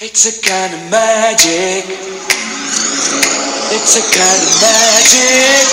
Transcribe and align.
It's 0.00 0.26
a 0.26 0.34
kind 0.46 0.72
of 0.74 0.82
magic. 0.92 1.82
It's 3.74 3.96
a 3.98 4.02
kind 4.14 4.42
of 4.46 4.52
magic. 4.62 5.72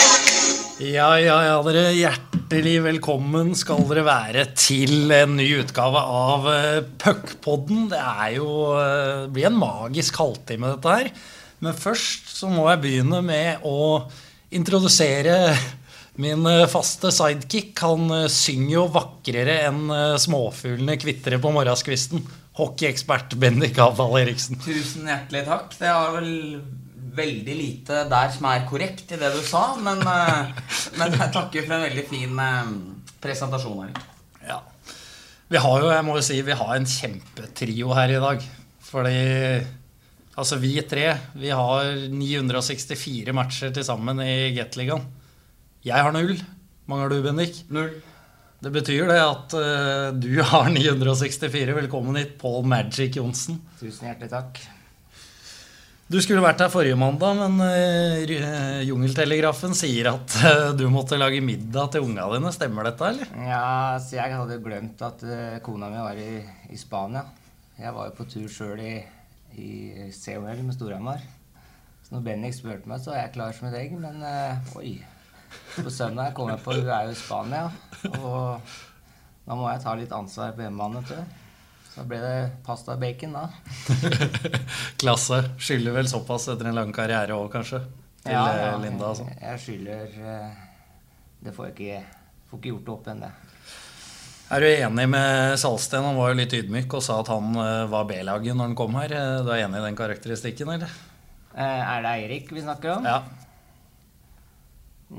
Ja, 0.81 1.11
ja, 1.21 1.35
ja, 1.45 1.59
dere. 1.61 1.91
Hjertelig 1.93 2.79
velkommen 2.87 3.51
skal 3.53 3.83
dere 3.85 4.01
være 4.07 4.47
til 4.57 5.13
en 5.13 5.35
ny 5.37 5.45
utgave 5.59 6.01
av 6.01 6.47
eh, 6.49 6.79
Puckpodden. 7.03 7.83
Det 7.91 7.99
er 8.01 8.31
jo 8.39 8.47
eh, 8.73 9.27
det 9.27 9.35
blir 9.35 9.45
en 9.51 9.59
magisk 9.61 10.17
halvtime, 10.17 10.71
dette 10.73 10.95
her. 10.95 11.11
Men 11.61 11.77
først 11.77 12.31
så 12.33 12.49
må 12.49 12.65
jeg 12.71 12.81
begynne 12.81 13.19
med 13.27 13.61
å 13.61 14.07
introdusere 14.57 15.53
min 16.17 16.49
eh, 16.49 16.63
faste 16.73 17.13
sidekick. 17.13 17.77
Han 17.85 18.25
synger 18.33 18.73
jo 18.79 18.87
vakrere 18.97 19.59
enn 19.67 19.85
småfuglene 20.25 20.97
kvitrer 20.97 21.37
på 21.45 21.53
morgenskvisten. 21.53 22.25
Hockeyekspert 22.55 23.35
Bendik 23.39 23.77
Avdal 23.83 24.15
Eriksen. 24.21 24.59
Tusen 24.63 25.09
hjertelig 25.09 25.43
takk. 25.47 25.73
Det 25.75 25.91
var 25.91 26.13
vel 26.15 26.33
veldig 27.15 27.55
lite 27.55 28.03
der 28.11 28.31
som 28.31 28.47
er 28.49 28.65
korrekt 28.67 29.11
i 29.11 29.19
det 29.19 29.31
du 29.33 29.41
sa, 29.43 29.67
men, 29.79 30.01
eh, 30.03 30.53
men 30.99 31.15
jeg 31.15 31.33
takker 31.35 31.67
for 31.67 31.77
en 31.77 31.85
veldig 31.87 32.05
fin 32.09 32.39
eh, 32.45 32.71
presentasjon. 33.23 33.89
Erik. 33.89 33.99
Ja. 34.47 34.61
Vi 35.51 35.61
har 35.61 35.83
jo, 35.83 35.91
jeg 35.93 36.05
må 36.07 36.15
jo 36.17 36.25
si, 36.25 36.39
vi 36.41 36.57
har 36.57 36.73
en 36.75 36.87
kjempetrio 36.89 37.91
her 37.97 38.15
i 38.15 38.21
dag. 38.23 38.47
Fordi 38.85 39.19
altså 40.35 40.57
vi 40.61 40.73
tre, 40.87 41.09
vi 41.35 41.51
har 41.51 41.91
964 42.11 43.35
matcher 43.35 43.75
til 43.75 43.85
sammen 43.87 44.21
i 44.23 44.55
Gateligaen. 44.55 45.05
Jeg 45.85 46.01
har 46.01 46.15
null. 46.15 46.37
Mange 46.89 47.05
har 47.05 47.11
du, 47.13 47.21
Bendik? 47.25 47.63
Null. 47.73 47.93
Det 48.65 48.71
betyr 48.73 49.05
det 49.05 49.19
at 49.21 49.53
uh, 49.53 50.07
du 50.17 50.39
har 50.41 50.71
964. 50.73 51.75
Velkommen 51.77 52.15
hit, 52.17 52.31
Paul 52.41 52.63
Magic 52.65 53.13
Johnsen. 53.13 53.59
Tusen 53.77 54.07
hjertelig 54.07 54.31
takk. 54.31 54.57
Du 56.09 56.17
skulle 56.17 56.41
vært 56.41 56.63
her 56.63 56.71
forrige 56.73 56.97
mandag, 56.97 57.37
men 57.43 57.61
uh, 57.61 58.81
Jungeltelegrafen 58.87 59.77
sier 59.77 60.09
at 60.15 60.39
uh, 60.41 60.73
du 60.73 60.87
måtte 60.89 61.21
lage 61.21 61.45
middag 61.45 61.93
til 61.93 62.09
unga 62.09 62.25
dine. 62.33 62.55
Stemmer 62.57 62.89
dette, 62.89 63.13
eller? 63.13 63.37
Ja, 63.45 63.69
så 64.01 64.17
jeg 64.17 64.33
hadde 64.33 64.61
glemt 64.65 65.05
at 65.11 65.21
kona 65.61 65.93
mi 65.93 66.01
var 66.01 66.25
i, 66.25 66.41
i 66.73 66.81
Spania. 66.81 67.21
Jeg 67.77 67.93
var 67.93 68.09
jo 68.09 68.17
på 68.17 68.31
tur 68.33 68.49
sjøl 68.49 68.81
i, 68.81 68.95
i 69.61 69.73
COL 70.09 70.49
med 70.63 70.73
Storhamar. 70.73 71.21
Så 72.01 72.17
når 72.17 72.31
Bennik 72.31 72.57
spurte 72.57 72.89
meg, 72.89 72.97
så 73.05 73.13
var 73.13 73.27
jeg 73.27 73.37
klar 73.37 73.53
som 73.53 73.69
et 73.69 73.83
egg. 73.83 73.93
Men 73.93 74.25
oi. 74.73 74.95
På 75.75 75.91
søndag 75.91 76.33
kom 76.37 76.49
jeg 76.51 76.61
på 76.63 76.75
hun 76.77 76.87
er 76.89 77.09
jo 77.09 77.15
i 77.15 77.17
Spania. 77.19 77.65
Og 78.19 78.75
da 79.45 79.57
må 79.57 79.67
jeg 79.69 79.83
ta 79.83 79.95
litt 79.97 80.13
ansvar 80.15 80.55
på 80.55 80.63
hjemmebane. 80.65 81.03
tror 81.05 81.19
jeg. 81.21 81.41
Så 81.95 82.03
ble 82.03 82.17
det 82.19 82.37
pasta 82.65 82.95
og 82.97 82.99
bacon, 82.99 83.37
da. 83.37 83.45
Klasse. 85.01 85.37
Skylder 85.61 85.95
vel 85.95 86.09
såpass 86.11 86.49
etter 86.51 86.67
en 86.67 86.75
lang 86.75 86.91
karriere 86.95 87.37
òg, 87.37 87.47
kanskje? 87.53 87.79
Til 88.25 88.35
eh, 88.35 88.75
Linda 88.83 89.11
og 89.13 89.19
sånn. 89.21 89.29
jeg, 89.31 89.41
jeg 89.45 89.61
skylder 89.61 90.15
eh, 90.33 90.63
Det 91.45 91.53
får 91.55 91.67
jeg 91.69 91.75
ikke, 91.75 92.21
får 92.49 92.59
ikke 92.59 92.71
gjort 92.73 92.87
det 92.89 92.93
opp 92.95 93.07
det. 93.23 93.31
Er 94.55 94.61
du 94.65 94.67
enig 94.69 95.05
med 95.13 95.55
Salsten? 95.61 96.03
Han 96.09 96.19
var 96.19 96.33
jo 96.33 96.39
litt 96.41 96.57
ydmyk 96.57 96.97
og 96.97 97.05
sa 97.05 97.21
at 97.21 97.31
han 97.31 97.55
eh, 97.63 97.85
var 97.93 98.09
B-laget 98.09 98.57
når 98.57 98.71
han 98.71 98.77
kom 98.81 98.99
her. 98.99 99.15
Du 99.45 99.53
er 99.53 99.63
enig 99.63 99.79
i 99.79 99.87
den 99.87 99.99
karakteristikken, 100.01 100.75
eller? 100.75 100.99
Er 101.55 102.03
det 102.03 102.15
Eirik 102.17 102.51
vi 102.51 102.65
snakker 102.65 102.97
om? 102.97 103.07
Ja. 103.07 103.21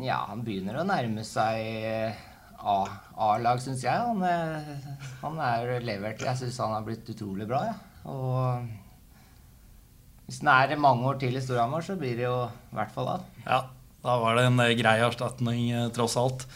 Ja, 0.04 0.24
han 0.28 0.42
begynner 0.44 0.80
å 0.80 0.86
nærme 0.88 1.24
seg 1.24 1.60
eh, 1.88 2.24
A-lag, 2.66 3.60
syns 3.62 3.84
jeg. 3.84 3.94
Han, 3.96 4.20
er, 4.26 4.66
han 5.22 5.38
er 5.44 5.76
levert 5.84 6.24
Jeg 6.24 6.40
syns 6.40 6.58
han 6.64 6.74
har 6.76 6.84
blitt 6.86 7.08
utrolig 7.12 7.46
bra. 7.48 7.62
Ja. 7.70 7.76
Og 8.10 8.66
hvis 10.26 10.42
han 10.42 10.52
er 10.52 10.80
mange 10.82 11.06
år 11.06 11.20
til 11.22 11.38
i 11.38 11.42
Storhamar, 11.42 11.84
så 11.86 11.96
blir 11.98 12.16
det 12.18 12.26
jo 12.26 12.36
i 12.50 12.76
hvert 12.76 12.92
fall 12.94 13.12
da. 13.12 13.18
ja. 13.46 13.64
Da 14.06 14.20
var 14.22 14.36
det 14.38 14.46
en 14.46 14.60
eh, 14.62 14.74
grei 14.78 15.00
erstatning, 15.02 15.70
eh, 15.74 15.88
tross 15.94 16.14
alt. 16.20 16.46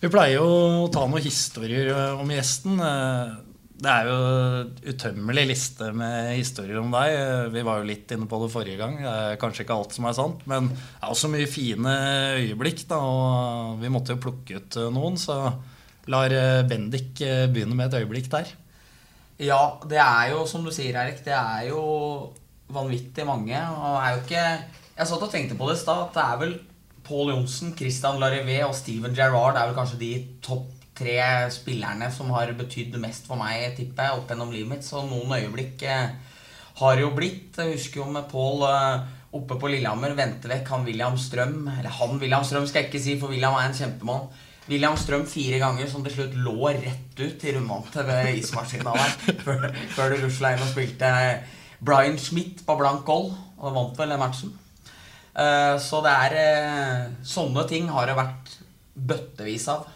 Vi 0.00 0.10
pleier 0.10 0.40
jo 0.40 0.46
å 0.84 0.88
ta 0.92 1.04
noen 1.06 1.22
historier 1.22 1.92
eh, 1.92 2.20
om 2.20 2.32
gjesten. 2.34 2.80
Det 3.84 3.92
er 3.92 4.06
jo 4.08 4.92
utømmelig 4.94 5.42
liste 5.50 5.90
med 5.92 6.30
historier 6.38 6.78
om 6.80 6.92
deg. 6.94 7.52
Vi 7.52 7.64
var 7.66 7.82
jo 7.82 7.88
litt 7.90 8.14
inne 8.14 8.28
på 8.30 8.38
det 8.40 8.48
forrige 8.54 8.80
gang. 8.80 8.96
Det 9.02 9.12
er 9.12 9.40
kanskje 9.40 9.66
ikke 9.66 9.76
alt 9.76 9.96
som 9.96 10.06
er 10.08 10.16
sant, 10.16 10.44
men 10.48 10.70
det 10.72 11.02
er 11.02 11.12
også 11.12 11.28
mye 11.32 11.48
fine 11.50 11.92
øyeblikk. 12.40 12.86
Da, 12.88 13.00
og 13.04 13.82
vi 13.82 13.92
måtte 13.92 14.16
jo 14.16 14.22
plukke 14.24 14.56
ut 14.56 14.78
eh, 14.80 14.92
noen, 14.94 15.18
så 15.20 15.36
lar 16.12 16.32
eh, 16.32 16.62
Bendik 16.68 17.20
eh, 17.24 17.44
begynne 17.52 17.76
med 17.76 17.90
et 17.90 18.00
øyeblikk 18.00 18.30
der. 18.32 18.54
Ja, 19.42 19.60
det 19.90 20.00
er 20.00 20.30
jo 20.32 20.46
som 20.48 20.64
du 20.64 20.72
sier, 20.72 20.96
Erik. 21.02 21.20
Det 21.26 21.34
er 21.36 21.68
jo 21.68 21.82
vanvittig 22.72 23.26
mange. 23.28 23.58
Og 23.58 23.98
er 24.00 24.14
jo 24.14 24.22
ikke 24.22 24.46
Jeg 24.94 25.10
satt 25.10 25.26
og 25.26 25.32
tenkte 25.32 25.58
på 25.58 25.68
det 25.68 25.76
i 25.76 25.82
stad, 25.82 26.06
det 26.14 26.22
er 26.22 26.40
vel 26.40 26.56
Paul 27.04 27.34
Johnsen, 27.34 27.74
Christian 27.76 28.20
Larivé 28.22 28.62
og 28.64 28.76
Steven 28.78 29.12
Gerrard 29.12 29.58
er 29.58 29.68
vel 29.68 29.76
kanskje 29.76 30.00
de 30.00 30.12
topp 30.40 30.73
tre 30.94 31.18
spillerne 31.52 32.10
som 32.14 32.30
har 32.34 32.52
betydd 32.56 32.96
mest 33.02 33.26
for 33.28 33.40
meg, 33.40 33.74
tipper 33.78 34.08
jeg, 34.08 34.20
opp 34.20 34.30
gjennom 34.30 34.54
livet 34.54 34.70
mitt. 34.70 34.86
Så 34.86 35.02
noen 35.06 35.34
øyeblikk 35.36 35.84
eh, 35.88 36.14
har 36.80 37.02
jo 37.02 37.10
blitt. 37.16 37.58
Jeg 37.58 37.76
husker 37.76 38.02
jo 38.02 38.08
med 38.14 38.28
Paul 38.30 38.64
eh, 38.68 39.04
oppe 39.34 39.58
på 39.58 39.70
Lillehammer 39.72 40.14
vente 40.18 40.50
vekk 40.50 40.72
han 40.74 40.86
William 40.86 41.18
Strøm. 41.18 41.68
Eller 41.76 41.98
han 41.98 42.18
William 42.22 42.46
Strøm 42.46 42.66
skal 42.70 42.84
jeg 42.84 42.92
ikke 42.92 43.04
si, 43.06 43.18
for 43.20 43.34
William 43.34 43.56
er 43.58 43.68
en 43.68 43.78
kjempemann. 43.78 44.28
William 44.70 44.96
Strøm 44.96 45.26
fire 45.28 45.58
ganger 45.60 45.90
som 45.90 46.04
til 46.06 46.14
slutt 46.14 46.36
lå 46.40 46.70
rett 46.72 47.18
ut 47.20 47.42
i 47.44 47.52
rundvante 47.52 48.04
ved 48.06 48.38
ismaskina 48.38 48.94
der. 48.96 49.16
før, 49.44 49.66
før 49.96 50.14
det 50.14 50.22
rusla 50.22 50.54
inn 50.54 50.64
og 50.64 50.70
spilte 50.70 51.10
Brian 51.84 52.16
Schmidt 52.20 52.62
på 52.64 52.78
blank 52.80 53.04
goal. 53.08 53.32
Og 53.58 53.74
vant 53.74 53.98
vel 53.98 54.14
den 54.14 54.22
matchen. 54.22 54.54
Eh, 55.34 55.74
så 55.82 55.98
det 56.04 56.14
er 56.14 56.38
eh, 56.38 57.04
Sånne 57.26 57.66
ting 57.66 57.88
har 57.90 58.06
det 58.06 58.16
vært 58.18 58.56
bøttevis 58.94 59.66
av. 59.72 59.88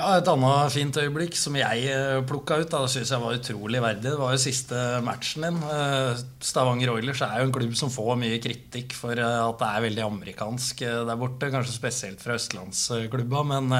Ja, 0.00 0.14
Et 0.16 0.28
annet 0.32 0.72
fint 0.72 0.96
øyeblikk 0.96 1.34
som 1.36 1.56
jeg 1.58 1.88
eh, 1.92 2.22
plukka 2.24 2.56
ut, 2.62 2.70
da, 2.72 2.78
det 2.86 2.92
syns 2.94 3.10
jeg 3.12 3.20
var 3.20 3.34
utrolig 3.36 3.80
verdig, 3.84 4.06
det 4.06 4.16
var 4.16 4.32
jo 4.32 4.40
siste 4.40 4.84
matchen 5.04 5.44
din. 5.44 5.58
Eh, 5.60 6.20
Stavanger 6.40 6.94
Oilers 6.94 7.20
er 7.26 7.34
jo 7.36 7.48
en 7.50 7.52
klubb 7.52 7.74
som 7.76 7.90
får 7.92 8.14
mye 8.16 8.38
kritikk 8.40 8.94
for 8.96 9.12
eh, 9.12 9.40
at 9.44 9.58
det 9.60 9.66
er 9.68 9.84
veldig 9.84 10.06
amerikansk 10.06 10.80
der 11.04 11.18
borte. 11.20 11.50
Kanskje 11.52 11.74
spesielt 11.74 12.24
fra 12.24 12.38
østlandsklubba. 12.38 13.42
Men 13.50 13.74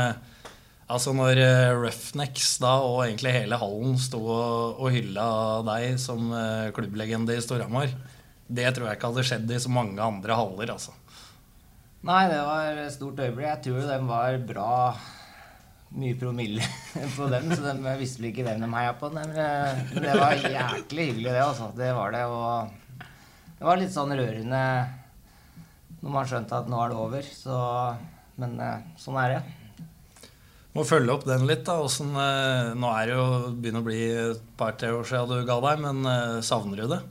altså 0.92 1.14
når 1.16 1.40
Roughnecks 1.78 2.50
da, 2.60 2.74
og 2.84 3.06
egentlig 3.06 3.32
hele 3.38 3.60
hallen 3.62 3.96
sto 4.02 4.20
og, 4.20 4.76
og 4.76 4.92
hylla 4.92 5.28
deg 5.70 5.94
som 6.02 6.34
klubblegende 6.76 7.38
i 7.38 7.46
Storhamar, 7.46 7.94
det 8.44 8.74
tror 8.76 8.90
jeg 8.90 9.00
ikke 9.00 9.14
hadde 9.14 9.24
skjedd 9.30 9.54
i 9.56 9.62
så 9.62 9.72
mange 9.72 10.04
andre 10.04 10.36
haller, 10.36 10.74
altså. 10.76 10.92
Nei, 12.04 12.26
det 12.28 12.44
var 12.44 12.82
et 12.84 12.92
stort 12.92 13.24
øyeblikk. 13.24 13.46
Jeg 13.46 13.64
tror 13.70 13.88
den 13.88 14.06
var 14.10 14.36
bra 14.50 14.74
mye 15.90 16.14
promille 16.18 16.62
på 17.16 17.26
dem, 17.32 17.50
så 17.54 17.72
de 17.72 17.94
visste 17.98 18.22
vel 18.22 18.30
ikke 18.30 18.46
hvem 18.46 18.62
de 18.62 18.70
heia 18.74 18.94
på. 18.98 19.10
Men 19.14 19.32
eh, 19.34 19.84
det 19.96 20.16
var 20.18 20.36
jæklig 20.38 21.06
hyggelig, 21.10 21.30
det. 21.32 21.42
altså. 21.44 21.70
Det 21.76 21.92
var 21.96 22.14
det. 22.14 22.24
Og 22.30 23.06
det 23.58 23.68
var 23.68 23.80
litt 23.80 23.94
sånn 23.94 24.14
rørende 24.16 24.64
når 26.00 26.12
man 26.14 26.28
skjønte 26.28 26.60
at 26.62 26.68
nå 26.70 26.78
er 26.80 26.92
det 26.92 27.00
over. 27.06 27.32
Så, 27.34 27.56
men 28.40 28.60
eh, 28.62 28.84
sånn 29.00 29.18
er 29.20 29.36
det. 29.36 29.40
Må 30.76 30.84
følge 30.86 31.16
opp 31.16 31.26
den 31.26 31.48
litt. 31.50 31.64
da, 31.66 31.80
Hvordan, 31.82 32.12
eh, 32.22 32.74
Nå 32.78 32.92
er 32.94 33.10
det 33.10 33.16
jo 33.18 33.26
begynner 33.58 33.82
å 33.82 33.88
bli 33.90 34.02
et 34.30 34.44
par-tre 34.60 34.92
år 34.94 35.08
siden 35.10 35.42
du 35.42 35.48
ga 35.48 35.58
deg, 35.66 35.82
men 35.88 36.44
savner 36.46 36.84
du 36.84 36.94
det? 36.94 37.02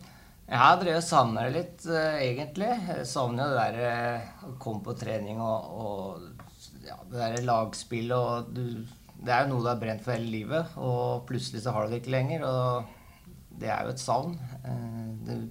Jeg 0.50 0.58
har 0.58 0.80
drevet 0.82 1.06
savner 1.06 1.46
det 1.46 1.60
litt, 1.60 1.84
egentlig. 2.24 2.72
Jeg 2.88 3.04
savner 3.06 3.44
jo 3.44 3.52
det 3.54 3.66
der 3.76 4.48
å 4.48 4.54
komme 4.64 4.82
på 4.88 4.96
trening 4.98 5.44
og, 5.44 5.68
og 5.84 6.29
ja, 6.90 6.98
det 7.10 7.20
derre 7.22 7.46
lagspillet 7.46 8.18
og 8.18 8.50
du 8.56 8.64
Det 9.20 9.34
er 9.36 9.46
jo 9.46 9.54
noe 9.54 9.64
du 9.66 9.68
har 9.72 9.80
brent 9.82 10.04
for 10.06 10.16
hele 10.16 10.32
livet, 10.32 10.76
og 10.80 11.26
plutselig 11.28 11.64
så 11.66 11.74
har 11.76 11.86
du 11.86 11.92
det 11.94 12.02
ikke 12.02 12.14
lenger. 12.16 12.46
Og 12.48 13.58
det 13.60 13.68
er 13.70 13.84
jo 13.84 13.96
et 13.96 14.00
savn. 14.04 14.38
Eh, 14.64 15.10
Du 15.28 15.50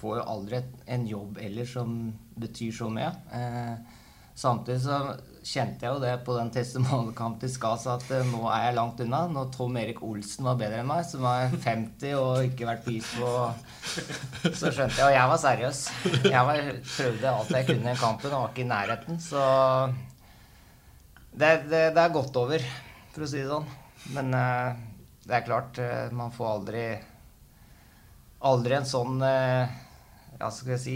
får 0.00 0.16
jo 0.18 0.28
aldri 0.32 0.62
en 0.90 1.04
jobb 1.06 1.36
ellers 1.38 1.74
som 1.76 1.92
betyr 2.40 2.72
så 2.74 2.88
mye. 2.90 3.10
Eh, 3.32 3.98
Samtidig 4.34 4.80
så 4.80 4.96
kjente 5.44 5.84
jeg 5.84 5.92
jo 5.92 6.00
det 6.00 6.12
på 6.24 6.32
den 6.38 6.48
testimonialkampen 6.54 7.42
til 7.42 7.50
Skas 7.52 7.84
at 7.92 8.06
eh, 8.16 8.24
nå 8.32 8.46
er 8.48 8.62
jeg 8.70 8.76
langt 8.78 9.02
unna. 9.04 9.26
Når 9.28 9.50
Tom 9.52 9.76
Erik 9.76 10.00
Olsen 10.08 10.46
var 10.48 10.56
bedre 10.56 10.78
enn 10.80 10.88
meg, 10.88 11.04
som 11.04 11.20
var 11.26 11.52
50 11.52 12.14
og 12.16 12.46
ikke 12.48 12.70
vært 12.70 12.86
på 12.86 12.94
is 12.96 13.10
på 13.18 13.28
Så 14.56 14.72
skjønte 14.72 14.96
jeg 14.96 15.04
Og 15.04 15.12
jeg 15.12 15.28
var 15.34 15.42
seriøs. 15.44 15.82
Jeg 16.32 16.48
var, 16.48 16.62
prøvde 16.96 17.34
alt 17.34 17.52
jeg 17.58 17.68
kunne 17.68 17.92
i 17.92 18.00
kampen 18.00 18.32
og 18.32 18.38
var 18.46 18.54
ikke 18.54 18.64
i 18.64 18.70
nærheten. 18.72 19.20
Så 19.20 19.44
det, 21.32 21.50
det, 21.70 21.82
det 21.96 22.02
er 22.02 22.12
gått 22.12 22.36
over, 22.36 22.64
for 23.14 23.24
å 23.24 23.28
si 23.30 23.40
det 23.40 23.48
sånn. 23.48 23.68
Men 24.12 24.34
uh, 24.36 24.74
det 25.24 25.38
er 25.38 25.46
klart, 25.46 25.80
uh, 25.80 26.12
man 26.12 26.34
får 26.34 26.52
aldri 26.58 26.84
Aldri 28.42 28.74
en 28.74 28.86
sånn 28.90 29.20
Ja, 29.22 30.48
skal 30.50 30.72
jeg 30.72 30.80
si 30.82 30.94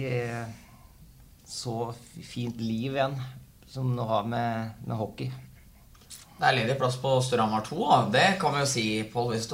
Så 1.46 1.92
fint 2.26 2.58
liv 2.58 2.96
igjen 2.96 3.14
som 3.70 3.92
du 3.94 4.02
har 4.02 4.24
med, 4.26 4.72
med 4.82 4.98
hockey. 4.98 5.28
Det 6.36 6.48
er 6.48 6.56
ledig 6.56 6.74
plass 6.80 6.96
på 6.98 7.12
Storhamar 7.22 7.62
2, 7.68 7.78
da. 7.84 8.00
Det 8.16 8.26
kan 8.40 8.56
vi 8.56 8.64
jo 8.64 8.68
si, 8.70 8.86
Pål. 9.12 9.36
Hvis 9.36 9.46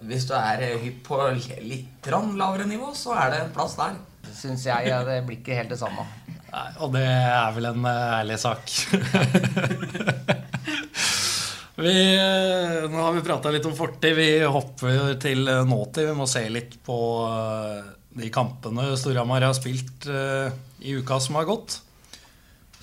Hvis 0.00 0.28
du 0.28 0.34
er 0.36 0.66
hypp 0.82 1.00
på 1.08 1.22
litt 1.64 2.10
lavere 2.12 2.66
nivå, 2.68 2.92
så 2.94 3.14
er 3.16 3.30
det 3.32 3.40
en 3.44 3.52
plass 3.56 3.78
der. 3.80 3.96
Syns 4.28 4.66
jeg. 4.66 4.90
Ja, 4.90 5.00
det 5.04 5.22
blir 5.24 5.40
ikke 5.40 5.56
helt 5.56 5.72
det 5.72 5.78
samme. 5.80 6.04
Nei, 6.52 6.68
og 6.80 6.92
det 6.94 7.06
er 7.06 7.54
vel 7.56 7.66
en 7.72 7.88
eh, 7.88 8.18
ærlig 8.20 8.38
sak. 8.40 8.62
vi, 11.82 11.94
eh, 12.16 12.86
nå 12.90 13.00
har 13.00 13.16
vi 13.16 13.26
prata 13.26 13.52
litt 13.54 13.68
om 13.68 13.76
fortid. 13.76 14.16
Vi 14.18 14.28
hopper 14.44 15.16
til 15.22 15.48
eh, 15.50 15.64
nåtid. 15.66 16.04
Vi 16.12 16.18
må 16.18 16.26
se 16.30 16.44
litt 16.52 16.78
på 16.86 16.98
de 18.16 18.30
kampene 18.32 18.96
Storhamar 18.96 19.44
har 19.44 19.56
spilt 19.56 20.06
i 20.08 20.94
uka 20.96 21.18
som 21.20 21.36
har 21.36 21.50
gått. 21.50 21.80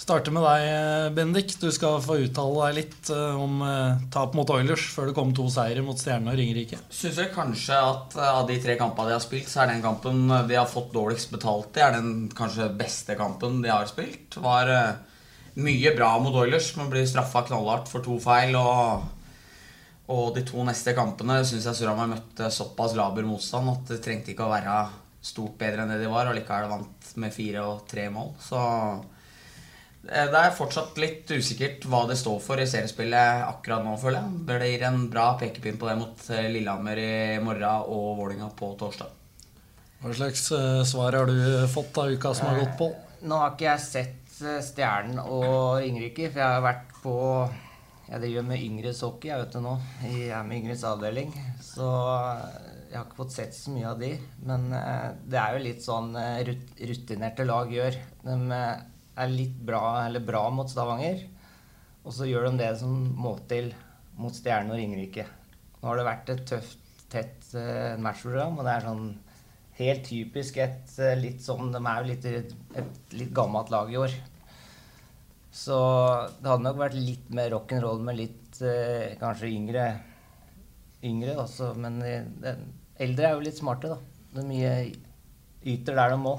Starter 0.03 0.33
med 0.35 0.43
deg, 0.43 1.13
Bendik. 1.15 1.53
Du 1.61 1.69
skal 1.71 2.01
få 2.03 2.17
uttale 2.25 2.65
deg 2.65 2.75
litt 2.81 3.09
eh, 3.13 3.37
om 3.39 3.61
eh, 3.63 4.01
tap 4.11 4.33
mot 4.35 4.49
Oilers 4.51 4.89
før 4.91 5.07
det 5.07 5.13
kom 5.15 5.29
to 5.31 5.45
seire 5.53 5.79
mot 5.85 5.95
Stjernene 5.95 6.33
og 6.33 6.41
Ringerike. 6.41 6.81
Syns 6.91 7.21
jeg 7.21 7.31
kanskje 7.31 7.77
at 7.79 8.17
eh, 8.19 8.31
av 8.41 8.43
de 8.49 8.57
tre 8.59 8.75
kampene 8.75 9.13
de 9.13 9.15
har 9.15 9.23
spilt, 9.23 9.47
så 9.47 9.61
er 9.63 9.71
den 9.71 9.85
kampen 9.85 10.25
de 10.49 10.57
har 10.59 10.67
fått 10.67 10.91
dårligst 10.91 11.31
betalt 11.31 11.79
i, 11.79 11.85
er 11.85 11.95
den 11.95 12.27
kanskje 12.35 12.67
beste 12.81 13.15
kampen 13.15 13.61
de 13.63 13.71
har 13.71 13.87
spilt. 13.87 14.35
Var 14.43 14.73
mye 15.63 15.95
bra 15.95 16.11
mot 16.19 16.35
Oilers, 16.41 16.73
men 16.75 16.91
blir 16.91 17.07
straffa 17.07 17.45
knallhardt 17.47 17.87
for 17.87 18.03
to 18.03 18.19
feil. 18.19 18.59
Og, 18.59 19.07
og 20.11 20.35
de 20.35 20.43
to 20.51 20.67
neste 20.67 20.97
kampene 20.99 21.39
syns 21.47 21.69
jeg 21.69 21.79
Surhamar 21.79 22.11
møtte 22.11 22.51
såpass 22.51 22.99
laber 22.99 23.23
motstand 23.23 23.71
at 23.71 23.95
det 23.95 24.03
trengte 24.03 24.35
ikke 24.35 24.51
å 24.51 24.51
være 24.51 24.83
stort 25.23 25.55
bedre 25.63 25.87
enn 25.87 25.95
det 25.95 26.03
de 26.03 26.11
var, 26.11 26.27
og 26.27 26.35
likevel 26.35 26.75
vant 26.75 27.17
med 27.23 27.31
fire 27.39 27.63
og 27.71 27.87
tre 27.87 28.11
mål. 28.11 28.35
Så 28.43 28.67
det 30.03 30.39
er 30.39 30.55
fortsatt 30.55 30.97
litt 30.99 31.31
usikkert 31.31 31.85
hva 31.87 32.03
det 32.09 32.17
står 32.19 32.39
for 32.43 32.59
i 32.59 32.67
seriespillet 32.67 33.45
akkurat 33.47 33.85
nå, 33.85 33.95
føler 34.01 34.19
jeg. 34.19 34.41
Det 34.49 34.71
gir 34.71 34.85
en 34.89 35.05
bra 35.11 35.29
pekepinn 35.39 35.79
på 35.79 35.87
det 35.87 35.95
mot 36.01 36.25
eh, 36.35 36.49
Lillehammer 36.51 36.99
i 36.99 37.13
morgen 37.43 37.87
og 37.87 38.09
Vålinga 38.19 38.49
på 38.59 38.73
torsdag. 38.79 39.13
Hva 40.03 40.17
slags 40.17 40.49
eh, 40.51 40.81
svar 40.87 41.15
har 41.15 41.31
du 41.31 41.63
fått 41.71 41.97
av 42.03 42.11
uka 42.11 42.33
som 42.35 42.51
har 42.51 42.59
gått 42.65 42.75
på? 42.81 42.89
Nå 43.23 43.39
har 43.39 43.55
ikke 43.55 43.69
jeg 43.69 43.85
sett 43.85 44.41
eh, 44.43 44.59
Stjernen 44.65 45.23
og 45.23 45.79
Ringerike, 45.79 46.27
for 46.33 46.43
jeg 46.43 46.57
har 46.57 46.67
vært 46.67 46.91
på 47.03 47.15
Jeg 48.09 48.19
driver 48.19 48.45
med 48.51 48.63
Yngres 48.67 48.99
hockey 49.07 49.31
jeg 49.31 49.39
vet 49.39 49.55
det 49.55 49.63
nå. 49.63 49.77
Jeg 50.03 50.29
er 50.35 50.43
med 50.47 50.59
Yngres 50.59 50.83
avdeling. 50.87 51.31
Så 51.63 51.87
jeg 52.93 52.99
har 52.99 53.07
ikke 53.07 53.23
fått 53.23 53.33
sett 53.33 53.55
så 53.57 53.71
mye 53.73 53.87
av 53.89 54.01
de. 54.03 54.11
Men 54.45 54.67
eh, 54.77 55.07
det 55.25 55.39
er 55.41 55.55
jo 55.55 55.63
litt 55.63 55.81
sånn 55.81 56.11
eh, 56.19 56.43
rutinerte 56.91 57.47
lag 57.47 57.71
gjør. 57.73 57.95
De 58.21 58.35
eh, 58.59 58.83
er 59.19 59.31
litt 59.31 59.55
bra, 59.65 60.05
eller 60.07 60.23
bra 60.25 60.47
mot 60.53 60.69
Stavanger. 60.69 61.23
Og 62.03 62.15
så 62.15 62.27
gjør 62.27 62.49
de 62.49 62.63
det 62.63 62.71
som 62.81 62.93
må 63.15 63.35
til 63.49 63.71
mot 64.19 64.33
Stjerne 64.35 64.73
og 64.73 64.79
Ringerike. 64.79 65.25
Nå 65.79 65.89
har 65.89 65.99
det 65.99 66.07
vært 66.07 66.31
et 66.33 66.43
tøft, 66.53 66.79
tett 67.13 67.49
uh, 67.55 67.95
matchprogram, 68.01 68.57
og 68.57 68.65
det 68.65 68.73
er 68.73 68.87
sånn 68.87 69.07
helt 69.77 70.05
typisk 70.07 70.57
et 70.63 70.93
uh, 70.99 71.13
litt 71.17 71.43
sånn 71.45 71.71
De 71.73 71.81
er 71.81 71.99
jo 71.99 72.09
litt, 72.09 72.27
et 72.81 73.17
litt 73.17 73.33
gammelt 73.35 73.71
lag 73.73 73.91
i 73.91 73.99
år. 74.01 74.15
Så 75.53 75.77
det 76.39 76.49
hadde 76.49 76.65
nok 76.65 76.79
vært 76.81 76.97
litt 76.97 77.29
mer 77.35 77.51
rock'n'roll 77.53 78.01
med 78.05 78.17
litt 78.17 78.63
uh, 78.65 79.13
kanskje 79.21 79.53
yngre 79.53 79.85
yngre 81.03 81.35
også, 81.43 81.73
men 81.75 81.99
de, 82.01 82.13
de 82.41 82.53
eldre 83.03 83.27
er 83.27 83.35
jo 83.35 83.45
litt 83.45 83.59
smarte, 83.59 83.91
da. 83.91 83.99
De 84.33 84.45
mye 84.47 84.73
yter 85.69 85.97
der 85.97 86.13
de 86.13 86.19
må. 86.19 86.37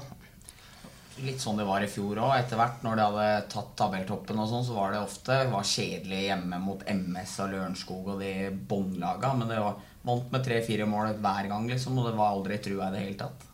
Litt 1.23 1.39
sånn 1.39 1.59
det 1.61 1.63
var 1.67 1.83
i 1.83 1.87
fjor 1.87 2.19
òg. 2.19 2.33
Etter 2.35 2.59
hvert 2.59 2.81
når 2.83 2.99
de 2.99 3.03
hadde 3.07 3.47
tatt 3.53 3.71
tabelltoppen, 3.79 4.39
og 4.41 4.49
sånn, 4.51 4.65
så 4.67 4.75
var 4.75 4.91
det 4.91 5.03
ofte 5.05 5.37
var 5.47 5.67
kjedelig 5.67 6.25
hjemme 6.25 6.59
mot 6.59 6.83
MS 6.91 7.35
og 7.45 7.53
Lørenskog 7.53 8.09
og 8.15 8.23
de 8.23 8.51
båndlaga. 8.51 9.31
Men 9.39 9.51
det 9.51 9.61
var 9.63 9.79
vant 10.05 10.31
med 10.33 10.43
tre-fire 10.45 10.87
mål 10.89 11.15
hver 11.23 11.51
gang, 11.51 11.69
liksom, 11.71 11.97
og 11.99 12.09
det 12.09 12.17
var 12.17 12.33
aldri 12.33 12.59
trua 12.63 12.89
i 12.89 12.95
det 12.97 13.03
hele 13.05 13.19
tatt. 13.23 13.51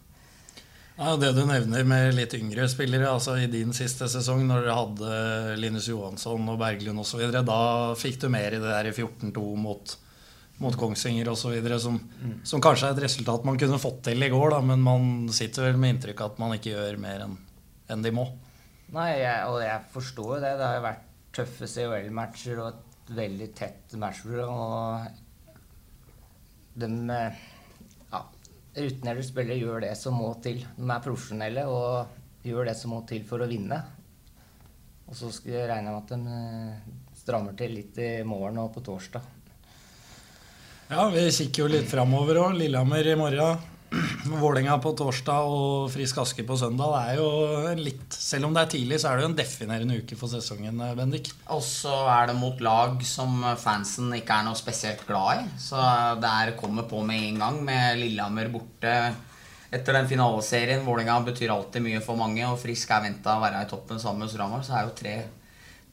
Ja, 1.01 1.15
det 1.17 1.31
du 1.33 1.45
nevner 1.47 1.85
med 1.87 2.15
litt 2.17 2.33
yngre 2.37 2.67
spillere, 2.69 3.09
altså 3.09 3.37
i 3.39 3.47
din 3.49 3.71
siste 3.73 4.09
sesong, 4.11 4.43
når 4.45 4.65
dere 4.65 4.77
hadde 4.77 5.55
Linus 5.61 5.87
Johansson 5.89 6.49
og 6.51 6.59
Berglund 6.61 7.01
osv., 7.01 7.23
da 7.31 7.61
fikk 7.97 8.19
du 8.21 8.27
mer 8.33 8.53
i 8.53 8.59
det 8.61 8.67
der 8.67 8.89
i 8.89 8.93
14-2 8.93 9.45
mot, 9.57 9.95
mot 10.61 10.77
Kongsvinger 10.77 11.31
osv., 11.31 11.55
som, 11.81 11.97
mm. 11.97 12.35
som 12.45 12.61
kanskje 12.61 12.91
er 12.91 12.97
et 12.97 13.05
resultat 13.07 13.47
man 13.47 13.57
kunne 13.61 13.81
fått 13.81 14.03
til 14.09 14.21
i 14.21 14.29
går, 14.33 14.51
da, 14.53 14.59
men 14.65 14.83
man 14.83 15.07
sitter 15.33 15.69
vel 15.69 15.79
med 15.81 15.95
inntrykk 15.95 16.21
av 16.21 16.35
at 16.35 16.43
man 16.43 16.57
ikke 16.57 16.75
gjør 16.75 17.01
mer 17.01 17.25
enn 17.29 17.39
enn 17.93 18.03
de 18.05 18.11
må. 18.15 18.25
Nei, 18.91 19.11
jeg, 19.21 19.47
og 19.47 19.61
jeg 19.63 19.88
forstår 19.93 20.41
det. 20.43 20.53
Det 20.59 20.67
har 20.67 20.75
jo 20.77 20.88
vært 20.88 21.05
tøffe 21.35 21.67
COL-matcher 21.71 22.59
og 22.59 22.67
et 22.73 23.13
veldig 23.15 23.49
tett 23.55 23.95
matchprogram. 23.99 24.51
Og 24.51 25.05
de 26.81 26.89
ja, 28.11 28.21
rutinerte 28.75 29.23
spillere 29.27 29.59
gjør 29.59 29.79
det 29.85 29.95
som 29.99 30.19
må 30.19 30.33
til. 30.43 30.59
De 30.75 30.88
er 30.88 31.05
profesjonelle 31.07 31.63
og 31.71 32.45
gjør 32.47 32.71
det 32.71 32.77
som 32.79 32.95
må 32.95 33.01
til 33.07 33.23
for 33.27 33.43
å 33.43 33.49
vinne. 33.51 33.79
Og 35.11 35.17
så 35.17 35.31
skal 35.35 35.57
jeg 35.57 35.69
regne 35.71 35.91
med 35.91 35.99
at 35.99 36.11
de 36.13 36.19
eh, 36.38 36.75
strammer 37.19 37.55
til 37.59 37.75
litt 37.75 37.95
i 37.99 38.11
morgen 38.27 38.61
og 38.63 38.71
på 38.75 38.83
torsdag. 38.85 39.23
Ja, 40.91 41.05
vi 41.11 41.29
kikker 41.31 41.63
jo 41.63 41.71
litt 41.71 41.88
framover 41.88 42.35
òg. 42.41 42.57
Lillehammer 42.59 43.07
i 43.07 43.19
morgen. 43.19 43.70
Vålerenga 43.91 44.77
på 44.79 44.93
torsdag 44.95 45.49
og 45.51 45.89
Frisk 45.91 46.21
Aske 46.21 46.45
på 46.47 46.55
søndag. 46.55 46.93
Det 46.93 46.99
er 47.11 47.17
jo 47.19 47.73
litt, 47.81 48.15
Selv 48.15 48.47
om 48.47 48.53
det 48.55 48.61
er 48.61 48.69
tidlig, 48.71 48.99
så 49.01 49.09
er 49.09 49.17
det 49.17 49.25
jo 49.25 49.31
en 49.31 49.35
definerende 49.35 49.97
uke 49.99 50.15
for 50.15 50.31
sesongen, 50.31 50.79
Bendik. 50.95 51.33
Og 51.51 51.59
så 51.65 51.91
er 52.13 52.29
det 52.29 52.38
mot 52.39 52.61
lag 52.63 53.03
som 53.03 53.43
fansen 53.59 54.13
ikke 54.15 54.38
er 54.38 54.47
noe 54.47 54.59
spesielt 54.59 55.03
glad 55.09 55.41
i. 55.41 55.59
Så 55.59 55.81
det 56.23 56.31
er 56.31 56.55
kommer 56.59 56.88
på 56.88 57.03
med 57.03 57.27
en 57.27 57.43
gang, 57.43 57.59
med 57.67 57.99
Lillehammer 57.99 58.47
borte 58.53 58.95
etter 59.71 59.99
den 59.99 60.07
finaleserien. 60.07 60.88
Vålerenga 60.88 61.19
betyr 61.27 61.51
alltid 61.51 61.83
mye 61.83 62.01
for 62.05 62.19
mange, 62.19 62.47
og 62.47 62.59
Frisk 62.63 62.95
er 62.95 63.09
venta 63.09 63.35
å 63.35 63.43
være 63.43 63.65
i 63.65 63.71
toppen 63.71 63.99
sammen 63.99 64.23
med 64.23 64.31
Storhamar. 64.31 64.63
Så 64.63 64.77
er 64.77 64.88
det 64.88 64.93
jo 64.93 64.99
tre, 65.03 65.17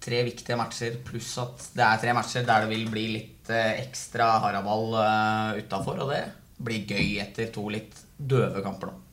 tre 0.07 0.23
viktige 0.31 0.59
matcher, 0.61 1.03
pluss 1.07 1.35
at 1.43 1.71
det 1.75 1.87
er 1.87 2.03
tre 2.07 2.15
matcher 2.15 2.47
der 2.47 2.63
det 2.63 2.77
vil 2.77 2.91
bli 2.95 3.09
litt 3.17 3.55
ekstra 3.59 4.37
haraball 4.45 4.93
uh, 4.95 5.59
utafor. 5.59 6.05
Og 6.05 6.15
det 6.15 6.27
blir 6.59 6.89
gøy 6.89 7.19
etter 7.23 7.53
to 7.55 7.69
litt 7.73 7.95
døve 8.19 8.63
kamper, 8.65 8.91
da. 8.91 9.05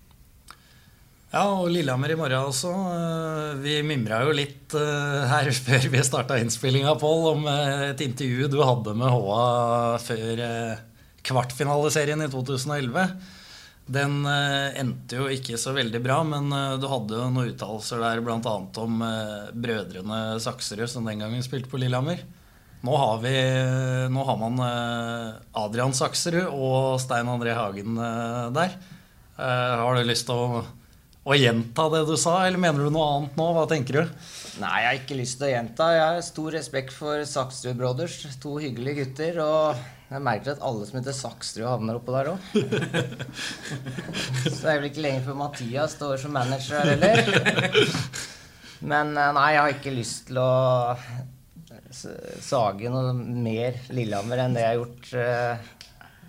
Ja, 1.35 1.43
og 1.51 1.67
Lillehammer 1.67 2.13
i 2.13 2.15
morgen 2.15 2.47
også. 2.47 2.71
Vi 3.59 3.79
mimra 3.83 4.21
jo 4.23 4.35
litt 4.35 4.71
her 4.71 5.49
før 5.67 5.87
vi 5.91 6.03
starta 6.05 6.37
innspillinga, 6.39 6.93
Pål, 7.01 7.25
om 7.33 7.49
et 7.51 8.03
intervju 8.05 8.47
du 8.53 8.61
hadde 8.63 8.93
med 8.95 9.11
Håa 9.11 9.97
før 9.99 10.43
kvartfinaliserien 11.25 12.23
i 12.23 12.29
2011. 12.31 13.09
Den 13.97 14.23
endte 14.25 15.19
jo 15.19 15.27
ikke 15.29 15.59
så 15.61 15.75
veldig 15.75 15.99
bra, 16.01 16.21
men 16.25 16.47
du 16.79 16.87
hadde 16.89 17.19
jo 17.19 17.27
noen 17.27 17.51
uttalelser 17.51 17.99
der 18.01 18.23
bl.a. 18.23 18.55
om 18.85 19.03
brødrene 19.51 20.21
Sakserud, 20.41 20.87
som 20.89 21.05
den 21.09 21.21
gangen 21.25 21.43
spilte 21.45 21.69
på 21.69 21.81
Lillehammer. 21.83 22.23
Nå 22.85 22.95
har, 23.01 23.17
vi, 23.23 23.33
nå 24.13 24.23
har 24.27 24.37
man 24.37 24.59
Adrian 25.57 25.93
Sakserud 25.95 26.51
og 26.53 26.99
Stein 27.01 27.29
André 27.31 27.55
Hagen 27.57 27.97
der. 28.53 28.75
Har 29.39 29.97
du 29.97 30.03
lyst 30.05 30.27
til 30.27 30.37
å, 30.37 30.61
å, 31.25 31.33
gjenta 31.33 31.87
det 31.95 32.03
du 32.05 32.13
sa, 32.19 32.35
eller 32.45 32.61
mener 32.61 32.85
du 32.85 32.93
noe 32.93 33.07
annet 33.15 33.39
nå? 33.39 33.47
Hva 33.57 33.65
tenker 33.71 33.97
du? 33.97 34.13
Nei, 34.61 34.75
jeg 34.83 34.89
har 34.91 34.99
ikke 35.01 35.17
lyst 35.17 35.39
til 35.39 35.49
å 35.49 35.51
gjenta. 35.55 35.89
Jeg 35.95 36.05
har 36.05 36.21
stor 36.29 36.55
respekt 36.59 36.93
for 36.93 37.25
Sakserud 37.27 37.81
Brothers. 37.81 38.21
To 38.43 38.55
hyggelige 38.61 39.01
gutter. 39.01 39.41
Og 39.41 39.83
jeg 40.13 40.21
merker 40.29 40.53
at 40.53 40.65
alle 40.69 40.85
som 40.85 40.99
heter 40.99 41.17
Sakserud, 41.17 41.65
havner 41.65 41.97
oppå 41.97 42.13
der 42.13 42.35
òg. 42.35 42.49
Så 44.45 44.59
det 44.61 44.69
er 44.69 44.77
vel 44.77 44.91
ikke 44.91 45.07
lenge 45.07 45.25
før 45.25 45.39
Mathias 45.41 45.97
står 45.97 46.21
som 46.21 46.37
manager 46.37 46.83
her 46.83 46.93
heller. 46.93 47.17
Men 48.85 49.15
nei, 49.17 49.47
jeg 49.55 49.63
har 49.63 49.73
ikke 49.79 49.95
lyst 49.95 50.27
til 50.29 50.37
å 50.43 50.51
sage 51.93 52.89
og 52.89 53.15
mer 53.15 53.77
Lillehammer 53.93 54.41
enn 54.43 54.55
det 54.57 54.63
jeg 54.63 54.71
har 54.71 54.79
gjort. 54.81 55.09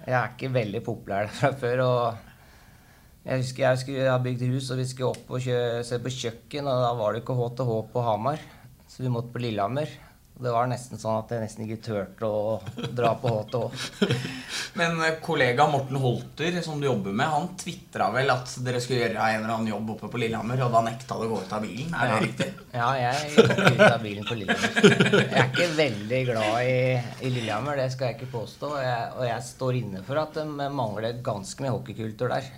Jeg 0.06 0.14
er 0.14 0.32
ikke 0.34 0.52
veldig 0.54 0.82
populær 0.86 1.30
fra 1.38 1.52
før. 1.58 1.82
og 1.86 3.26
Jeg 3.26 3.42
husker 3.42 3.64
jeg 3.64 3.82
skulle 3.82 4.10
ha 4.10 4.18
bygd 4.22 4.44
hus, 4.52 4.70
og 4.70 4.82
vi 4.82 4.88
skulle 4.90 5.14
opp 5.14 5.32
og 5.34 5.46
se 5.88 6.00
på 6.02 6.12
kjøkken. 6.18 6.68
Og 6.68 6.84
da 6.84 6.92
var 7.00 7.14
det 7.14 7.24
ikke 7.24 7.38
HTH 7.40 7.72
på 7.92 8.04
Hamar, 8.06 8.42
så 8.86 9.02
vi 9.02 9.12
måtte 9.12 9.32
på 9.34 9.42
Lillehammer. 9.42 9.90
Det 10.36 10.50
var 10.52 10.66
nesten 10.68 11.00
sånn 11.00 11.22
at 11.22 11.30
jeg 11.32 11.40
nesten 11.40 11.64
ikke 11.64 11.78
turte 11.80 12.28
å 12.28 12.58
dra 12.92 13.14
på 13.16 13.30
HTH. 13.32 14.08
Men 14.78 14.98
kollega 15.24 15.64
Morten 15.72 15.96
Holter, 16.02 16.58
som 16.60 16.76
du 16.76 16.84
jobber 16.90 17.14
med, 17.16 17.30
han 17.32 17.46
tvitra 17.56 18.10
vel 18.12 18.28
at 18.34 18.52
dere 18.66 18.82
skulle 18.84 19.06
gjøre 19.06 19.16
en 19.16 19.38
eller 19.38 19.54
annen 19.54 19.70
jobb 19.70 19.94
oppe 19.94 20.10
på 20.12 20.20
Lillehammer, 20.20 20.60
og 20.66 20.74
da 20.76 20.82
nekta 20.84 21.16
du 21.16 21.24
å 21.24 21.30
gå 21.30 21.38
ut 21.40 21.54
av 21.56 21.64
bilen? 21.64 21.94
Er 21.96 22.10
det 22.10 22.18
ja. 22.18 22.18
riktig? 22.26 22.50
Ja, 22.76 22.90
jeg 23.00 23.30
gikk 23.32 23.62
ut 23.78 23.80
av 23.86 24.02
bilen 24.04 24.28
på 24.28 24.36
Lillehammer. 24.36 25.16
Jeg 25.22 25.40
er 25.40 25.48
ikke 25.48 25.70
veldig 25.78 26.20
glad 26.28 26.58
i, 26.68 26.76
i 27.24 27.32
Lillehammer, 27.38 27.80
det 27.80 27.88
skal 27.94 28.10
jeg 28.10 28.18
ikke 28.18 28.30
påstå. 28.34 28.72
Jeg, 28.84 29.08
og 29.16 29.24
jeg 29.30 29.48
står 29.48 29.80
inne 29.80 30.04
for 30.04 30.20
at 30.20 30.36
de 30.36 30.68
mangler 30.82 31.24
ganske 31.24 31.64
mye 31.64 31.72
hockeykultur 31.72 32.36
der. 32.36 32.52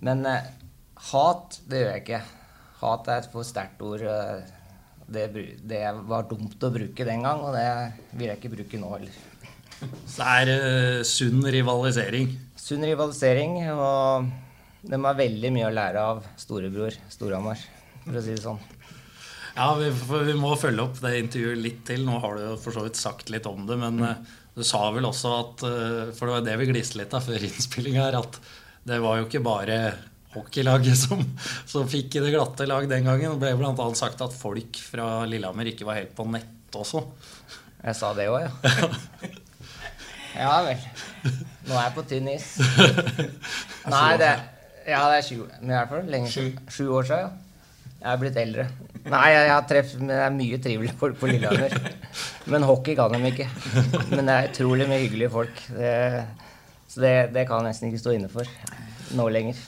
Men 0.00 0.24
hat, 1.12 1.60
det 1.68 1.84
gjør 1.84 1.92
jeg 1.92 2.04
ikke. 2.06 2.24
Hat 2.80 3.12
er 3.12 3.20
et 3.20 3.32
for 3.36 3.44
sterkt 3.44 3.84
ord. 3.84 4.08
Det, 5.12 5.26
det, 5.68 5.82
var 6.08 6.28
dumt 6.30 6.64
å 6.64 6.72
bruke 6.72 7.06
den 7.08 7.26
gang, 7.26 7.42
og 7.44 7.56
det 7.56 7.66
vil 8.16 8.30
jeg 8.30 8.40
ikke 8.40 8.54
bruke 8.54 8.80
nå 8.80 8.92
heller. 8.94 9.20
Så 10.06 10.22
det 10.22 10.28
er 10.28 10.50
eh, 10.52 11.00
sunn 11.06 11.42
rivalisering. 11.52 12.30
Sunn 12.58 12.86
rivalisering, 12.86 13.58
og 13.74 14.28
de 14.86 15.00
har 15.04 15.18
veldig 15.18 15.50
mye 15.54 15.68
å 15.68 15.74
lære 15.74 16.04
av 16.12 16.22
storebror 16.40 16.96
Storhamar, 17.12 17.60
for 18.04 18.20
å 18.20 18.22
si 18.24 18.36
det 18.36 18.44
sånn. 18.44 18.62
Ja, 19.52 19.74
vi, 19.76 19.90
vi 20.30 20.34
må 20.38 20.54
følge 20.56 20.86
opp 20.86 21.00
det 21.02 21.18
intervjuet 21.20 21.60
litt 21.60 21.82
til. 21.88 22.06
Nå 22.08 22.22
har 22.22 22.38
du 22.38 22.46
jo 22.46 22.54
for 22.60 22.74
så 22.74 22.86
vidt 22.86 23.00
sagt 23.00 23.32
litt 23.32 23.48
om 23.50 23.66
det, 23.68 23.76
men 23.80 24.00
mm. 24.00 24.30
du 24.56 24.62
sa 24.64 24.86
vel 24.94 25.08
også 25.08 25.34
at 25.40 25.66
eh, 25.68 26.14
For 26.16 26.28
det 26.28 26.38
var 26.38 26.46
det 26.46 26.56
vi 26.62 26.70
gliste 26.72 27.00
litt 27.02 27.12
av 27.16 27.26
før 27.26 27.44
innspillinga 27.50 28.06
her, 28.06 28.22
at 28.22 28.40
det 28.88 28.98
var 29.02 29.20
jo 29.20 29.28
ikke 29.28 29.44
bare 29.44 29.76
hockeylaget 30.34 30.96
som, 30.96 31.22
som 31.68 31.88
fikk 31.90 32.16
i 32.16 32.24
det 32.24 32.32
glatte 32.34 32.66
lag 32.68 32.88
den 32.90 33.06
gangen. 33.08 33.38
Det 33.40 33.52
ble 33.58 33.72
bl.a. 33.74 33.88
sagt 33.98 34.22
at 34.24 34.34
folk 34.36 34.80
fra 34.80 35.22
Lillehammer 35.28 35.72
ikke 35.72 35.88
var 35.88 36.00
helt 36.00 36.14
på 36.16 36.26
nett 36.30 36.78
også. 36.78 37.04
Jeg 37.82 37.98
sa 37.98 38.12
det 38.16 38.28
òg, 38.32 38.46
ja. 38.46 38.52
Ja 40.32 40.52
vel. 40.64 40.80
Nå 41.68 41.74
er 41.76 41.82
jeg 41.82 41.92
på 41.92 42.02
tynn 42.08 42.28
is. 42.32 42.46
Nei, 43.92 44.14
det 44.16 44.30
Ja, 44.88 45.02
det 45.12 45.18
er 45.18 45.26
sju 45.26 45.42
Men 45.60 45.68
i 45.68 45.74
hvert 45.76 45.90
fall 45.90 46.08
lenge 46.10 46.30
sju. 46.32 46.46
Sju 46.72 46.86
år 46.88 47.04
siden, 47.10 47.26
ja. 47.26 47.90
Jeg 48.02 48.08
er 48.10 48.22
blitt 48.22 48.38
eldre. 48.40 48.64
Nei, 49.02 49.26
jeg, 49.30 49.50
har 49.50 49.66
treffet, 49.70 49.98
men 50.00 50.10
det 50.10 50.16
er 50.24 50.32
mye 50.34 50.58
trivelige 50.62 50.96
folk 50.98 51.20
på 51.20 51.28
Lillehammer. 51.30 51.76
Men 52.50 52.64
hockey 52.66 52.96
kan 52.98 53.14
de 53.14 53.20
ikke. 53.28 53.46
Men 54.10 54.26
det 54.26 54.34
er 54.34 54.48
utrolig 54.48 54.88
mye 54.90 55.04
hyggelige 55.04 55.30
folk. 55.30 55.62
Det, 55.76 55.92
så 56.90 57.04
det, 57.04 57.12
det 57.36 57.44
kan 57.46 57.62
jeg 57.62 57.68
nesten 57.68 57.92
ikke 57.92 58.02
stå 58.02 58.16
inne 58.16 58.30
for 58.32 58.48
nå 59.14 59.28
lenger. 59.30 59.60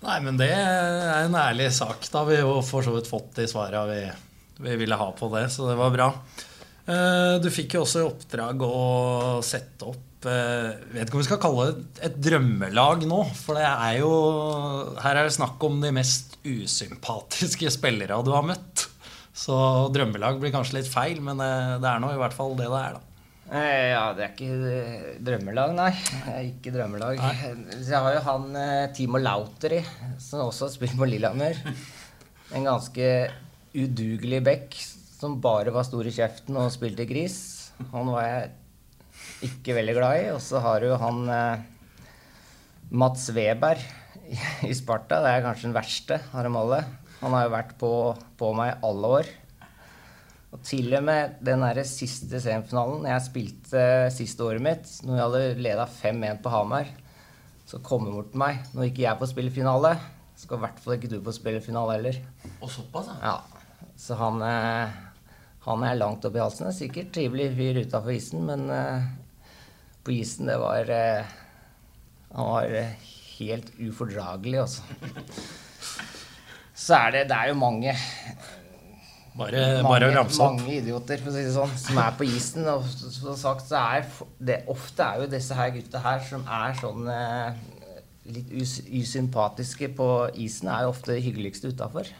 Nei, 0.00 0.18
men 0.24 0.38
det 0.40 0.48
er 0.54 1.26
en 1.26 1.36
ærlig 1.36 1.68
sak. 1.76 2.06
Da 2.08 2.22
har 2.22 2.30
vi 2.30 2.38
jo 2.40 2.60
for 2.64 2.84
så 2.86 2.94
vidt 2.94 3.10
fått 3.10 3.34
de 3.36 3.48
svara 3.50 3.82
vi, 3.90 4.00
vi 4.64 4.76
ville 4.80 4.96
ha 4.96 5.10
på 5.16 5.28
det, 5.34 5.46
så 5.52 5.68
det 5.68 5.76
var 5.80 5.92
bra. 5.92 6.06
Eh, 6.88 7.34
Du 7.42 7.50
fikk 7.52 7.76
jo 7.76 7.82
også 7.84 8.00
i 8.00 8.08
oppdrag 8.08 8.64
å 8.64 9.40
sette 9.44 9.90
opp 9.90 10.06
jeg 10.20 10.72
vet 10.92 11.06
ikke 11.08 11.16
om 11.16 11.22
vi 11.22 11.24
skal 11.24 11.38
kalle 11.40 11.62
det 11.72 12.02
et 12.04 12.16
drømmelag 12.20 13.06
nå. 13.08 13.22
For 13.40 13.56
det 13.56 13.64
er 13.64 13.94
jo 14.02 14.10
Her 15.00 15.16
er 15.16 15.24
det 15.24 15.32
snakk 15.32 15.62
om 15.64 15.78
de 15.80 15.92
mest 15.96 16.34
usympatiske 16.44 17.70
spillere 17.72 18.18
du 18.26 18.28
har 18.34 18.44
møtt. 18.44 18.84
Så 19.32 19.56
drømmelag 19.94 20.36
blir 20.42 20.52
kanskje 20.52 20.76
litt 20.80 20.90
feil, 20.92 21.22
men 21.24 21.40
eh, 21.40 21.78
det 21.80 21.88
er 21.88 22.02
nå 22.04 22.10
i 22.12 22.18
hvert 22.20 22.36
fall 22.36 22.52
det 22.58 22.68
det 22.68 22.82
er, 22.82 22.98
da. 22.98 23.06
Eh, 23.50 23.90
Ja, 23.90 24.02
det 24.14 24.22
er 24.24 24.32
ikke 24.34 24.48
eh, 24.70 25.06
drømmelag, 25.26 25.72
nei. 25.74 25.90
Det 25.96 26.34
er 26.36 26.44
ikke 26.46 26.72
drømmelag. 26.76 27.18
Så 27.80 27.88
jeg 27.90 28.02
har 28.04 28.14
jo 28.14 28.22
han 28.28 28.44
eh, 28.60 28.84
Timo 28.94 29.18
Lauteri, 29.18 29.80
som 30.22 30.44
også 30.46 30.68
spilt 30.70 30.94
på 30.98 31.08
Lillehammer. 31.10 31.58
En 32.54 32.66
ganske 32.66 33.08
udugelig 33.74 34.40
bekk 34.46 34.78
som 35.20 35.36
bare 35.42 35.70
var 35.74 35.84
stor 35.86 36.06
i 36.08 36.14
kjeften 36.14 36.56
og 36.58 36.70
spilte 36.74 37.06
gris. 37.10 37.36
Han 37.92 38.08
var 38.12 38.24
jeg 38.26 39.50
ikke 39.50 39.74
veldig 39.76 39.96
glad 39.98 40.22
i. 40.22 40.30
Og 40.34 40.40
så 40.44 40.62
har 40.64 40.82
du 40.86 40.94
han 41.00 41.20
Mats 42.90 43.28
Weber 43.34 43.78
i, 44.30 44.38
i 44.70 44.74
Sparta. 44.78 45.20
Det 45.24 45.34
er 45.34 45.44
kanskje 45.44 45.68
den 45.68 45.76
verste 45.76 46.20
av 46.32 46.46
dem 46.46 46.58
alle. 46.58 46.82
Han 47.20 47.34
har 47.36 47.46
jo 47.46 47.52
vært 47.52 47.74
på, 47.82 47.92
på 48.40 48.50
meg 48.56 48.78
alle 48.86 49.12
år. 49.20 49.30
Og 50.50 50.62
til 50.66 50.90
og 50.98 51.04
med 51.06 51.36
den 51.46 51.62
der 51.62 51.78
siste 51.86 52.40
semifinalen 52.42 53.04
jeg 53.06 53.22
spilte 53.28 53.82
siste 54.10 54.42
året 54.42 54.64
mitt, 54.64 54.88
når 55.06 55.14
jeg 55.16 55.26
hadde 55.26 55.62
leda 55.62 55.84
5-1 55.86 56.40
på 56.42 56.50
Hamar, 56.50 56.90
så 57.70 57.78
kom 57.86 58.08
han 58.08 58.16
bort 58.16 58.32
til 58.32 58.42
meg. 58.42 58.64
Nå 58.74 58.88
gikk 58.88 58.98
jeg 59.04 59.18
på 59.20 59.28
å 59.28 59.30
spille 59.30 59.54
finale. 59.54 59.94
Skal 60.40 60.58
i 60.58 60.64
hvert 60.64 60.82
fall 60.82 60.96
ikke 60.96 61.12
du 61.12 61.20
på 61.22 61.30
å 61.30 61.36
spille 61.36 61.62
finale 61.62 61.98
heller. 61.98 62.18
Og 62.58 62.72
såpass, 62.72 63.12
ja. 63.12 63.30
Ja, 63.30 63.86
Så 64.00 64.16
han, 64.18 64.42
eh, 64.42 64.98
han 65.68 65.86
er 65.86 65.98
langt 66.00 66.26
oppi 66.26 66.42
halsen. 66.42 66.66
Er 66.66 66.74
sikkert 66.74 67.12
trivelig 67.14 67.52
fyr 67.54 67.82
utafor 67.84 68.16
isen, 68.16 68.42
men 68.48 68.66
eh, 68.74 69.06
på 70.02 70.16
isen, 70.16 70.50
det 70.50 70.58
var 70.58 70.90
eh, 70.90 71.36
Han 72.34 72.50
var 72.56 72.74
eh, 72.74 72.96
helt 73.38 73.70
ufordragelig, 73.78 74.64
altså. 74.64 74.82
Så 76.80 76.96
er 76.96 77.10
det 77.12 77.28
Det 77.28 77.36
er 77.36 77.52
jo 77.52 77.60
mange 77.60 77.94
Bare, 79.38 79.60
mange, 79.78 79.86
bare 79.86 80.08
å 80.10 80.14
ramse 80.14 80.40
opp. 80.42 80.56
mange 80.58 80.78
idioter 80.80 81.20
for 81.22 81.30
å 81.30 81.34
si 81.36 81.44
det 81.46 81.52
sånn, 81.54 81.74
som 81.78 82.00
er 82.02 82.16
på 82.18 82.26
isen. 82.26 82.66
Og 82.72 82.86
som 82.90 83.36
sagt, 83.38 83.68
så 83.70 83.78
er 83.78 84.08
det, 84.38 84.62
ofte 84.72 85.06
er 85.06 85.22
jo 85.22 85.30
disse 85.30 85.56
her 85.56 85.70
gutta 85.76 86.02
her 86.02 86.24
som 86.26 86.42
er 86.50 86.74
sånn 86.80 87.06
eh, 87.14 87.60
litt 88.34 88.50
us 88.60 88.80
usympatiske 88.86 89.92
på 89.96 90.10
isen, 90.42 90.70
er 90.72 90.84
jo 90.84 90.92
ofte 90.94 91.14
de 91.14 91.22
hyggeligste 91.24 91.70
utafor. 91.70 92.10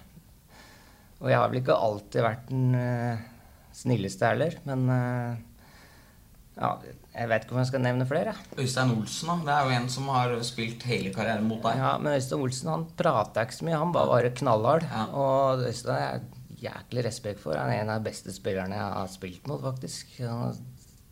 Og 1.21 1.29
jeg 1.29 1.37
har 1.37 1.51
vel 1.51 1.61
ikke 1.61 1.77
alltid 1.77 2.25
vært 2.25 2.49
den 2.49 2.75
eh, 2.79 3.29
snilleste 3.77 4.31
heller, 4.31 4.57
men 4.69 4.87
eh, 4.95 5.47
ja, 6.61 6.75
jeg 7.15 7.29
vet 7.31 7.45
ikke 7.45 7.55
om 7.57 7.61
jeg 7.61 7.71
skal 7.71 7.85
nevne 7.85 8.07
flere. 8.09 8.35
Øystein 8.57 8.95
Olsen, 8.95 9.31
da. 9.31 9.37
Det 9.47 9.55
er 9.55 9.67
jo 9.67 9.79
en 9.79 9.89
som 9.93 10.11
har 10.13 10.35
spilt 10.47 10.85
hele 10.89 11.13
karrieren 11.15 11.47
mot 11.49 11.63
deg. 11.65 11.79
Ja, 11.81 11.95
men 12.01 12.17
Øystein 12.17 12.45
Olsen 12.45 12.73
han 12.73 12.85
prata 12.99 13.45
ikke 13.47 13.59
så 13.59 13.69
mye, 13.69 13.81
han 13.81 13.95
bare 13.97 14.13
var 14.13 14.29
knallhard. 14.41 14.87
Ja. 14.89 15.07
Og 15.11 15.65
Øystein 15.69 15.97
er 15.97 16.21
jæklig 16.61 17.05
respekt 17.07 17.43
for. 17.43 17.57
Han 17.57 17.73
er 17.73 17.83
en 17.83 17.93
av 17.93 18.01
de 18.01 18.11
beste 18.11 18.35
spillerne 18.35 18.77
jeg 18.77 18.97
har 18.97 19.11
spilt 19.13 19.49
mot, 19.51 19.63
faktisk. 19.65 20.13
Han 20.25 20.51
er 20.51 20.61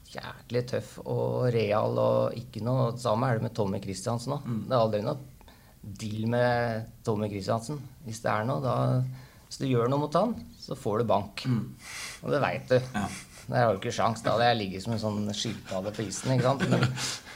jæklig 0.09 0.65
tøff 0.71 0.95
og 1.05 1.49
real 1.53 1.99
og 2.01 2.37
ikke 2.39 2.63
noe 2.65 2.95
Samme 2.97 3.29
er 3.29 3.39
det 3.39 3.45
med 3.45 3.55
Tommy 3.57 3.81
Christiansen 3.83 4.39
òg. 4.39 4.47
Mm. 4.47 4.63
Det 4.69 4.77
er 4.77 4.83
aldri 4.83 5.03
noe 5.05 5.19
deal 6.03 6.29
med 6.33 6.93
Tommy 7.07 7.31
Christiansen. 7.33 7.81
Hvis 8.07 8.23
det 8.25 8.33
er 8.33 8.47
noe, 8.49 8.63
da 8.65 8.77
Hvis 9.49 9.61
du 9.63 9.69
gjør 9.69 9.89
noe 9.89 10.05
mot 10.05 10.17
han, 10.19 10.35
så 10.61 10.77
får 10.77 11.01
du 11.01 11.09
bank. 11.09 11.45
Og 12.23 12.33
det 12.35 12.43
veit 12.45 12.69
du. 12.69 12.77
Mm. 12.77 13.01
Ja. 13.01 13.09
Det 13.49 13.57
har 13.57 13.71
jo 13.73 13.79
ikke 13.79 13.95
sjans. 13.97 14.21
Da 14.21 14.35
hadde 14.35 14.51
jeg 14.51 14.59
ligget 14.59 14.85
som 14.85 14.93
en 14.93 15.01
sånn 15.01 15.31
skilpadde 15.33 15.93
på 15.97 16.05
isen. 16.05 16.35
ikke 16.35 16.45
sant? 16.45 16.65
Men 16.69 16.83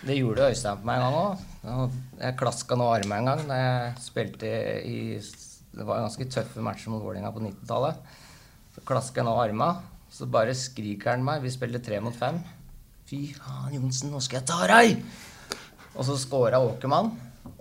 det 0.04 0.18
gjorde 0.18 0.50
Øystein 0.50 0.82
på 0.82 0.88
meg 0.90 1.00
en 1.00 1.06
gang 1.06 1.16
òg. 1.22 1.94
Jeg 2.20 2.36
klaska 2.42 2.76
nå 2.76 2.90
armen 2.92 3.22
en 3.22 3.30
gang 3.30 3.46
da 3.48 3.60
jeg 3.62 3.94
spilte 4.04 4.50
i 4.84 4.98
Det 5.72 5.86
var 5.88 6.02
ganske 6.04 6.28
tøffe 6.28 6.62
matcher 6.64 6.92
mot 6.92 7.00
Vålerenga 7.00 7.32
på 7.32 7.42
90-tallet. 7.46 8.14
Så 8.74 8.84
klasker 8.88 9.22
jeg 9.22 9.28
nå 9.28 9.36
arma, 9.40 9.70
så 10.12 10.28
bare 10.28 10.56
skriker 10.56 11.14
han 11.14 11.24
meg. 11.24 11.40
Vi 11.44 11.52
spiller 11.52 11.80
tre 11.84 12.00
mot 12.04 12.16
fem. 12.16 12.40
Fy 13.08 13.24
faen, 13.36 13.74
Johnsen, 13.78 14.12
nå 14.12 14.20
skal 14.24 14.42
jeg 14.42 14.48
ta 14.48 14.64
deg! 14.68 15.02
Og 15.92 16.04
så 16.08 16.16
scora 16.20 16.60
Åkermann. 16.64 17.10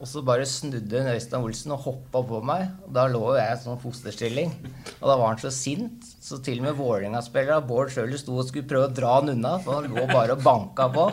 Og 0.02 0.08
så 0.10 0.22
bare 0.26 0.46
snudde 0.50 1.02
Øystein 1.14 1.44
Olsen 1.46 1.74
og 1.76 1.84
hoppa 1.86 2.22
på 2.26 2.40
meg. 2.46 2.68
Og 2.86 2.94
da 2.96 3.06
lå 3.10 3.22
jo 3.22 3.38
jeg 3.38 3.54
i 3.54 3.62
sånn 3.64 3.80
fosterstilling. 3.82 4.54
Og 5.00 5.06
da 5.08 5.16
var 5.16 5.32
han 5.32 5.42
så 5.42 5.52
sint, 5.54 6.08
så 6.22 6.40
til 6.44 6.62
og 6.62 6.68
med 6.68 6.78
Vålerenga-spillerne 6.80 7.68
Bård 7.70 7.94
Schøller 7.94 8.20
sto 8.22 8.38
og 8.38 8.48
skulle 8.50 8.70
prøve 8.70 8.90
å 8.90 8.96
dra 8.98 9.18
han 9.20 9.34
unna, 9.36 9.56
for 9.64 9.80
han 9.80 9.94
lå 9.94 10.06
bare 10.10 10.36
og 10.38 10.44
banka 10.46 10.90
på. 10.94 11.08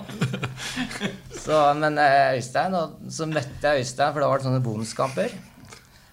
Så, 1.38 1.58
men 1.78 2.00
eh, 2.02 2.38
Øystein, 2.38 2.74
og 2.76 3.12
så 3.12 3.28
møtte 3.28 3.70
jeg 3.72 3.84
Øystein, 3.84 4.12
for 4.12 4.24
da 4.24 4.30
var 4.32 4.40
det 4.40 4.48
sånne 4.48 4.64
bonuskamper. 4.64 5.36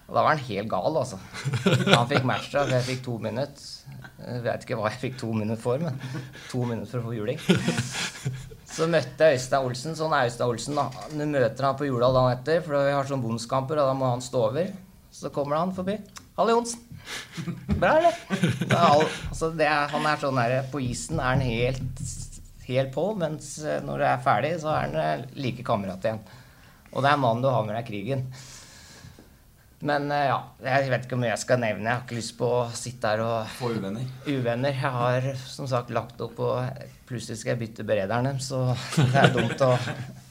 Og 0.06 0.14
da 0.14 0.22
var 0.22 0.36
han 0.36 0.44
helt 0.46 0.70
gal, 0.70 0.96
altså. 1.00 1.18
Han 1.90 2.06
fikk 2.10 2.26
matchstraff, 2.28 2.70
jeg 2.70 2.86
fikk 2.86 3.00
to 3.06 3.16
minutter. 3.22 3.72
Jeg 4.16 4.42
vet 4.44 4.64
ikke 4.64 4.78
hva 4.78 4.90
jeg 4.92 5.00
fikk 5.00 5.16
to 5.20 5.32
minutter 5.34 5.60
for, 5.60 5.82
men 5.82 5.98
to 6.50 6.62
minutter 6.64 6.92
for 6.92 7.02
å 7.02 7.08
få 7.10 7.16
juling. 7.16 7.40
Så 8.76 8.86
møtte 8.90 9.28
jeg 9.28 9.40
Øystein 9.40 9.66
Olsen. 9.66 9.96
Sånn 9.98 10.14
er 10.14 10.28
Øystein 10.30 10.52
Olsen, 10.52 10.78
da. 10.78 10.86
Du 11.10 11.24
møter 11.26 11.66
han 11.68 11.78
på 11.78 11.88
Jula 11.88 12.12
dagen 12.14 12.38
etter, 12.38 12.62
for 12.64 12.86
vi 12.86 12.94
har 12.94 13.08
sånn 13.08 13.24
bomskamper 13.24 13.82
og 13.82 13.90
da 13.90 13.96
må 13.98 14.12
han 14.12 14.24
stå 14.24 14.46
over. 14.50 14.70
Så 15.16 15.32
kommer 15.34 15.58
han 15.58 15.74
forbi. 15.74 15.98
'Halle 16.36 16.52
Johnsen'. 16.52 16.82
Bra, 17.80 17.96
eller? 17.96 18.16
Det 18.60 18.74
er 18.74 18.82
all, 18.82 19.04
altså 19.30 19.50
det 19.56 19.68
er, 19.70 19.86
han 19.92 20.08
er 20.10 20.18
sånn 20.20 20.40
der 20.40 20.56
På 20.72 20.80
isen 20.82 21.20
er 21.22 21.30
han 21.30 21.44
helt, 21.46 22.02
helt 22.66 22.92
på, 22.92 23.04
mens 23.16 23.54
når 23.86 24.02
du 24.02 24.06
er 24.10 24.24
ferdig, 24.24 24.50
så 24.60 24.72
er 24.74 24.82
han 24.82 24.98
eh, 25.00 25.24
like 25.38 25.64
kamerat 25.64 26.04
igjen. 26.04 26.20
Og 26.92 27.04
det 27.04 27.12
er 27.12 27.22
mannen 27.22 27.44
du 27.44 27.48
har 27.48 27.64
med 27.64 27.76
deg 27.78 27.86
i 27.86 27.88
krigen. 27.88 28.26
Men 29.84 30.08
eh, 30.10 30.28
ja, 30.30 30.38
jeg 30.64 30.88
vet 30.88 31.04
ikke 31.04 31.16
hvor 31.16 31.22
mye 31.26 31.32
jeg 31.34 31.42
skal 31.42 31.60
nevne. 31.60 31.84
Jeg 31.84 31.92
har 31.98 32.04
ikke 32.06 32.16
lyst 32.16 32.34
på 32.38 32.48
å 32.48 32.62
sitte 32.72 33.10
her 33.12 33.22
og 33.26 33.50
Få 33.58 33.68
uvenner. 33.74 34.06
uvenner. 34.24 34.72
Jeg 34.72 34.94
har 34.94 35.26
som 35.44 35.68
sagt 35.68 35.92
lagt 35.92 36.20
opp 36.24 36.38
og 36.40 36.86
plutselig 37.08 37.42
skal 37.42 37.52
jeg 37.54 37.60
bytte 37.66 37.84
berederen 37.86 38.30
dem, 38.30 38.40
så 38.42 38.70
det 38.96 39.20
er 39.20 39.34
dumt 39.34 39.60
å 39.66 39.74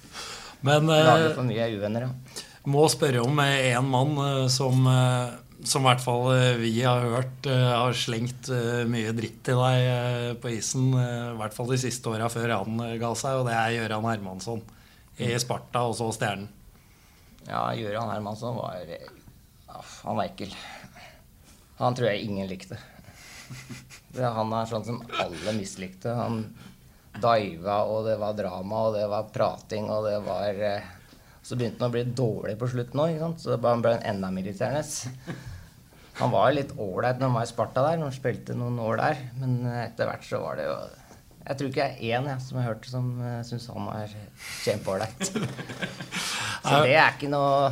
Men 0.65 0.89
lage 0.89 1.29
eh, 1.29 1.33
for 1.37 1.45
mye 1.45 1.67
uvenner. 1.77 2.07
Ja. 2.07 2.43
må 2.73 2.87
spørre 2.89 3.21
om 3.21 3.37
én 3.43 3.85
mann 3.91 4.15
eh, 4.23 4.47
som, 4.49 4.81
eh, 4.89 5.35
som 5.61 5.85
i 5.85 5.89
hvert 5.91 6.01
fall 6.01 6.25
vi 6.63 6.71
har 6.81 7.05
hørt 7.05 7.45
har 7.47 7.93
slengt 7.97 8.49
mye 8.89 9.13
dritt 9.17 9.43
til 9.45 9.61
deg 9.61 10.39
på 10.41 10.51
isen. 10.55 10.89
I 10.97 11.37
hvert 11.37 11.53
fall 11.55 11.69
de 11.69 11.77
siste 11.85 12.09
åra 12.11 12.27
før 12.33 12.55
han 12.57 12.81
ga 13.01 13.13
seg, 13.17 13.39
og 13.39 13.45
det 13.47 13.53
er 13.55 13.77
Gøran 13.77 14.09
Hermansson 14.09 14.65
i 15.21 15.29
Sparta 15.41 15.85
og 15.87 15.93
så 15.97 16.09
Stjernen. 16.17 16.49
Ja, 17.45 17.69
Gøran 17.77 18.09
Hermansson 18.11 18.57
var 18.57 18.81
Han 20.03 20.19
var 20.19 20.29
ekkel. 20.29 20.53
Han 21.79 21.97
tror 21.97 22.11
jeg 22.11 22.27
ingen 22.27 22.47
likte. 22.47 22.79
Det, 24.15 24.23
han 24.23 24.53
er 24.55 24.69
sånn 24.69 24.85
som 24.87 25.01
alle 25.19 25.53
mislikte. 25.57 26.13
Han 26.15 26.45
diva, 27.15 27.79
og 27.87 28.05
det 28.07 28.17
var 28.19 28.35
drama, 28.37 28.87
og 28.87 28.97
det 28.97 29.05
var 29.11 29.31
prating, 29.33 29.89
og 29.91 30.07
det 30.07 30.17
var 30.25 30.61
eh, 30.69 30.93
Så 31.45 31.55
begynte 31.55 31.83
han 31.83 31.91
å 31.91 31.93
bli 31.93 32.03
dårlig 32.17 32.55
på 32.57 32.67
slutten 32.71 33.01
òg, 33.03 33.19
så 33.37 33.59
bare 33.61 33.81
ble 33.83 33.93
en 33.99 34.07
enda 34.15 34.31
mer 34.33 34.47
irriterende. 34.47 35.35
Han 36.17 36.31
var 36.33 36.55
litt 36.55 36.71
ålreit 36.79 37.19
når 37.19 37.27
han 37.27 37.35
var 37.37 37.45
i 37.45 37.51
Sparta 37.51 37.83
der, 37.85 37.99
når 37.99 38.09
han 38.09 38.15
spilte 38.15 38.55
noen 38.57 38.79
år 38.81 39.01
der, 39.01 39.19
men 39.37 39.57
etter 39.83 40.09
hvert 40.09 40.25
så 40.25 40.39
var 40.41 40.57
det 40.57 40.69
jo 40.69 40.77
Jeg 41.45 41.57
tror 41.59 41.69
ikke 41.69 41.85
jeg 41.85 41.95
er 41.99 42.17
én 42.17 42.29
jeg, 42.31 42.41
som 42.41 42.57
har 42.57 42.69
hørt 42.71 42.87
som 42.89 43.09
uh, 43.21 43.41
syns 43.45 43.67
han 43.69 43.89
er 43.93 44.15
kjempeålreit. 44.63 45.27
Så 46.65 46.79
det 46.81 46.95
er 46.95 47.11
ikke 47.11 47.29
noe 47.29 47.67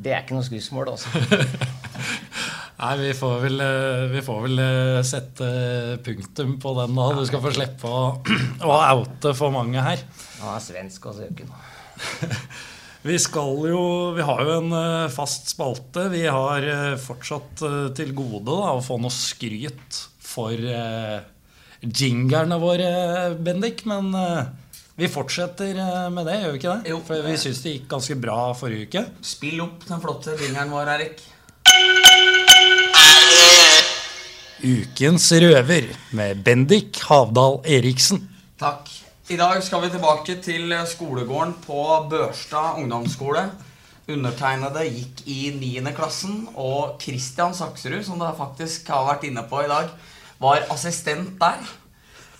Det 0.00 0.14
er 0.14 0.24
ikke 0.24 0.38
noe 0.38 0.46
skussmål, 0.46 0.94
altså. 0.94 1.10
Nei, 2.80 2.94
vi 2.96 3.10
får 3.12 3.34
vel, 3.42 3.60
eh, 3.60 4.06
vi 4.08 4.22
får 4.24 4.38
vel 4.46 4.62
eh, 4.64 5.00
sette 5.04 5.48
punktum 6.04 6.54
på 6.62 6.72
den 6.78 6.96
da. 6.96 7.10
Du 7.18 7.26
skal 7.28 7.42
få 7.44 7.52
slippe 7.52 7.90
å, 7.90 8.04
å 8.70 8.78
oute 8.96 9.34
for 9.36 9.52
mange 9.52 9.84
her. 9.84 10.04
Han 10.40 10.54
er 10.56 10.64
svensk 10.64 11.10
ikke 11.26 11.48
noe. 11.48 11.64
Vi 13.00 13.16
skal 13.16 13.62
jo 13.70 13.82
Vi 14.12 14.24
har 14.24 14.42
jo 14.44 14.56
en 14.58 14.72
eh, 14.76 15.12
fast 15.12 15.48
spalte. 15.52 16.08
Vi 16.12 16.24
har 16.28 16.64
eh, 16.68 16.96
fortsatt 17.00 17.62
eh, 17.64 17.86
til 17.96 18.12
gode 18.16 18.44
da, 18.48 18.74
å 18.76 18.82
få 18.84 18.98
noe 19.00 19.12
skryt 19.12 20.02
for 20.20 20.52
jinglerne 21.80 22.58
våre, 22.60 22.90
Bendik. 23.40 23.84
Men 23.88 24.12
eh, 24.16 24.50
vi 25.00 25.08
fortsetter 25.08 25.78
eh, 25.80 26.08
med 26.12 26.26
det, 26.28 26.36
gjør 26.42 26.52
vi 26.52 26.60
ikke 26.60 26.72
det? 26.74 26.92
Jo. 26.92 27.00
For 27.06 27.24
vi 27.24 27.36
syns 27.40 27.62
det 27.64 27.76
gikk 27.76 27.86
ganske 27.88 28.16
bra 28.20 28.38
forrige 28.56 28.88
uke. 28.88 29.04
Spill 29.24 29.62
opp 29.64 29.86
den 29.88 30.02
flotte 30.02 30.36
jingeren 30.40 30.72
vår, 30.74 30.90
Erik. 30.98 31.22
Ukens 34.60 35.30
røver 35.40 35.88
med 36.12 36.42
Bendik 36.44 37.00
Havdal 37.08 37.62
Eriksen. 37.64 38.26
Takk. 38.60 38.90
I 39.30 39.38
dag 39.40 39.62
skal 39.64 39.86
vi 39.86 39.92
tilbake 39.94 40.36
til 40.44 40.74
skolegården 40.90 41.54
på 41.64 41.80
Børstad 42.10 42.82
ungdomsskole. 42.82 43.46
Undertegnede 44.10 44.84
gikk 44.90 45.22
i 45.30 45.40
9. 45.54 45.94
klassen, 45.96 46.42
og 46.58 46.98
Kristian 47.00 47.54
Sakserud, 47.54 48.02
som 48.04 48.18
du 48.20 48.26
faktisk 48.36 48.90
har 48.90 49.06
vært 49.06 49.28
inne 49.30 49.46
på 49.48 49.62
i 49.64 49.70
dag, 49.70 49.92
var 50.42 50.66
assistent 50.74 51.38
der. 51.40 51.62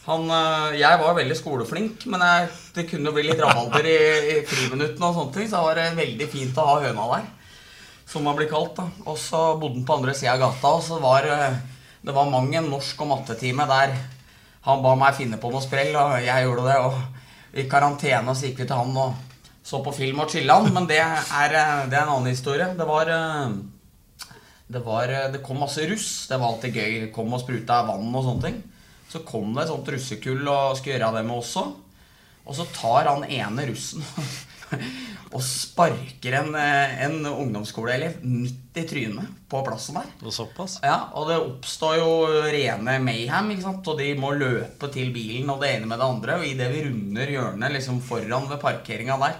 Han, 0.06 0.30
øh, 0.32 0.78
jeg 0.80 1.00
var 1.02 1.18
veldig 1.18 1.36
skoleflink, 1.36 2.06
men 2.10 2.22
jeg, 2.24 2.48
det 2.76 2.86
kunne 2.90 3.12
bli 3.14 3.26
litt 3.28 3.42
rabalder 3.42 3.88
i, 3.90 3.98
i 4.32 4.38
friminuttene, 4.48 5.10
og 5.10 5.18
sånne 5.18 5.34
ting, 5.36 5.50
så 5.50 5.60
det 5.60 5.84
var 5.84 6.00
veldig 6.00 6.30
fint 6.32 6.58
å 6.58 6.68
ha 6.70 6.78
høna 6.86 7.10
der. 7.14 7.28
Som 8.10 8.24
man 8.26 8.38
blir 8.38 8.48
kalt. 8.50 8.74
da. 8.78 8.88
Og 9.06 9.18
så 9.20 9.42
bodde 9.60 9.78
han 9.78 9.86
på 9.86 9.98
andre 10.00 10.16
sida 10.16 10.34
av 10.34 10.44
gata, 10.46 10.72
og 10.78 10.86
så 10.86 10.98
var 11.02 11.28
øh, 11.28 11.60
det 12.00 12.16
var 12.16 12.30
mang 12.32 12.48
en 12.56 12.70
norsk- 12.72 13.02
og 13.04 13.12
mattetime 13.12 13.66
der 13.68 13.92
han 14.64 14.82
ba 14.84 14.92
meg 14.96 15.16
finne 15.16 15.38
på 15.40 15.50
noe 15.52 15.62
sprell, 15.64 15.94
og 15.96 16.18
jeg 16.20 16.46
gjorde 16.46 16.66
det. 16.68 16.78
Og 16.84 17.58
i 17.60 17.66
karantene 17.68 18.34
så 18.36 18.48
gikk 18.48 18.62
vi 18.62 18.68
til 18.68 18.80
han 18.80 18.96
og 19.00 19.26
så 19.64 19.82
på 19.84 19.92
film 19.94 20.22
og 20.22 20.32
chillan, 20.32 20.70
men 20.72 20.88
det 20.88 20.98
er, 21.00 21.54
eh, 21.54 21.84
det 21.88 21.96
er 21.96 22.02
en 22.02 22.14
annen 22.16 22.32
historie. 22.32 22.66
Det 22.76 22.86
var 22.88 23.08
eh, 23.12 23.54
det, 24.66 24.82
var, 24.84 25.08
eh, 25.08 25.30
det 25.32 25.42
kom 25.44 25.60
masse 25.60 25.84
russ. 25.88 26.26
Det 26.28 26.38
var 26.40 26.54
alltid 26.54 26.76
gøy. 26.76 27.12
Kom 27.14 27.32
og 27.36 27.42
spruta 27.42 27.82
vann 27.88 28.14
og 28.14 28.24
sånne 28.24 28.46
ting. 28.46 28.60
Så 29.10 29.24
kom 29.26 29.54
det 29.56 29.64
et 29.64 29.72
sånt 29.72 29.88
russekull 29.90 30.44
og 30.46 30.76
skulle 30.78 30.96
gjøre 30.96 31.14
det 31.18 31.26
med 31.26 31.40
også. 31.40 31.64
Og 32.46 32.56
så 32.56 32.66
tar 32.74 33.10
han 33.10 33.26
ene 33.26 33.66
russen 33.68 34.04
og 35.34 35.42
sparker 35.44 36.36
en, 36.40 36.54
eh, 36.58 36.94
en 37.04 37.26
ungdomsskoleelev 37.26 38.20
midt 38.26 38.78
i 38.80 38.84
trynet 38.88 39.34
på 39.50 39.60
plassen 39.66 39.98
der. 39.98 40.08
Og 40.22 40.34
såpass. 40.34 40.78
Ja, 40.86 41.10
og 41.18 41.28
det 41.30 41.38
oppstår 41.42 41.98
jo 42.00 42.10
rene 42.50 42.96
mayhem, 43.02 43.52
ikke 43.54 43.66
sant? 43.66 43.90
og 43.90 44.00
de 44.00 44.12
må 44.18 44.32
løpe 44.38 44.90
til 44.94 45.12
bilen 45.14 45.50
og 45.52 45.62
det 45.62 45.74
ene 45.76 45.90
med 45.90 46.00
det 46.00 46.08
andre. 46.08 46.38
Og 46.40 46.48
idet 46.48 46.70
vi 46.74 46.86
runder 46.86 47.34
hjørnet 47.34 47.76
liksom 47.76 48.00
foran 48.06 48.48
ved 48.50 48.62
parkeringa 48.62 49.18
der, 49.26 49.38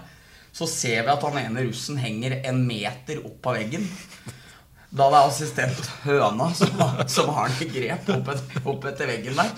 så 0.51 0.67
ser 0.67 1.05
vi 1.07 1.13
at 1.15 1.23
han 1.23 1.39
ene 1.45 1.65
russen 1.67 1.99
henger 1.99 2.41
en 2.43 2.63
meter 2.67 3.23
opp 3.23 3.51
av 3.51 3.59
veggen. 3.59 3.87
Da 4.91 5.05
det 5.07 5.19
er 5.21 5.29
assistent 5.29 5.85
Høna 6.03 6.49
som, 6.57 6.81
som 7.07 7.29
har 7.31 7.51
den 7.53 7.63
i 7.63 7.67
grep 7.71 8.09
opp, 8.11 8.31
opp 8.67 8.87
etter 8.89 9.07
veggen 9.07 9.37
der. 9.39 9.53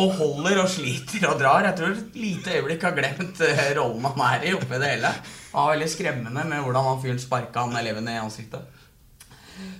Og 0.00 0.14
holder 0.16 0.62
og 0.62 0.70
sliter 0.72 1.26
og 1.28 1.36
drar. 1.42 1.66
Jeg 1.68 1.76
tror 1.76 1.92
et 1.92 2.16
lite 2.16 2.54
øyeblikk 2.56 2.86
har 2.88 2.96
glemt 2.96 3.42
eh, 3.44 3.66
rollen 3.76 4.06
han 4.06 4.22
er 4.30 4.46
i 4.48 4.54
oppi 4.56 4.78
det 4.80 4.94
hele. 4.94 5.10
Det 5.20 5.52
var 5.58 5.74
veldig 5.74 5.90
skremmende 5.92 6.46
med 6.48 6.64
hvordan 6.64 6.88
han 6.88 7.02
fyren 7.04 7.20
sparka 7.20 7.66
han 7.66 7.76
eleven 7.82 8.08
i 8.08 8.16
ansiktet. 8.22 8.64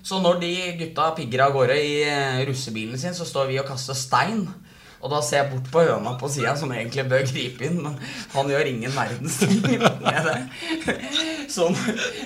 Så 0.05 0.21
når 0.21 0.37
de 0.43 0.53
gutta 0.83 1.09
pigger 1.17 1.47
av 1.47 1.57
gårde 1.57 1.79
i 1.81 1.97
eh, 2.05 2.45
russebilen 2.45 3.01
sin, 3.01 3.17
så 3.17 3.25
står 3.25 3.49
vi 3.49 3.59
og 3.63 3.69
kaster 3.71 3.97
stein. 3.97 4.45
Og 5.05 5.11
da 5.13 5.19
ser 5.21 5.43
jeg 5.43 5.51
bort 5.53 5.67
på 5.69 5.83
høna 5.85 6.15
på 6.17 6.29
sida, 6.33 6.55
som 6.57 6.71
egentlig 6.73 7.03
bør 7.11 7.27
gripe 7.29 7.67
inn, 7.67 7.77
men 7.85 7.99
han 8.33 8.49
gjør 8.49 8.71
ingen 8.71 8.95
verdens 8.95 9.37
ting 9.43 9.61
med 9.61 9.85
det. 10.25 10.37
Så 11.53 11.69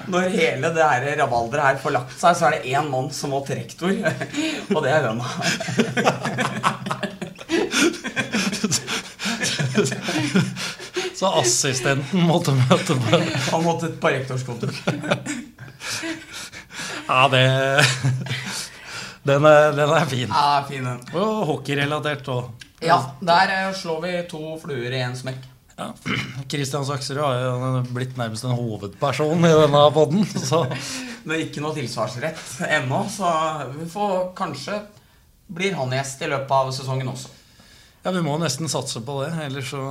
når 0.06 0.28
hele 0.36 0.70
det 0.76 0.86
her 0.86 1.08
rabalderet 1.18 1.64
her 1.64 1.80
får 1.82 1.96
lagt 1.96 2.14
seg, 2.20 2.36
så 2.38 2.46
er 2.46 2.54
det 2.54 2.70
én 2.70 2.86
mann 2.92 3.10
som 3.14 3.34
må 3.34 3.42
til 3.48 3.58
rektor, 3.58 3.90
og 4.70 4.78
det 4.86 4.94
er 4.94 5.08
høna. 5.08 5.26
Så 11.18 11.26
assistenten 11.40 12.22
måtte 12.28 12.54
møte 12.54 12.94
på 12.94 13.18
Han 13.48 13.64
måtte 13.66 13.90
på 13.98 14.10
rektorskontor. 14.14 14.70
Ja, 17.08 17.24
det 17.32 17.42
Den 19.26 19.44
er, 19.44 19.72
den 19.74 19.90
er 19.90 20.06
fin. 20.06 20.30
Ja, 20.30 20.62
fin 20.68 20.86
den. 20.86 21.02
Og 21.18 21.42
hockeyrelatert 21.50 22.30
òg. 22.32 22.67
Ja, 22.84 22.98
der 23.20 23.52
eh, 23.54 23.70
slår 23.74 24.02
vi 24.04 24.12
to 24.30 24.42
fluer 24.62 24.92
i 24.94 25.00
én 25.02 25.16
smekk. 25.18 25.40
Ja. 25.78 25.92
Kristian 26.50 26.84
Sakserud 26.86 27.22
har 27.22 27.40
jo 27.42 27.82
blitt 27.94 28.16
nærmest 28.18 28.46
en 28.46 28.54
hovedperson 28.58 29.44
i 29.46 29.50
denne 29.62 29.82
podden. 29.94 30.24
Så 30.50 30.64
Men 31.28 31.42
ikke 31.44 31.62
noe 31.62 31.74
tilsvarsrett 31.76 32.38
ennå, 32.68 33.02
så 33.12 33.30
vi 33.74 33.86
får 33.90 34.30
kanskje 34.38 34.78
blir 35.48 35.74
han 35.76 35.92
gjest 35.92 36.22
i 36.24 36.28
løpet 36.30 36.54
av 36.54 36.70
sesongen 36.76 37.08
også. 37.10 37.28
ja, 38.04 38.10
vi 38.14 38.22
må 38.24 38.36
nesten 38.40 38.68
satse 38.70 39.00
på 39.04 39.22
det. 39.24 39.32
Ellers 39.46 39.70
så 39.74 39.82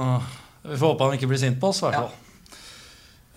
Vi 0.64 0.76
får 0.78 0.94
håpe 0.94 1.04
han 1.08 1.16
ikke 1.20 1.30
blir 1.32 1.40
sint 1.40 1.60
på 1.62 1.70
oss, 1.70 1.80
i 1.82 1.86
hvert 1.88 1.96
fall. 2.02 2.12
Eh, 2.12 2.27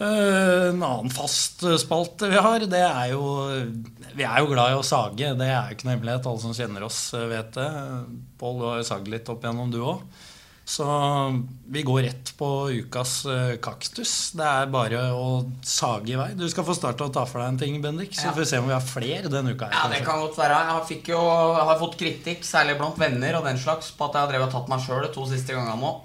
En 0.01 0.81
annen 0.81 1.11
fast 1.13 1.61
spalte 1.83 2.31
vi 2.33 2.41
har, 2.41 2.63
det 2.73 2.81
er 2.81 3.11
jo 3.13 3.21
Vi 4.17 4.25
er 4.25 4.41
jo 4.41 4.49
glad 4.49 4.73
i 4.73 4.79
å 4.79 4.87
sage. 4.87 5.35
Det 5.37 5.47
er 5.47 5.69
jo 5.69 5.77
ikke 5.77 5.87
noe 5.89 5.97
hemmelighet. 5.99 6.27
Alle 6.31 6.41
som 6.41 6.57
kjenner 6.57 6.87
oss, 6.87 6.99
vet 7.15 7.53
det. 7.59 7.69
Pål, 8.41 8.59
du 8.59 8.65
har 8.71 8.81
jo 8.81 8.89
sagd 8.89 9.11
litt 9.13 9.29
opp 9.29 9.45
igjennom, 9.45 9.71
du 9.73 9.83
òg. 9.85 10.01
Så 10.71 10.87
vi 11.67 11.83
går 11.83 12.05
rett 12.07 12.31
på 12.39 12.49
ukas 12.71 13.25
eh, 13.27 13.57
kaktus. 13.63 14.13
Det 14.39 14.47
er 14.47 14.69
bare 14.71 15.01
å 15.19 15.43
sage 15.67 16.13
i 16.15 16.19
vei. 16.19 16.29
Du 16.39 16.45
skal 16.53 16.67
få 16.69 16.77
starte 16.79 17.09
å 17.09 17.11
ta 17.13 17.25
for 17.27 17.43
deg 17.43 17.49
en 17.51 17.59
ting, 17.59 17.81
Bendik. 17.83 18.15
Så 18.15 18.29
Ja. 18.29 18.33
får 18.37 18.45
vi 18.45 18.49
se 18.53 18.61
om 18.63 18.69
vi 18.71 18.77
har 18.77 18.87
flere 18.87 19.33
denne 19.33 19.57
uka. 19.57 19.67
her, 19.67 19.75
Ja, 19.75 19.89
det 19.91 20.05
kan 20.07 20.21
godt 20.23 20.39
være. 20.39 20.61
Jeg 20.87 21.03
jo, 21.11 21.19
jeg 21.59 21.67
har 21.67 21.79
fått 21.81 21.99
kritikk, 21.99 22.47
særlig 22.47 22.79
blant 22.79 22.97
venner 22.99 23.35
og 23.41 23.45
den 23.45 23.59
slags, 23.59 23.91
på 23.91 24.07
at 24.07 24.13
jeg 24.15 24.21
har 24.23 24.31
drevet 24.31 24.47
og 24.47 24.53
tatt 24.53 24.69
meg 24.69 24.81
sjøl 24.87 25.03
de 25.03 25.13
to 25.13 25.27
siste 25.27 25.53
gangene 25.53 25.81
nå. 25.81 26.01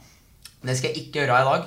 Det 0.65 0.77
skal 0.77 0.89
jeg 0.93 0.97
ikke 1.05 1.21
gjøre 1.21 1.41
i 1.41 1.49
dag. 1.51 1.63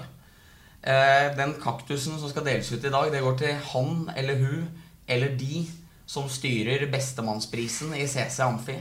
Eh, 0.83 1.37
Den 1.37 1.57
kaktusen 1.63 2.19
som 2.19 2.31
skal 2.31 2.47
deles 2.47 2.71
ut 2.73 2.85
i 2.85 2.93
dag, 2.93 3.11
det 3.13 3.23
går 3.25 3.39
til 3.41 3.57
han 3.73 4.11
eller 4.17 4.39
hun 4.39 4.69
eller 5.09 5.35
de 5.41 5.65
som 6.09 6.29
styrer 6.31 6.87
Bestemannsprisen 6.93 7.95
i 7.97 8.07
CC 8.09 8.41
Amfi. 8.45 8.77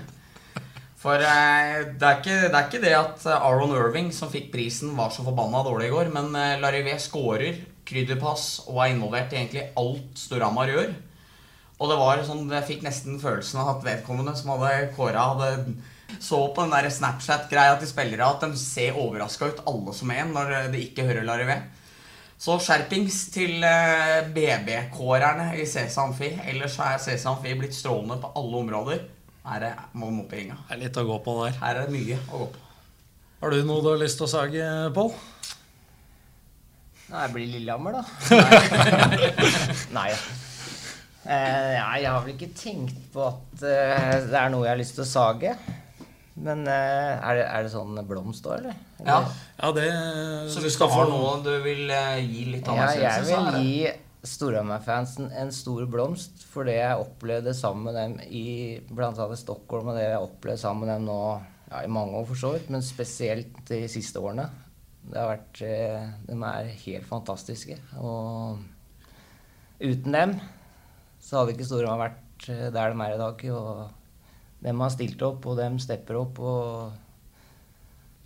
For 0.97 1.21
eh, 1.21 1.93
det, 1.97 2.03
er 2.03 2.19
ikke, 2.19 2.38
det 2.47 2.53
er 2.53 2.67
ikke 2.67 2.83
det 2.83 2.93
at 2.97 3.25
Aron 3.38 3.73
Irving, 3.75 4.12
som 4.13 4.31
fikk 4.31 4.51
prisen, 4.53 4.95
var 4.97 5.12
så 5.13 5.25
forbanna 5.25 5.63
dårlig 5.65 5.89
i 5.89 5.93
går, 5.93 6.13
men 6.13 6.31
eh, 6.36 6.60
Larivé 6.62 6.97
scorer, 7.01 7.60
krydderpass 7.88 8.67
og 8.67 8.81
er 8.83 8.91
involvert 8.91 9.31
i 9.31 9.39
egentlig 9.39 9.69
alt 9.79 10.17
Storhamar 10.19 10.73
gjør. 10.73 10.89
Og 11.77 11.91
det 11.91 11.97
var 11.99 12.23
sånn, 12.25 12.47
jeg 12.49 12.67
fikk 12.67 12.83
nesten 12.83 13.19
følelsen 13.21 13.62
av 13.62 13.75
at 13.75 13.86
vedkommende 13.86 14.33
som 14.36 14.55
hadde 14.55 14.89
kåra, 14.97 15.29
hadde 15.38 16.17
så 16.23 16.39
på 16.55 16.63
den 16.63 16.73
der 16.73 16.89
Snapchat-greia 16.91 17.77
til 17.79 17.89
spillere 17.89 18.27
at 18.27 18.43
de 18.43 18.57
ser 18.60 18.97
overraska 18.97 19.51
ut, 19.51 19.63
alle 19.69 19.93
som 19.95 20.12
en, 20.12 20.33
når 20.33 20.71
de 20.73 20.81
ikke 20.88 21.05
hører 21.07 21.27
Larivé. 21.27 21.60
Så 22.38 22.60
skjerpings 22.62 23.15
til 23.34 23.63
eh, 23.65 24.28
BB-kårerne 24.34 25.50
i 25.58 25.65
Amfi. 26.02 26.30
Ellers 26.45 26.78
så 26.78 26.91
er 26.93 27.26
Amfi 27.32 27.56
blitt 27.58 27.76
strålende 27.76 28.19
på 28.21 28.32
alle 28.38 28.62
områder. 28.62 29.06
Her 29.47 29.65
er, 29.69 29.84
i 29.95 30.38
ringa. 30.38 30.60
Det 30.67 30.76
er 30.76 30.82
litt 30.84 31.00
å 31.02 31.06
gå 31.08 31.19
på 31.26 31.38
der. 31.41 31.58
Her 31.63 31.82
er 31.82 31.88
det 31.88 31.95
mye 31.95 32.19
å 32.30 32.43
gå 32.43 32.50
på. 32.54 32.65
Har 33.41 33.54
du 33.54 33.63
noe 33.65 33.84
du 33.86 33.91
har 33.93 34.02
lyst 34.02 34.19
til 34.19 34.28
å 34.28 34.32
sage, 34.32 34.67
Pål? 34.93 35.13
Nei, 37.08 37.21
det 37.21 37.32
blir 37.34 37.47
Lillehammer, 37.54 38.02
da. 38.02 38.04
Nei. 39.97 40.10
Nei. 40.12 40.12
Eh, 41.28 41.73
jeg 41.76 42.08
har 42.08 42.21
vel 42.23 42.36
ikke 42.38 42.54
tenkt 42.56 43.00
på 43.12 43.26
at 43.28 43.63
eh, 43.67 44.13
det 44.30 44.38
er 44.39 44.52
noe 44.54 44.63
jeg 44.63 44.71
har 44.71 44.80
lyst 44.80 44.95
til 44.95 45.04
å 45.04 45.10
sage. 45.10 45.56
Men 46.38 46.67
eh, 46.69 47.17
er, 47.17 47.39
det, 47.39 47.45
er 47.50 47.63
det 47.65 47.71
sånn 47.73 47.97
blomst 48.06 48.45
da, 48.45 48.58
eller? 48.60 48.82
Ja, 49.02 49.21
Ja, 49.58 49.71
det 49.73 49.88
Så 50.54 50.62
hvis 50.62 50.78
du 50.78 50.84
få 50.91 51.08
noe 51.10 51.39
du 51.45 51.54
vil 51.63 51.89
eh, 51.89 52.19
gi 52.21 52.43
litt 52.54 52.69
Ja, 52.69 52.91
jeg 52.93 53.26
vil 53.26 53.58
gi 53.63 53.88
Storhamar-fansen 54.28 55.32
en 55.39 55.54
stor 55.56 55.86
blomst 55.89 56.43
for 56.52 56.67
det 56.67 56.76
jeg 56.78 57.02
opplevde 57.02 57.54
sammen 57.58 57.88
med 57.88 57.97
dem 57.97 58.15
i 58.28 58.45
annet 58.91 59.39
Stockholm, 59.39 59.91
og 59.93 59.97
det 59.97 60.08
jeg 60.10 60.19
opplevde 60.19 60.62
sammen 60.62 60.84
med 60.84 60.93
dem 60.93 61.08
nå 61.08 61.19
ja, 61.71 61.84
i 61.84 61.91
mange 61.91 62.17
år, 62.19 62.26
for 62.30 62.41
så 62.41 62.54
vidt, 62.56 62.69
men 62.73 62.86
spesielt 62.86 63.62
de 63.69 63.82
siste 63.91 64.19
årene. 64.19 64.50
Det 65.08 65.17
har 65.21 65.32
vært 65.32 65.62
eh, 65.63 66.10
De 66.28 66.38
er 66.50 66.73
helt 66.84 67.08
fantastiske. 67.08 67.80
Og 68.02 68.60
uten 69.80 70.17
dem 70.17 70.36
så 71.23 71.39
hadde 71.39 71.56
ikke 71.56 71.69
Storhamar 71.69 72.10
vært 72.10 72.50
der 72.76 72.93
de 72.93 73.06
er 73.06 73.15
i 73.15 73.21
dag. 73.21 73.47
Og 73.58 73.96
dem 74.63 74.82
har 74.82 74.93
stilt 74.93 75.22
opp, 75.26 75.46
og 75.46 75.60
dem 75.60 75.78
stepper 75.82 76.17
opp. 76.22 76.39
og 76.39 76.96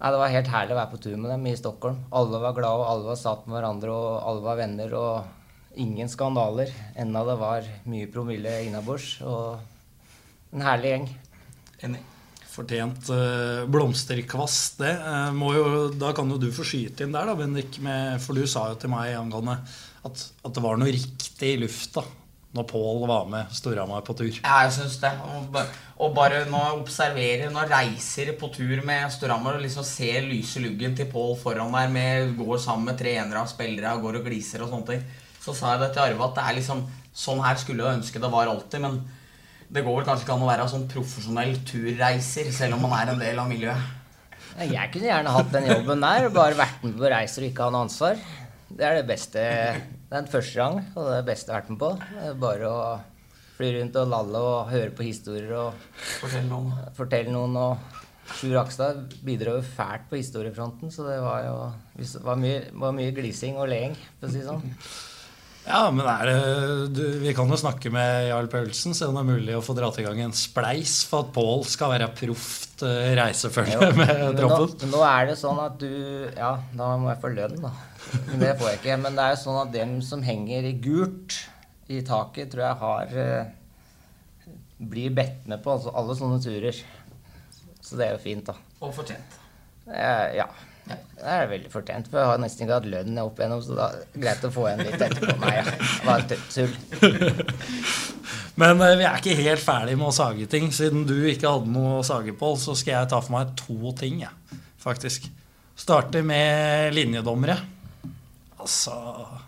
Nei, 0.02 0.10
Det 0.10 0.22
var 0.22 0.34
helt 0.34 0.50
herlig 0.50 0.74
å 0.74 0.80
være 0.80 0.92
på 0.94 1.02
tur 1.04 1.18
med 1.18 1.30
dem 1.30 1.44
i 1.46 1.58
Stockholm. 1.58 2.00
Alle 2.10 2.40
var 2.42 2.56
glade, 2.58 2.80
og 2.82 2.90
alle 2.90 3.10
var 3.12 3.20
satt 3.20 3.44
med 3.46 3.60
hverandre, 3.60 3.92
og 3.94 4.24
alle 4.30 4.46
var 4.46 4.58
venner. 4.58 4.96
Og 4.98 5.82
ingen 5.82 6.10
skandaler. 6.10 6.72
Enda 6.98 7.22
det 7.28 7.36
var 7.38 7.68
mye 7.92 8.08
promille 8.12 8.56
innabords. 8.66 9.20
Og 9.22 10.56
en 10.56 10.66
herlig 10.66 10.96
gjeng. 10.96 11.06
Enig. 11.86 12.02
Fortjent 12.52 13.08
uh, 13.14 13.62
blomsterkvast, 13.72 14.82
det. 14.82 14.96
Uh, 15.06 15.54
jo, 15.56 15.68
da 15.96 16.10
kan 16.18 16.34
jo 16.34 16.40
du 16.42 16.50
få 16.52 16.66
skyte 16.68 17.06
inn 17.06 17.14
der, 17.14 17.30
da, 17.30 17.38
Bendik. 17.38 17.78
For 18.24 18.36
du 18.36 18.44
sa 18.50 18.72
jo 18.72 18.82
til 18.82 18.92
meg 18.92 19.14
angående 19.20 19.60
at, 19.62 20.26
at 20.42 20.58
det 20.58 20.66
var 20.66 20.82
noe 20.82 20.92
riktig 20.92 21.54
i 21.54 21.62
lufta 21.62 22.04
når 22.52 22.66
Pål 22.68 23.06
var 23.08 23.30
med 23.32 23.54
Storhamar 23.56 24.04
på 24.04 24.16
tur. 24.20 24.32
Ja, 24.42 24.58
jeg 24.66 24.74
syns 24.76 24.98
det. 25.00 25.12
Og, 25.32 25.46
ba- 25.54 25.68
og 26.04 26.12
bare 26.18 26.42
nå 26.52 26.60
observerer, 26.82 27.48
nå 27.54 27.64
reiser 27.70 28.34
på 28.40 28.50
tur 28.52 28.82
med 28.88 29.08
Storhamar 29.14 29.56
og 29.56 29.64
liksom 29.64 29.86
ser 29.88 30.26
lyse 30.28 30.60
luggen 30.64 30.98
til 30.98 31.08
Pål 31.12 31.38
foran 31.40 31.72
der, 31.78 31.88
med, 31.94 32.34
går 32.40 32.60
sammen 32.60 32.92
med 32.92 33.00
trenere 33.00 33.46
og 33.46 33.52
spillere 33.52 33.96
og 33.96 34.04
går 34.08 34.20
og 34.20 34.28
gliser 34.28 34.66
og 34.66 34.74
sånne 34.74 34.90
ting. 34.92 35.06
Så 35.42 35.56
sa 35.58 35.74
jeg 35.74 35.86
det 35.86 35.94
til 35.96 36.04
Arve 36.04 36.28
at 36.28 36.36
det 36.38 36.44
er 36.50 36.60
liksom 36.60 36.84
sånn 37.16 37.42
her 37.44 37.58
skulle 37.60 37.84
jeg 37.88 38.02
ønske 38.02 38.20
det 38.24 38.30
var 38.32 38.52
alltid, 38.52 38.84
men 38.84 39.00
det 39.72 39.86
går 39.86 40.02
vel 40.02 40.06
kanskje 40.10 40.28
ikke 40.28 40.36
an 40.36 40.44
å 40.44 40.52
være 40.52 40.68
sånn 40.68 40.86
profesjonell 40.92 41.56
turreiser, 41.68 42.52
selv 42.52 42.76
om 42.76 42.84
man 42.84 42.98
er 43.00 43.14
en 43.14 43.24
del 43.24 43.40
av 43.40 43.48
miljøet. 43.48 43.98
Jeg 44.60 44.92
kunne 44.92 45.08
gjerne 45.08 45.32
hatt 45.32 45.52
den 45.54 45.70
jobben 45.70 46.02
der, 46.04 46.28
bare 46.36 46.58
vært 46.60 46.82
med 46.84 46.98
på 47.00 47.08
reiser 47.14 47.46
og 47.46 47.48
ikke 47.54 47.64
ha 47.64 47.72
noe 47.72 47.86
ansvar. 47.88 48.20
Det 48.78 48.86
er 48.88 49.00
det 49.00 49.08
beste 49.10 49.42
Det 49.42 50.16
er 50.16 50.20
en 50.22 50.30
første 50.32 50.60
gang, 50.60 50.82
og 50.96 51.08
det 51.08 51.14
er 51.16 51.22
det 51.24 51.30
beste 51.32 51.52
jeg 51.52 51.56
har 51.56 51.62
vært 51.64 51.74
med 51.74 51.82
på. 51.84 51.90
Det 52.12 52.28
er 52.30 52.40
bare 52.46 52.70
å 52.72 52.84
fly 53.58 53.72
rundt 53.78 53.98
og 54.02 54.10
lalle 54.10 54.42
og 54.52 54.72
høre 54.72 54.94
på 54.98 55.06
historier 55.06 55.52
og 55.60 55.76
Fortelle 56.22 56.48
noen. 56.50 56.72
fortelle 56.98 57.34
noen. 57.34 57.58
og 57.62 58.00
Sjur 58.32 58.58
Akstad 58.62 59.00
bidro 59.28 59.58
jo 59.58 59.64
fælt 59.76 60.06
på 60.10 60.16
historiefronten, 60.16 60.92
så 60.94 61.04
det 61.10 61.18
var 61.22 61.46
jo 61.46 61.56
det 62.00 62.24
var 62.24 62.38
mye, 62.40 62.62
var 62.80 62.94
mye 62.96 63.12
glising 63.16 63.58
og 63.60 63.68
leing, 63.70 63.96
for 64.20 64.30
å 64.30 64.32
si 64.32 64.40
det 64.40 64.48
sånn. 64.48 64.76
Ja, 65.62 65.82
men 65.94 66.08
er 66.10 66.26
det, 66.26 66.38
du, 66.96 67.04
Vi 67.22 67.36
kan 67.38 67.52
jo 67.52 67.58
snakke 67.60 67.92
med 67.94 68.30
Jarl 68.32 68.48
Paulsen, 68.50 68.96
se 68.98 69.06
om 69.06 69.14
det 69.20 69.22
er 69.22 69.30
mulig 69.30 69.58
å 69.58 69.62
få 69.62 69.76
dratt 69.78 70.00
i 70.02 70.06
gang 70.08 70.24
en 70.24 70.34
spleis 70.34 71.02
for 71.06 71.28
at 71.28 71.36
Pål 71.36 71.68
skal 71.70 71.92
være 71.94 72.08
proft 72.18 72.82
eh, 72.88 73.12
reisefølge 73.20 73.92
med 74.00 74.40
droppen. 74.40 74.74
nå, 74.88 74.96
nå 74.96 75.04
er 75.06 75.30
det 75.30 75.38
sånn 75.38 75.62
at 75.62 75.78
du 75.82 75.92
Ja, 76.34 76.56
da 76.74 76.96
må 76.98 77.12
jeg 77.12 77.22
få 77.22 77.34
lønn, 77.36 77.60
da. 77.62 77.74
Men 78.28 78.44
det 78.44 78.56
får 78.60 78.70
jeg 78.70 78.80
ikke. 78.82 78.98
Men 79.04 79.18
det 79.18 79.26
er 79.26 79.36
jo 79.36 79.42
sånn 79.44 79.60
at 79.62 79.74
dem 79.76 79.98
som 80.06 80.24
henger 80.26 80.68
i 80.68 80.74
gult 80.84 81.38
i 81.92 82.02
taket, 82.08 82.52
tror 82.54 82.66
jeg 82.66 82.80
har 82.82 83.18
eh, 83.26 83.52
Blir 84.92 85.14
bedt 85.14 85.46
med 85.52 85.62
på 85.62 85.76
altså 85.76 85.94
alle 85.94 86.16
sånne 86.18 86.40
turer. 86.42 86.78
Så 87.82 87.98
det 88.00 88.08
er 88.08 88.16
jo 88.16 88.22
fint, 88.24 88.48
da. 88.48 88.56
Og 88.82 88.94
fortjent. 88.96 89.36
Eh, 89.86 90.28
ja. 90.40 90.48
Ja. 90.90 90.96
Det 91.14 91.34
er 91.36 91.50
veldig 91.52 91.70
fortjent, 91.70 92.08
for 92.10 92.18
jeg 92.18 92.30
har 92.32 92.40
nesten 92.42 92.66
ikke 92.66 92.80
hatt 92.80 92.88
lønn 92.90 93.20
opp 93.22 93.38
igjennom, 93.38 93.62
så 93.62 93.76
da 93.78 93.90
er 93.92 94.00
det 94.02 94.22
greit 94.24 94.48
å 94.48 94.52
få 94.54 94.64
igjen 94.70 94.82
litt 94.88 95.04
etterpå. 95.06 95.36
Nei, 95.44 95.52
ja. 95.60 95.66
Det 95.78 96.08
var 96.08 96.24
et 96.24 96.34
tull. 96.56 96.74
Men 98.62 98.82
eh, 98.84 98.96
vi 99.00 99.06
er 99.08 99.20
ikke 99.22 99.38
helt 99.38 99.64
ferdig 99.64 99.98
med 100.00 100.10
å 100.10 100.16
sage 100.16 100.48
ting. 100.52 100.72
Siden 100.76 101.06
du 101.10 101.16
ikke 101.30 101.54
hadde 101.54 101.72
noe 101.72 102.00
å 102.00 102.08
sage 102.08 102.34
på, 102.38 102.56
så 102.60 102.76
skal 102.78 102.98
jeg 102.98 103.12
ta 103.14 103.22
for 103.22 103.36
meg 103.38 103.54
to 103.62 103.94
ting, 104.00 104.24
jeg, 104.26 104.60
faktisk. 104.82 105.30
Starter 105.82 106.26
med 106.26 106.98
linjedommere. 106.98 107.58
Altså 108.62 108.94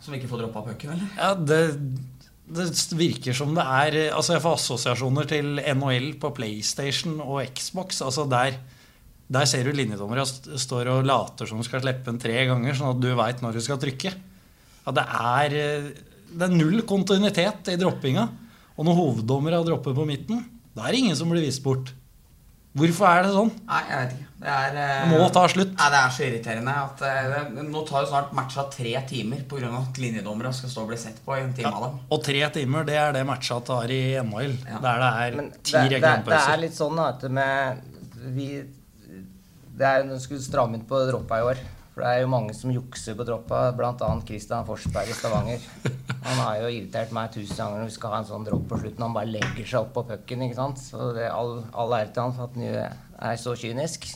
Som 0.03 0.15
ikke 0.17 0.29
får 0.31 0.43
droppa 0.43 0.63
pucken, 0.67 0.93
eller? 0.95 1.09
Ja, 1.17 1.31
det, 1.37 1.59
det 2.53 2.67
virker 2.99 3.35
som 3.37 3.53
det 3.55 3.63
er 3.63 3.97
Altså, 4.15 4.35
jeg 4.35 4.43
får 4.43 4.57
assosiasjoner 4.59 5.27
til 5.29 5.59
NHL 5.61 6.09
på 6.21 6.31
PlayStation 6.35 7.19
og 7.23 7.41
Xbox. 7.55 8.01
Altså, 8.05 8.25
der, 8.29 8.57
der 9.33 9.45
ser 9.49 9.63
du 9.69 9.71
linjedommere 9.77 10.25
st- 10.27 10.57
står 10.65 10.89
og 10.97 11.05
later 11.07 11.49
som 11.49 11.61
de 11.61 11.67
skal 11.67 11.83
slippe 11.85 12.11
en 12.11 12.19
tre 12.21 12.35
ganger, 12.49 12.75
sånn 12.77 12.95
at 12.95 13.01
du 13.03 13.09
veit 13.17 13.41
når 13.45 13.57
du 13.59 13.63
skal 13.63 13.79
trykke. 13.81 14.13
Ja, 14.83 14.91
det 14.97 15.05
er, 15.07 15.57
eh, 15.61 15.91
det 16.33 16.47
er 16.49 16.55
null 16.57 16.81
kontinuitet 16.89 17.69
i 17.71 17.77
droppinga. 17.79 18.27
Og 18.73 18.87
når 18.87 18.97
hoveddommere 18.97 19.63
dropper 19.67 19.93
på 19.95 20.05
midten, 20.09 20.41
da 20.73 20.87
er 20.87 20.95
det 20.95 21.03
ingen 21.05 21.15
som 21.19 21.29
blir 21.29 21.45
vist 21.45 21.61
bort. 21.63 21.91
Hvorfor 22.73 23.05
er 23.05 23.25
det 23.27 23.33
sånn? 23.35 23.49
Nei, 23.69 23.81
jeg 23.89 23.97
vet 23.99 24.13
ikke. 24.15 24.29
Det 24.43 24.51
er 24.51 24.77
eh, 24.81 24.93
Det 25.03 25.09
må 25.21 25.27
ta 25.31 25.43
slutt. 25.47 25.73
Nei, 25.77 25.89
det 25.93 25.99
er 25.99 26.13
så 26.15 26.23
irriterende 26.25 26.73
at 26.81 27.03
eh, 27.07 27.27
det, 27.31 27.65
Nå 27.69 27.83
tar 27.87 28.03
jo 28.03 28.09
snart 28.09 28.33
matcha 28.35 28.65
tre 28.73 28.93
timer 29.07 29.43
pga. 29.47 29.69
at 29.79 29.99
linjedommere 30.01 30.51
skal 30.57 30.71
stå 30.73 30.81
og 30.83 30.89
bli 30.89 30.97
sett 30.99 31.21
på 31.23 31.37
i 31.37 31.43
en 31.45 31.53
time 31.55 31.71
av 31.71 31.85
dem. 31.85 31.99
Og 32.09 32.23
tre 32.25 32.41
timer, 32.57 32.87
det 32.89 32.97
er 32.99 33.13
det 33.15 33.23
matcha 33.29 33.59
tar 33.63 33.93
i 33.93 34.01
NHL. 34.19 34.57
Ja. 34.67 34.81
Der 34.83 35.03
det 35.05 35.11
er 35.27 35.37
Men 35.39 35.51
ti 35.61 35.77
det, 35.77 36.01
det, 36.01 36.15
det 36.27 36.41
er 36.41 36.59
litt 36.65 36.75
sånn 36.75 36.99
at 37.05 37.23
med 37.29 37.85
vi, 38.33 38.49
Det 39.77 39.87
er 39.93 40.11
skulle 40.19 40.43
stramme 40.43 40.79
inn 40.79 40.85
på 40.89 41.05
droppa 41.07 41.39
i 41.39 41.47
år. 41.53 41.63
For 41.93 42.01
det 42.01 42.09
er 42.09 42.23
jo 42.23 42.31
mange 42.33 42.55
som 42.57 42.71
jukser 42.73 43.13
på 43.17 43.25
droppa, 43.27 43.67
bl.a. 43.77 44.09
Christian 44.25 44.65
Forsberg 44.65 45.11
i 45.13 45.17
Stavanger. 45.17 45.67
Han 46.23 46.39
har 46.39 46.63
jo 46.63 46.71
irritert 46.71 47.13
meg 47.13 47.29
tusen 47.35 47.59
ganger 47.59 47.83
når 47.83 47.91
vi 47.91 47.95
skal 47.99 48.15
ha 48.15 48.21
en 48.23 48.29
sånn 48.31 48.47
dropp 48.47 48.65
på 48.71 48.79
slutten. 48.81 49.05
Han 49.05 49.13
bare 49.13 49.29
legger 49.29 49.67
seg 49.67 49.83
opp 49.83 49.91
på 49.99 50.05
pucken. 50.09 50.45
ikke 50.47 50.57
sant? 50.57 50.81
Så 50.81 51.11
det 51.13 51.27
er 51.27 51.35
all, 51.35 51.59
all 51.69 51.93
ære 51.99 52.09
til 52.15 52.25
han 52.25 52.33
for 52.33 52.49
at 52.49 52.57
han 52.57 53.29
er 53.29 53.37
så 53.41 53.53
kynisk. 53.59 54.09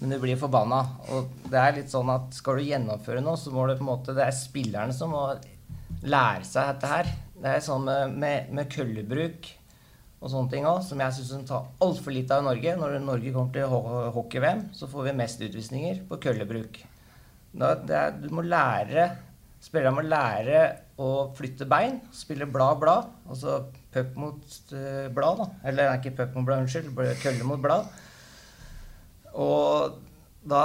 Men 0.00 0.12
du 0.12 0.18
blir 0.20 0.36
forbanna. 0.40 0.82
Og 1.14 1.32
det 1.48 1.62
er 1.62 1.78
litt 1.78 1.92
sånn 1.92 2.12
at 2.12 2.36
skal 2.36 2.60
du 2.60 2.68
gjennomføre 2.68 3.24
noe, 3.24 3.40
så 3.40 3.54
må 3.54 3.64
det 3.68 3.78
på 3.80 3.86
en 3.86 3.92
måte 3.94 4.16
Det 4.16 4.26
er 4.26 4.36
spillerne 4.36 4.96
som 4.96 5.16
må 5.16 5.24
lære 6.04 6.44
seg 6.48 6.74
dette 6.74 6.92
her. 6.92 7.10
Det 7.40 7.56
er 7.56 7.64
sånn 7.64 7.88
med, 7.88 8.20
med, 8.20 8.52
med 8.52 8.68
køllebruk 8.72 9.54
og 10.20 10.28
sånne 10.28 10.52
ting 10.52 10.66
òg, 10.68 10.82
som 10.84 11.00
jeg 11.00 11.16
syns 11.16 11.32
de 11.32 11.48
tar 11.48 11.68
altfor 11.80 12.12
lite 12.12 12.36
av 12.36 12.44
i 12.44 12.48
Norge. 12.50 12.76
Når 12.76 13.00
Norge 13.00 13.32
kommer 13.32 13.56
til 13.56 14.12
hockey-VM, 14.18 14.66
så 14.76 14.88
får 14.90 15.08
vi 15.08 15.18
mest 15.22 15.44
utvisninger 15.48 16.02
på 16.10 16.20
køllebruk. 16.20 16.82
Er, 17.58 18.14
du 18.14 18.28
må 18.30 18.44
lære 18.46 19.08
Spillerne 19.60 19.98
må 19.98 20.02
lære 20.06 20.60
å 21.00 21.08
flytte 21.36 21.66
bein, 21.68 21.98
spille 22.16 22.46
blad-blad. 22.48 23.10
Altså 23.28 23.58
puck 23.92 24.14
mot 24.16 24.54
uh, 24.72 25.08
blad, 25.12 25.42
da. 25.42 25.48
Eller 25.68 25.92
ikke 25.98 26.14
puck 26.16 26.32
mot 26.38 26.46
blad, 26.48 26.64
unnskyld. 26.64 26.94
Kølle 27.20 27.48
mot 27.48 27.60
blad. 27.60 27.90
Og 29.36 29.98
da 30.48 30.62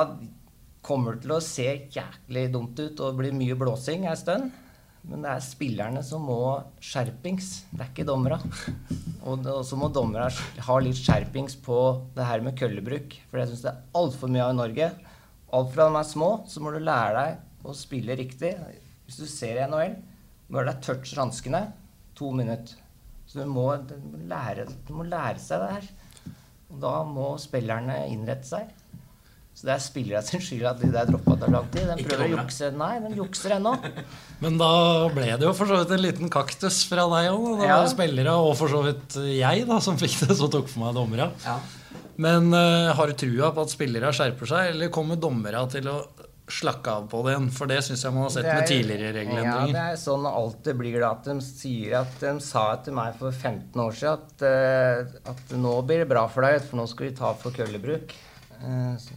kommer 0.85 1.17
det 1.17 1.25
til 1.25 1.33
å 1.35 1.41
se 1.43 1.67
jæklig 1.91 2.45
dumt 2.53 2.79
ut 2.79 3.01
og 3.03 3.19
bli 3.19 3.33
mye 3.35 3.57
blåsing 3.59 4.07
en 4.07 4.19
stund. 4.19 4.53
Men 5.05 5.25
det 5.25 5.33
er 5.33 5.43
spillerne 5.43 6.01
som 6.05 6.23
må 6.25 6.39
skjerpings. 6.81 7.49
Det 7.75 7.83
er 7.83 7.91
ikke 7.91 8.07
dommera. 8.07 8.39
Og 9.27 9.43
så 9.67 9.77
må 9.77 9.91
dommera 9.93 10.31
ha 10.69 10.77
litt 10.81 10.97
skjerpings 11.01 11.59
på 11.67 11.81
det 12.15 12.25
her 12.31 12.41
med 12.45 12.55
køllebruk. 12.57 13.19
For 13.27 13.43
jeg 13.43 13.51
syns 13.51 13.67
det 13.67 13.73
er 13.73 13.83
altfor 13.99 14.31
mye 14.31 14.47
av 14.47 14.55
i 14.55 14.59
Norge. 14.63 14.89
Alt 15.55 15.71
fra 15.75 15.87
de 15.89 15.99
er 16.01 16.07
små, 16.09 16.29
så 16.51 16.61
må 16.63 16.73
du 16.75 16.79
lære 16.83 17.15
deg 17.21 17.67
å 17.69 17.75
spille 17.77 18.17
riktig. 18.19 18.53
Hvis 19.07 19.19
du 19.21 19.27
ser 19.29 19.61
i 19.61 19.67
NHL, 19.69 19.95
må 20.51 20.61
du 20.61 20.69
deg 20.71 20.81
touch 20.85 21.13
hanskene 21.17 21.67
to 22.17 22.31
minutter. 22.35 22.81
Så 23.25 23.41
du 23.41 23.49
må, 23.49 23.69
du 23.87 23.95
må, 23.97 24.19
lære, 24.29 24.67
du 24.87 24.91
må 24.99 25.05
lære 25.09 25.39
seg 25.41 25.63
det 25.63 25.69
her. 25.77 25.87
Og 26.71 26.81
da 26.83 26.95
må 27.07 27.31
spillerne 27.41 28.03
innrette 28.11 28.47
seg. 28.47 28.73
Så 29.55 29.69
det 29.69 29.71
er 29.77 29.83
spillerne 29.85 30.27
sin 30.27 30.41
skyld 30.43 30.65
at 30.67 30.81
de 30.81 30.89
der 30.91 31.07
droppa 31.07 31.37
tar 31.39 31.51
lang 31.53 31.67
tid. 31.71 31.87
De 31.95 32.03
prøver 32.03 32.25
å 32.27 32.41
jukse. 32.41 32.69
Nei, 32.75 32.91
de 33.05 33.11
jukser 33.21 33.53
ennå. 33.55 33.71
Men 34.43 34.57
da 34.59 34.69
ble 35.15 35.29
det 35.39 35.47
jo 35.47 35.53
for 35.55 35.71
så 35.71 35.77
vidt 35.79 35.93
en 35.95 36.03
liten 36.03 36.31
kaktus 36.33 36.81
fra 36.89 37.05
deg 37.13 37.29
òg. 37.31 37.45
Det 37.61 37.69
Ja. 37.69 37.77
var 37.79 37.87
spillere, 37.93 38.33
og 38.35 38.51
for 38.59 38.73
så 38.73 38.81
vidt 38.83 39.15
jeg, 39.31 39.63
da, 39.71 39.79
som 39.85 39.95
fikk 40.01 40.17
det, 40.25 40.35
så 40.41 40.49
tok 40.51 40.67
for 40.67 40.83
meg 40.83 40.97
dommere. 40.99 41.29
Ja. 41.47 41.55
Men 42.21 42.53
eh, 42.53 42.93
har 42.95 43.07
du 43.11 43.13
trua 43.19 43.49
på 43.55 43.65
at 43.65 43.73
spillere 43.73 44.11
skjerper 44.15 44.47
seg, 44.49 44.69
eller 44.75 44.91
kommer 44.93 45.19
dommere 45.19 45.65
til 45.73 45.89
å 45.91 45.97
slakke 46.47 46.91
av 46.99 47.07
på 47.11 47.23
det 47.25 47.33
igjen? 47.33 47.47
For 47.51 47.67
det 47.71 47.79
syns 47.83 48.03
jeg 48.05 48.13
man 48.15 48.27
har 48.27 48.33
sett 48.35 48.45
er- 48.47 48.59
med 48.61 48.69
tidligere 48.69 49.23
Ja, 49.43 49.55
det 49.65 49.81
er 49.81 49.99
sånn 49.99 50.27
alltid 50.29 50.77
blir 50.79 50.95
det 50.99 51.07
at 51.09 51.27
de 51.27 51.35
sier 51.43 51.97
at 52.03 52.19
de 52.21 52.35
sa 52.45 52.67
til 52.85 52.95
meg 52.95 53.17
for 53.19 53.31
15 53.35 53.81
år 53.81 53.97
siden 53.97 54.13
at, 54.13 54.45
eh, 54.47 55.31
at 55.33 55.55
nå 55.57 55.73
blir 55.87 56.03
det 56.05 56.09
bra 56.13 56.27
for 56.31 56.45
deg, 56.47 56.61
for 56.63 56.77
nå 56.79 56.87
skal 56.87 57.09
vi 57.09 57.15
ta 57.17 57.33
for 57.33 57.51
køllebruk. 57.51 58.13
Eh, 58.61 59.09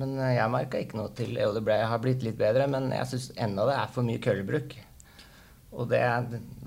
men 0.00 0.14
jeg 0.20 0.50
merka 0.52 0.78
ikke 0.80 0.96
noe 1.00 1.10
til 1.16 1.34
Jo, 1.36 1.52
det 1.56 1.64
ble, 1.64 1.78
har 1.86 1.98
blitt 2.02 2.22
litt 2.22 2.38
bedre, 2.38 2.68
men 2.70 2.90
jeg 2.94 3.08
syns 3.14 3.30
ennå 3.36 3.66
det 3.68 3.76
er 3.80 3.88
for 3.94 4.02
mye 4.06 4.20
køllebruk. 4.22 4.76
Og 5.72 5.88
det, 5.88 6.02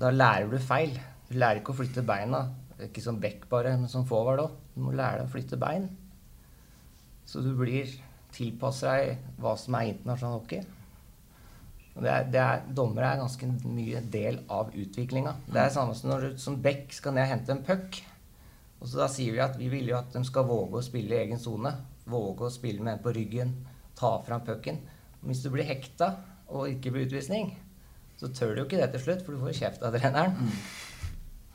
da 0.00 0.10
lærer 0.10 0.50
du 0.50 0.58
feil. 0.58 0.94
Du 1.28 1.36
lærer 1.38 1.60
ikke 1.60 1.74
å 1.74 1.78
flytte 1.78 2.04
beina. 2.06 2.46
Ikke 2.80 3.02
som 3.04 3.18
back 3.20 3.46
bare, 3.50 3.76
men 3.76 3.88
som 3.88 4.04
forward 4.08 4.40
òg. 4.40 4.50
Du 4.74 4.82
må 4.82 4.94
lære 4.94 5.20
deg 5.20 5.28
å 5.28 5.32
flytte 5.32 5.58
bein. 5.60 5.88
Så 7.24 7.40
du 7.44 7.52
blir 7.56 7.90
tilpasser 8.34 8.90
deg 8.90 9.28
hva 9.40 9.54
som 9.58 9.76
er 9.78 9.92
internasjonal 9.92 10.40
hockey. 10.40 10.64
Det 11.94 12.10
er, 12.10 12.24
det 12.26 12.40
er, 12.42 12.64
dommere 12.74 13.12
er 13.12 13.20
ganske 13.20 13.48
mye 13.70 14.00
del 14.10 14.40
av 14.50 14.72
utviklinga. 14.74 15.36
Det 15.46 15.60
er 15.62 15.70
samme 15.70 15.94
som 15.94 16.10
når 16.10 16.24
du 16.24 16.40
som 16.42 16.58
back 16.62 16.90
skal 16.92 17.14
ned 17.14 17.28
og 17.28 17.30
hente 17.30 17.54
en 17.54 17.62
puck. 17.66 18.00
Og 18.80 18.90
så 18.90 18.98
da 18.98 19.06
sier 19.08 19.36
vi 19.36 19.42
at 19.44 19.54
vi 19.60 19.70
vil 19.72 19.92
jo 19.92 20.00
at 20.00 20.10
de 20.12 20.24
skal 20.26 20.48
våge 20.48 20.80
å 20.80 20.84
spille 20.84 21.14
i 21.14 21.22
egen 21.22 21.40
sone. 21.40 21.70
Våge 22.10 22.48
å 22.48 22.52
spille 22.52 22.82
med 22.82 22.96
en 22.96 23.04
på 23.04 23.14
ryggen. 23.14 23.54
Ta 23.96 24.16
fram 24.26 24.42
pucken. 24.44 24.82
Hvis 25.24 25.44
du 25.44 25.52
blir 25.54 25.68
hekta 25.68 26.10
og 26.50 26.66
ikke 26.68 26.90
blir 26.92 27.06
utvisning, 27.06 27.54
så 28.18 28.28
tør 28.34 28.52
du 28.52 28.60
jo 28.60 28.66
ikke 28.66 28.82
det 28.82 28.90
til 28.92 29.04
slutt, 29.06 29.22
for 29.24 29.34
du 29.34 29.40
får 29.46 29.56
kjeft 29.56 29.86
av 29.86 29.94
treneren. 29.94 30.50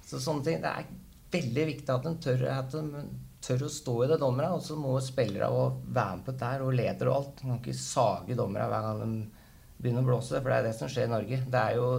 Så 0.08 0.24
sånne 0.24 0.48
ting, 0.48 0.64
Det 0.64 0.72
er 0.72 0.88
veldig 1.34 1.66
viktig 1.74 1.94
at 1.94 2.06
de 2.06 2.14
tør, 2.24 2.46
at 2.54 2.74
de 2.74 3.04
tør 3.46 3.66
å 3.66 3.72
stå 3.72 3.96
i 4.04 4.10
det, 4.12 4.20
dommerne. 4.22 4.54
Og 4.58 4.64
så 4.66 4.78
må 4.80 4.96
spillere 5.04 5.50
være 5.50 6.20
med 6.20 6.26
på 6.26 6.36
dette 6.36 6.66
og 6.66 6.74
leder 6.76 7.12
og 7.12 7.20
alt. 7.20 7.36
De 7.40 7.48
kan 7.48 7.60
ikke 7.60 7.78
sage 7.78 8.38
dommerne 8.40 8.70
hver 8.72 8.88
gang 8.88 9.04
de 9.04 9.46
begynner 9.80 10.04
å 10.04 10.10
blåse, 10.10 10.40
for 10.40 10.52
det 10.52 10.58
er 10.58 10.68
det 10.68 10.76
som 10.78 10.92
skjer 10.92 11.08
i 11.08 11.14
Norge. 11.14 11.42
Det 11.48 11.62
er 11.62 11.78
jo 11.80 11.92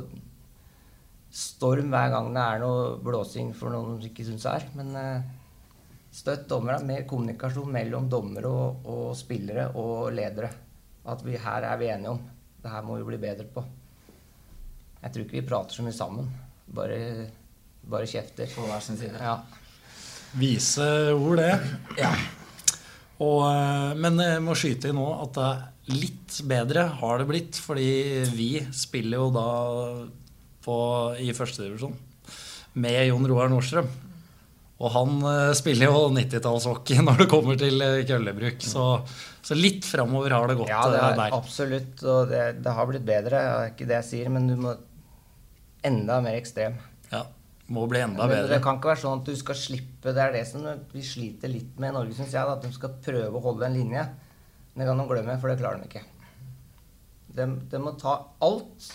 storm 1.31 1.93
hver 1.95 2.11
gang 2.11 2.33
det 2.35 2.43
er 2.43 2.63
noe 2.65 2.87
blåsing 3.07 3.53
for 3.55 3.71
noen 3.73 4.01
de 4.01 4.11
ikke 4.11 4.27
syns 4.27 4.47
er. 4.51 4.67
Men 4.77 4.93
eh, 4.99 5.29
støtt 6.13 6.49
dommerne. 6.51 6.87
Mer 6.87 7.07
kommunikasjon 7.09 7.71
mellom 7.73 8.11
dommere 8.11 8.51
og, 8.51 8.87
og 8.91 9.11
spillere 9.19 9.71
og 9.81 10.11
ledere. 10.15 10.51
At 11.11 11.23
vi 11.25 11.39
her 11.41 11.67
er 11.71 11.81
vi 11.81 11.93
enige 11.93 12.17
om. 12.17 12.25
Det 12.61 12.71
her 12.71 12.85
må 12.85 12.99
vi 12.99 13.07
bli 13.09 13.21
bedre 13.23 13.47
på. 13.49 13.65
Jeg 15.01 15.13
tror 15.13 15.25
ikke 15.25 15.39
vi 15.39 15.49
prater 15.49 15.79
så 15.79 15.85
mye 15.87 15.97
sammen. 15.97 16.27
Bare, 16.77 16.99
bare 17.83 18.09
kjefter. 18.11 18.51
På 18.55 18.67
hver 18.69 18.83
sin 18.85 18.99
side. 19.01 19.17
Ja. 19.21 19.39
Vise 20.39 20.87
ord, 21.17 21.41
det. 21.41 21.55
Ja. 21.99 22.13
Og, 23.21 23.43
eh, 23.51 23.97
men 24.01 24.21
jeg 24.23 24.43
må 24.45 24.55
skyte 24.57 24.91
inn 24.91 25.01
nå 25.01 25.09
at 25.21 25.35
det 25.37 25.49
er 25.49 25.67
litt 25.91 26.37
bedre 26.47 26.87
har 27.01 27.19
det 27.21 27.27
blitt. 27.29 27.59
Fordi 27.61 27.89
vi 28.37 28.53
spiller 28.77 29.21
jo 29.21 29.31
da 29.35 29.49
på, 30.65 30.77
i 31.21 31.33
førstedivisjon 31.37 31.97
med 32.81 33.03
Jon 33.09 33.27
Roar 33.27 33.51
Nordstrøm. 33.51 33.89
Og 34.81 34.93
han 34.95 35.19
eh, 35.29 35.51
spiller 35.59 35.91
jo 35.91 36.07
90-tallshockey 36.15 37.03
når 37.07 37.25
det 37.25 37.29
kommer 37.33 37.59
til 37.61 37.83
eh, 37.85 37.99
køllebruk. 38.09 38.63
Så, 38.65 38.87
så 39.45 39.59
litt 39.59 39.85
framover 39.89 40.33
har 40.37 40.49
det 40.49 40.57
gått 40.63 40.73
Ja, 40.73 40.85
det 40.89 41.03
er 41.03 41.19
der. 41.19 41.35
absolutt. 41.37 42.07
Og 42.07 42.31
det, 42.31 42.47
det 42.65 42.77
har 42.79 42.89
blitt 42.89 43.05
bedre. 43.09 43.43
Det 43.43 43.59
er 43.67 43.75
ikke 43.75 43.91
det 43.91 43.99
jeg 43.99 44.09
sier, 44.13 44.33
men 44.33 44.49
du 44.49 44.57
må 44.63 44.77
enda 45.85 46.21
mer 46.25 46.39
ekstrem. 46.39 46.79
Ja, 47.11 47.27
må 47.71 47.85
bli 47.91 48.01
enda 48.03 48.27
Men 48.27 48.33
bedre. 48.35 48.57
det 48.57 48.63
kan 48.65 48.79
ikke 48.81 48.91
være 48.91 49.03
sånn 49.05 49.21
at 49.21 49.29
du 49.31 49.37
skal 49.39 49.59
slippe 49.59 50.15
Det 50.17 50.23
er 50.25 50.33
det 50.35 50.43
som 50.49 50.65
vi 50.93 51.03
sliter 51.07 51.53
litt 51.53 51.79
med 51.81 51.93
i 51.93 51.97
Norge, 51.99 52.17
syns 52.19 52.35
jeg. 52.35 52.55
At 52.55 52.65
de 52.65 52.71
skal 52.75 52.97
prøve 53.05 53.39
å 53.39 53.45
holde 53.45 53.67
en 53.69 53.77
linje. 53.79 54.03
Men 54.75 54.83
Det 54.83 54.89
kan 54.91 55.03
de 55.03 55.07
glemme, 55.13 55.37
for 55.43 55.51
det 55.53 55.61
klarer 55.61 55.83
de 55.83 55.89
ikke. 55.91 56.03
De, 57.37 57.47
de 57.71 57.79
må 57.83 57.93
ta 58.01 58.17
alt 58.43 58.89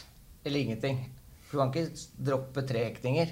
eller 0.46 0.60
ingenting. 0.60 1.00
For 1.46 1.56
du 1.56 1.62
kan 1.62 1.72
ikke 1.72 2.08
droppe 2.30 2.64
tre 2.68 2.84
hektinger, 2.90 3.32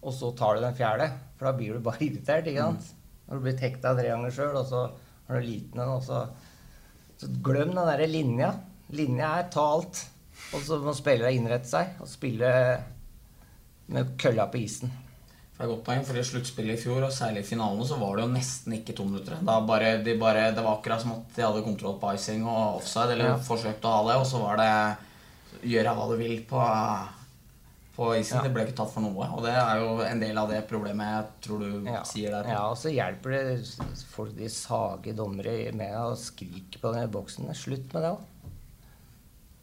og 0.00 0.14
så 0.16 0.30
tar 0.38 0.56
du 0.56 0.64
den 0.64 0.78
fjerde. 0.78 1.10
For 1.36 1.50
da 1.50 1.52
blir 1.58 1.76
du 1.76 1.84
bare 1.84 2.00
irritert. 2.06 2.48
ikke 2.48 2.64
sant? 2.70 2.94
Når 3.28 3.36
du 3.36 3.44
blir 3.46 3.60
hekta 3.62 3.92
tre 3.98 4.08
ganger 4.10 4.32
sjøl, 4.34 4.56
og 4.56 4.66
så 4.70 4.86
har 5.28 5.36
du 5.40 5.46
liten 5.46 5.82
en, 5.82 5.96
og 5.98 6.02
så 6.06 6.24
Så 7.20 7.28
glem 7.44 7.74
den 7.74 7.84
derre 7.84 8.06
linja. 8.08 8.54
Linja 8.96 9.34
er 9.42 9.50
ta 9.52 9.60
alt. 9.74 9.98
Og 10.56 10.62
så 10.64 10.78
må 10.80 10.94
spillere 10.96 11.34
innrette 11.36 11.68
seg 11.68 11.98
og 12.00 12.08
spille 12.08 12.48
med 13.90 14.16
kølla 14.18 14.46
på 14.50 14.60
isen. 14.62 14.90
Det 15.60 15.66
er 15.66 15.68
godt 15.74 15.84
poeng, 15.84 16.04
for 16.08 16.16
I 16.16 16.22
sluttspillet 16.24 16.78
i 16.78 16.80
fjor, 16.80 17.02
og 17.04 17.12
særlig 17.12 17.42
i 17.42 17.48
finalen, 17.50 17.84
så 17.84 17.98
var 18.00 18.16
det 18.16 18.22
jo 18.24 18.32
nesten 18.32 18.72
ikke 18.78 18.94
to 18.96 19.04
minutter. 19.04 19.36
Bare, 19.44 19.98
de 20.02 20.14
bare, 20.16 20.46
det 20.56 20.62
var 20.64 20.78
akkurat 20.78 21.02
som 21.02 21.12
at 21.18 21.34
de 21.36 21.42
hadde 21.44 21.62
kontroll 21.66 21.98
på 22.00 22.14
icing 22.16 22.46
og 22.48 22.78
offside, 22.80 23.12
eller 23.12 23.34
Ja. 23.34 23.36
forsøkte 23.36 23.84
å 23.84 23.96
ha 23.98 24.02
det, 24.08 24.16
og 24.22 24.26
så 24.30 24.40
var 24.40 24.56
det 24.56 25.68
gjøre 25.68 25.92
hva 25.98 26.06
du 26.08 26.16
vil 26.16 26.40
på, 26.48 26.62
på 27.98 28.08
isen. 28.16 28.38
Ja. 28.38 28.42
Det 28.46 28.54
ble 28.54 28.64
ikke 28.64 28.78
tatt 28.80 28.92
for 28.94 29.04
noe. 29.04 29.28
Og 29.36 29.42
det 29.44 29.52
er 29.52 29.82
jo 29.82 30.00
en 30.00 30.20
del 30.24 30.38
av 30.40 30.48
det 30.48 30.62
problemet 30.70 31.12
jeg 31.12 31.24
tror 31.44 31.58
du 31.60 31.90
Ja. 31.90 32.02
sier 32.08 32.30
der. 32.30 32.48
ja, 32.54 32.62
og 32.70 32.78
så 32.80 32.88
hjelper 32.88 33.30
det 33.36 34.04
folk 34.14 34.34
de 34.36 34.48
sage 34.48 35.12
dommere 35.14 35.72
med 35.76 35.92
å 35.94 36.16
skrike 36.16 36.80
på 36.80 36.94
den 36.94 37.10
boksen. 37.10 37.52
Slutt 37.54 37.92
med 37.92 38.02
det 38.02 38.14
òg. 38.16 38.20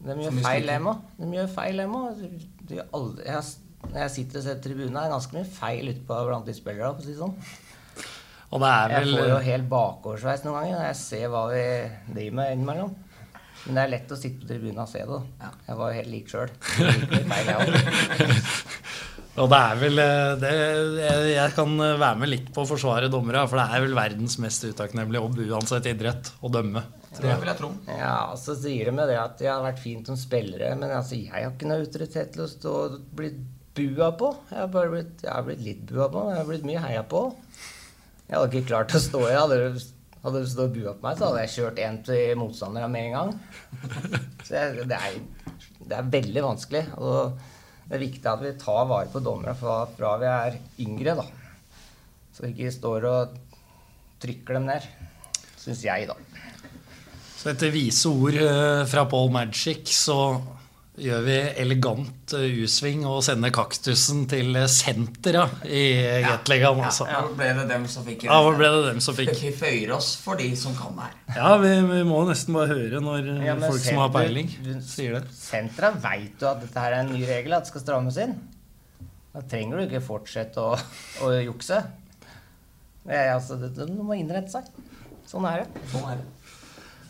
De 0.05 0.13
gjør 0.13 0.43
feil, 0.43 0.67
òg. 0.77 0.99
De 1.17 1.25
gjør 1.33 1.47
feil, 1.49 1.79
òg. 1.89 2.19
De 2.67 2.75
jeg 2.75 2.85
har- 3.33 3.66
Når 3.93 4.03
jeg 4.03 4.13
sitter 4.13 4.41
og 4.41 4.45
ser 4.45 4.61
tribunen, 4.63 4.95
er 4.95 5.07
det 5.07 5.15
ganske 5.15 5.37
mye 5.37 5.49
feil 5.57 5.91
utpå 5.93 6.19
blant 6.27 6.47
de 6.47 6.55
spillerne. 6.57 6.93
for 6.93 7.01
å 7.01 7.07
si 7.07 7.15
det 7.15 7.21
sånn. 7.21 7.35
Vel... 8.47 8.63
Jeg 8.93 9.11
får 9.11 9.29
jo 9.33 9.39
helt 9.49 9.67
bakoversveis 9.71 10.45
noen 10.45 10.55
ganger 10.61 10.77
når 10.77 10.87
jeg 10.87 10.99
ser 11.01 11.27
hva 11.33 11.43
vi 11.51 11.65
driver 12.13 12.37
med 12.39 12.55
innimellom. 12.55 12.95
Men 13.65 13.75
det 13.75 13.81
er 13.83 13.91
lett 13.91 14.13
å 14.13 14.19
sitte 14.19 14.43
på 14.43 14.47
tribunen 14.47 14.83
og 14.83 14.87
se 14.91 15.01
det. 15.03 15.21
Ja. 15.41 15.49
Jeg 15.67 15.79
var 15.79 15.91
jo 15.91 15.97
helt 15.97 16.13
lik 16.13 16.27
sjøl. 16.31 16.51
Og 19.37 19.49
det 19.51 19.57
er 19.57 19.75
vel 19.77 19.99
eh, 20.01 20.31
det, 20.41 20.51
jeg, 21.29 21.51
kan 21.53 21.73
eh, 21.85 21.99
være 22.01 22.17
med 22.23 22.31
litt 22.31 22.47
på 22.53 22.63
å 22.63 22.69
forsvare 22.71 23.09
dommere, 23.13 23.43
for 23.49 23.59
det 23.59 23.67
er 23.69 23.83
vel 23.83 23.93
verdens 23.97 24.37
mest 24.41 24.65
utakknemlige 24.65 25.21
jobb 25.21 25.37
uansett 25.51 25.89
idrett 25.91 26.31
å 26.41 26.49
dømme. 26.49 26.81
Det 27.17 27.21
vil 27.27 27.51
jeg 27.51 27.59
tro. 27.59 27.69
Ja, 27.91 28.15
og 28.31 28.39
så 28.41 28.55
sier 28.57 28.89
de 28.89 28.95
med 28.97 29.11
det 29.11 29.19
at 29.21 29.37
det 29.37 29.51
har 29.51 29.61
vært 29.61 29.83
fint 29.83 30.09
som 30.09 30.17
spillere, 30.17 30.71
men 30.79 30.89
altså, 30.89 31.19
jeg 31.19 31.29
har 31.35 31.51
ikke 31.51 31.69
noe 31.69 31.85
autoritet 31.85 32.33
til 32.33 32.47
å 32.47 32.49
stå 32.49 32.73
og 32.87 32.97
bli 33.19 33.29
bua 33.77 34.11
på. 34.17 34.31
Jeg 34.51 34.59
har 34.63 34.71
bare 34.73 34.93
blitt, 34.93 35.21
jeg 35.23 35.33
har 35.33 35.45
blitt 35.45 35.63
litt 35.65 35.85
bua 35.89 36.09
på, 36.13 36.25
jeg 36.31 36.41
har 36.41 36.49
blitt 36.49 36.65
mye 36.67 36.81
heia 36.83 37.05
på. 37.07 37.27
Jeg 38.27 38.35
hadde 38.35 38.49
ikke 38.51 38.69
klart 38.73 38.97
å 38.97 39.01
stå 39.01 39.21
i. 39.29 39.37
Hadde 39.37 39.61
hadde 40.27 40.41
du 40.43 40.49
stått 40.49 40.73
bua 40.75 40.93
på 40.97 41.05
meg, 41.05 41.17
så 41.17 41.29
hadde 41.29 41.43
jeg 41.45 41.53
kjørt 41.53 41.77
en 41.85 41.99
til 42.03 42.39
motstanderne 42.39 42.89
med 42.91 43.05
en 43.07 43.13
gang. 43.15 43.29
Så 44.43 44.57
jeg, 44.57 44.87
det, 44.89 44.97
er, 44.97 45.53
det 45.87 45.99
er 45.99 46.09
veldig 46.17 46.43
vanskelig. 46.43 46.83
Og 46.99 47.37
det 47.87 47.95
er 47.95 48.03
viktig 48.03 48.27
at 48.31 48.43
vi 48.43 48.53
tar 48.59 48.87
vare 48.89 49.11
på 49.13 49.21
dommerne 49.23 49.55
fra, 49.55 49.77
fra 49.93 50.15
vi 50.19 50.27
er 50.31 50.57
yngre, 50.83 51.15
da. 51.21 51.27
Så 52.35 52.43
vi 52.43 52.51
ikke 52.53 52.73
står 52.75 53.07
og 53.07 53.37
trykker 54.23 54.59
dem 54.59 54.67
ned. 54.67 54.89
Syns 55.61 55.85
jeg, 55.85 56.09
da. 56.09 56.17
Så 57.37 57.53
etter 57.53 57.71
vise 57.71 58.09
ord 58.11 58.35
eh, 58.41 58.83
fra 58.89 59.05
Paul 59.07 59.31
Magic 59.31 59.93
så 59.93 60.19
gjør 60.97 61.21
vi 61.27 61.35
elegant 61.61 62.33
eh, 62.37 62.45
U-sving 62.63 63.03
og 63.07 63.19
sender 63.25 63.51
kaktusen 63.53 64.23
til 64.29 64.57
senteret 64.71 65.63
i 65.69 65.83
Gateligaen. 66.25 66.81
Ja, 66.81 66.91
Ja, 67.07 67.21
da 67.27 67.35
ble 67.37 67.49
det 67.59 67.65
dem 67.69 67.85
som 67.91 68.05
fikk 68.07 68.25
Ja, 68.27 68.39
ble 68.57 68.71
det 68.73 68.83
dem 68.87 69.01
som 69.05 69.17
fikk? 69.17 69.33
Vi 69.37 69.51
føyer 69.55 69.93
oss 69.97 70.09
for 70.23 70.39
de 70.41 70.49
som 70.59 70.75
kan 70.77 70.97
det 70.97 71.07
her. 71.07 71.37
Ja, 71.37 71.51
vi, 71.61 71.73
vi 71.91 72.01
må 72.09 72.23
nesten 72.29 72.57
bare 72.57 72.71
høre 72.73 73.01
når 73.03 73.31
eh, 73.35 73.45
Ja, 73.45 73.55
folk 73.61 73.77
folk 73.77 73.85
som 73.85 74.01
har 74.01 74.13
peiling, 74.15 74.51
sier 74.85 75.19
det. 75.19 75.23
Sentra 75.37 75.93
veit 76.03 76.41
jo 76.41 76.49
at 76.51 76.63
dette 76.65 76.85
her 76.87 76.97
er 76.97 77.05
en 77.05 77.13
ny 77.13 77.21
regel, 77.29 77.57
at 77.57 77.67
det 77.67 77.73
skal 77.73 77.85
strammes 77.85 78.19
inn. 78.25 78.37
Da 79.37 79.45
trenger 79.45 79.77
du 79.77 79.85
ikke 79.85 80.01
fortsette 80.01 80.63
å, 80.63 80.73
å 81.21 81.33
jukse. 81.45 81.83
Det 83.07 83.19
altså, 83.35 83.59
det, 83.61 83.75
det 83.77 83.85
må 83.93 84.17
innrette 84.17 84.57
seg. 84.57 84.71
Sånn 85.27 85.45
er 85.47 85.63
det. 85.63 85.85
Sånn 85.91 86.09
er 86.09 86.19
det. 86.23 86.27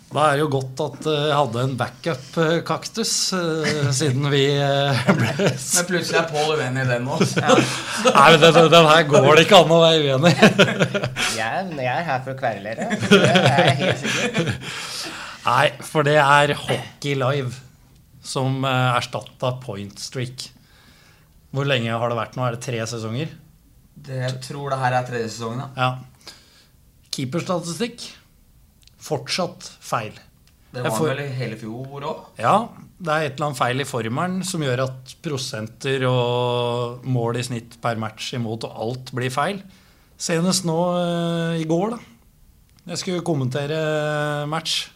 Da 0.07 0.23
er 0.31 0.37
det 0.37 0.43
jo 0.45 0.49
godt 0.53 0.79
at 0.85 1.07
eh, 1.11 1.23
jeg 1.27 1.35
hadde 1.35 1.63
en 1.67 1.73
backup-kaktus, 1.79 3.11
eh, 3.35 3.89
siden 3.93 4.29
vi 4.31 4.43
eh, 4.55 5.01
ble 5.17 5.33
Men 5.35 5.87
plutselig 5.89 6.19
er 6.21 6.29
Pål 6.31 6.53
uenig 6.61 6.85
i 6.85 6.87
den 6.93 7.03
nå. 7.09 7.17
Nei, 8.15 8.27
men 8.31 8.45
den, 8.45 8.59
den 8.71 8.87
her 8.87 9.03
går 9.11 9.27
det 9.35 9.43
ikke 9.45 9.59
an 9.65 9.73
å 9.75 9.79
være 9.83 10.15
uenig 10.15 10.31
i. 10.31 10.51
Jeg, 11.37 11.43
er- 11.43 11.73
jeg 11.77 11.91
er 11.91 12.05
her 12.07 12.21
for 12.23 12.33
å 12.33 12.37
kverulere. 12.39 12.87
Det 13.03 13.17
er 13.27 13.59
jeg 13.67 13.75
helt 13.81 13.99
sikker. 14.01 14.47
Nei, 15.47 15.65
for 15.85 16.07
det 16.07 16.15
er 16.23 16.53
Hockey 16.59 17.13
Live 17.19 17.51
som 18.27 18.63
erstatta 18.67 19.51
Point 19.63 19.99
Streak. 20.01 20.47
Hvor 21.55 21.67
lenge 21.69 21.93
har 21.93 22.11
det 22.11 22.17
vært 22.17 22.35
nå? 22.39 22.43
Er 22.47 22.57
det 22.57 22.63
tre 22.65 22.79
sesonger? 22.89 23.29
Det, 24.07 24.17
jeg 24.23 24.39
tror 24.47 24.73
det 24.73 24.79
her 24.81 24.97
er 24.97 25.05
tredje 25.07 25.29
sesongen, 25.35 25.61
ja. 25.77 25.91
Ja. 25.91 26.33
Keeperstatistikk 27.15 28.07
fortsatt 29.01 29.67
feil. 29.83 30.15
Det 30.73 30.83
var 30.83 30.91
får- 30.97 31.07
vel 31.13 31.19
i 31.23 31.27
hele 31.37 31.57
fjor 31.57 32.03
òg. 32.03 32.25
Ja, 32.41 32.67
det 32.99 33.13
er 33.13 33.25
et 33.27 33.35
eller 33.37 33.47
annet 33.47 33.57
feil 33.61 33.81
i 33.81 33.87
formelen 33.87 34.43
som 34.45 34.61
gjør 34.61 34.83
at 34.87 35.15
prosenter 35.23 36.03
og 36.09 37.05
mål 37.07 37.37
i 37.39 37.43
snitt 37.47 37.77
per 37.81 37.95
match 38.01 38.33
imot 38.33 38.65
og 38.67 38.75
alt 38.87 39.11
blir 39.15 39.29
feil. 39.33 39.61
Senest 40.17 40.65
nå 40.65 40.77
eh, 40.97 41.61
i 41.61 41.65
går, 41.69 41.91
da. 41.95 41.99
Jeg 42.87 42.97
skulle 43.03 43.23
kommentere 43.25 43.77
match. 44.49 44.87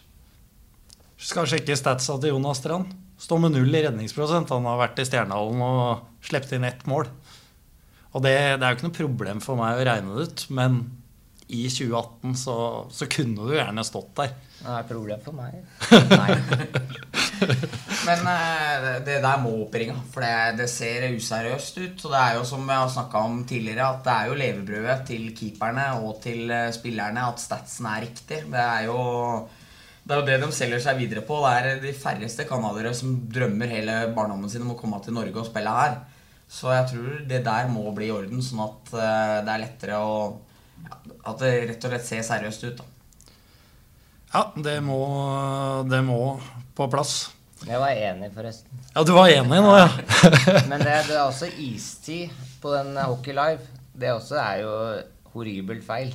Skal 1.22 1.46
sjekke 1.46 1.76
statsa 1.78 2.16
til 2.20 2.32
Jonas 2.34 2.58
Strand. 2.62 2.90
Står 3.22 3.38
med 3.38 3.52
null 3.54 3.70
i 3.78 3.82
redningsprosent. 3.84 4.50
Han 4.50 4.64
har 4.66 4.80
vært 4.80 4.98
i 4.98 5.04
Stjernehallen 5.06 5.60
og 5.62 6.00
sluppet 6.26 6.56
inn 6.56 6.64
ett 6.66 6.82
mål. 6.90 7.06
Og 8.12 8.24
det, 8.24 8.32
det 8.58 8.64
er 8.66 8.72
jo 8.72 8.78
ikke 8.80 8.88
noe 8.88 8.96
problem 8.98 9.40
for 9.44 9.56
meg 9.60 9.78
å 9.78 9.84
regne 9.86 10.16
det 10.18 10.26
ut, 10.28 10.42
men 10.50 10.80
i 11.52 11.68
2018 11.68 12.36
så, 12.38 12.86
så 12.90 13.06
kunne 13.12 13.44
du 13.44 13.54
gjerne 13.54 13.84
stått 13.84 14.16
der. 14.18 14.30
Det 14.62 14.74
er 14.78 14.88
problem 14.88 15.20
for 15.24 15.32
meg. 15.36 15.52
Men 18.06 18.20
eh, 18.30 18.84
det 19.04 19.16
der 19.24 19.40
må 19.42 19.50
opp 19.64 19.74
for 20.14 20.22
det, 20.22 20.58
det 20.60 20.68
ser 20.70 21.08
useriøst 21.12 21.80
ut. 21.82 22.04
Og 22.04 22.10
det 22.14 22.20
er 22.20 22.32
jo 22.38 22.44
som 22.48 22.62
jeg 22.62 22.84
har 22.84 22.92
snakka 22.94 23.16
om 23.26 23.34
tidligere, 23.48 23.88
at 23.88 24.04
det 24.06 24.14
er 24.14 24.24
jo 24.30 24.38
levebrødet 24.38 25.00
til 25.10 25.22
keeperne 25.36 25.86
og 26.02 26.12
til 26.24 26.40
eh, 26.50 26.70
spillerne 26.74 27.26
at 27.32 27.42
statsen 27.42 27.86
er 27.90 28.04
riktig. 28.06 28.38
Det 28.52 28.62
er 28.62 28.82
jo 28.88 29.00
det 30.02 30.14
er 30.14 30.18
jo 30.18 30.26
det 30.26 30.38
de 30.42 30.48
selger 30.54 30.80
seg 30.82 30.98
videre 30.98 31.22
på. 31.26 31.34
Det 31.44 31.52
er 31.58 31.82
de 31.82 31.92
færreste 31.94 32.46
canadiere 32.48 32.94
som 32.98 33.08
drømmer 33.34 33.68
hele 33.70 33.98
barndommen 34.16 34.50
sin 34.50 34.64
om 34.64 34.72
å 34.74 34.78
komme 34.78 34.98
til 35.02 35.14
Norge 35.18 35.38
og 35.42 35.50
spille 35.50 35.76
her. 35.76 35.92
Så 36.52 36.72
jeg 36.72 36.88
tror 36.90 37.12
det 37.28 37.44
der 37.46 37.68
må 37.72 37.84
bli 37.96 38.06
i 38.10 38.14
orden, 38.14 38.42
sånn 38.44 38.64
at 38.66 38.94
eh, 38.94 39.36
det 39.46 39.52
er 39.52 39.64
lettere 39.66 40.00
å 40.00 40.16
At 41.22 41.38
det 41.42 41.52
rett 41.68 41.84
og 41.86 41.92
slett 41.92 42.08
ser 42.08 42.24
seriøst 42.26 42.66
ut. 42.66 42.80
da 42.80 42.88
Ja, 44.32 44.42
det 44.56 44.80
må, 44.82 44.98
det 45.90 46.02
må 46.06 46.18
på 46.74 46.88
plass. 46.90 47.30
Jeg 47.62 47.78
var 47.78 47.94
enig, 47.94 48.32
forresten. 48.34 48.80
Ja, 48.90 49.04
du 49.06 49.12
var 49.14 49.30
enig 49.30 49.60
nå, 49.62 49.76
ja. 49.76 49.88
Men 50.70 50.82
det, 50.82 50.96
det 51.06 51.14
er 51.14 51.22
også 51.28 51.46
istid 51.62 52.32
på 52.62 52.72
den 52.74 52.96
Hockey 52.98 53.36
Live. 53.36 53.68
Det 53.94 54.10
også 54.10 54.40
er 54.40 54.62
jo 54.64 54.72
horribelt 55.34 55.84
feil. 55.86 56.10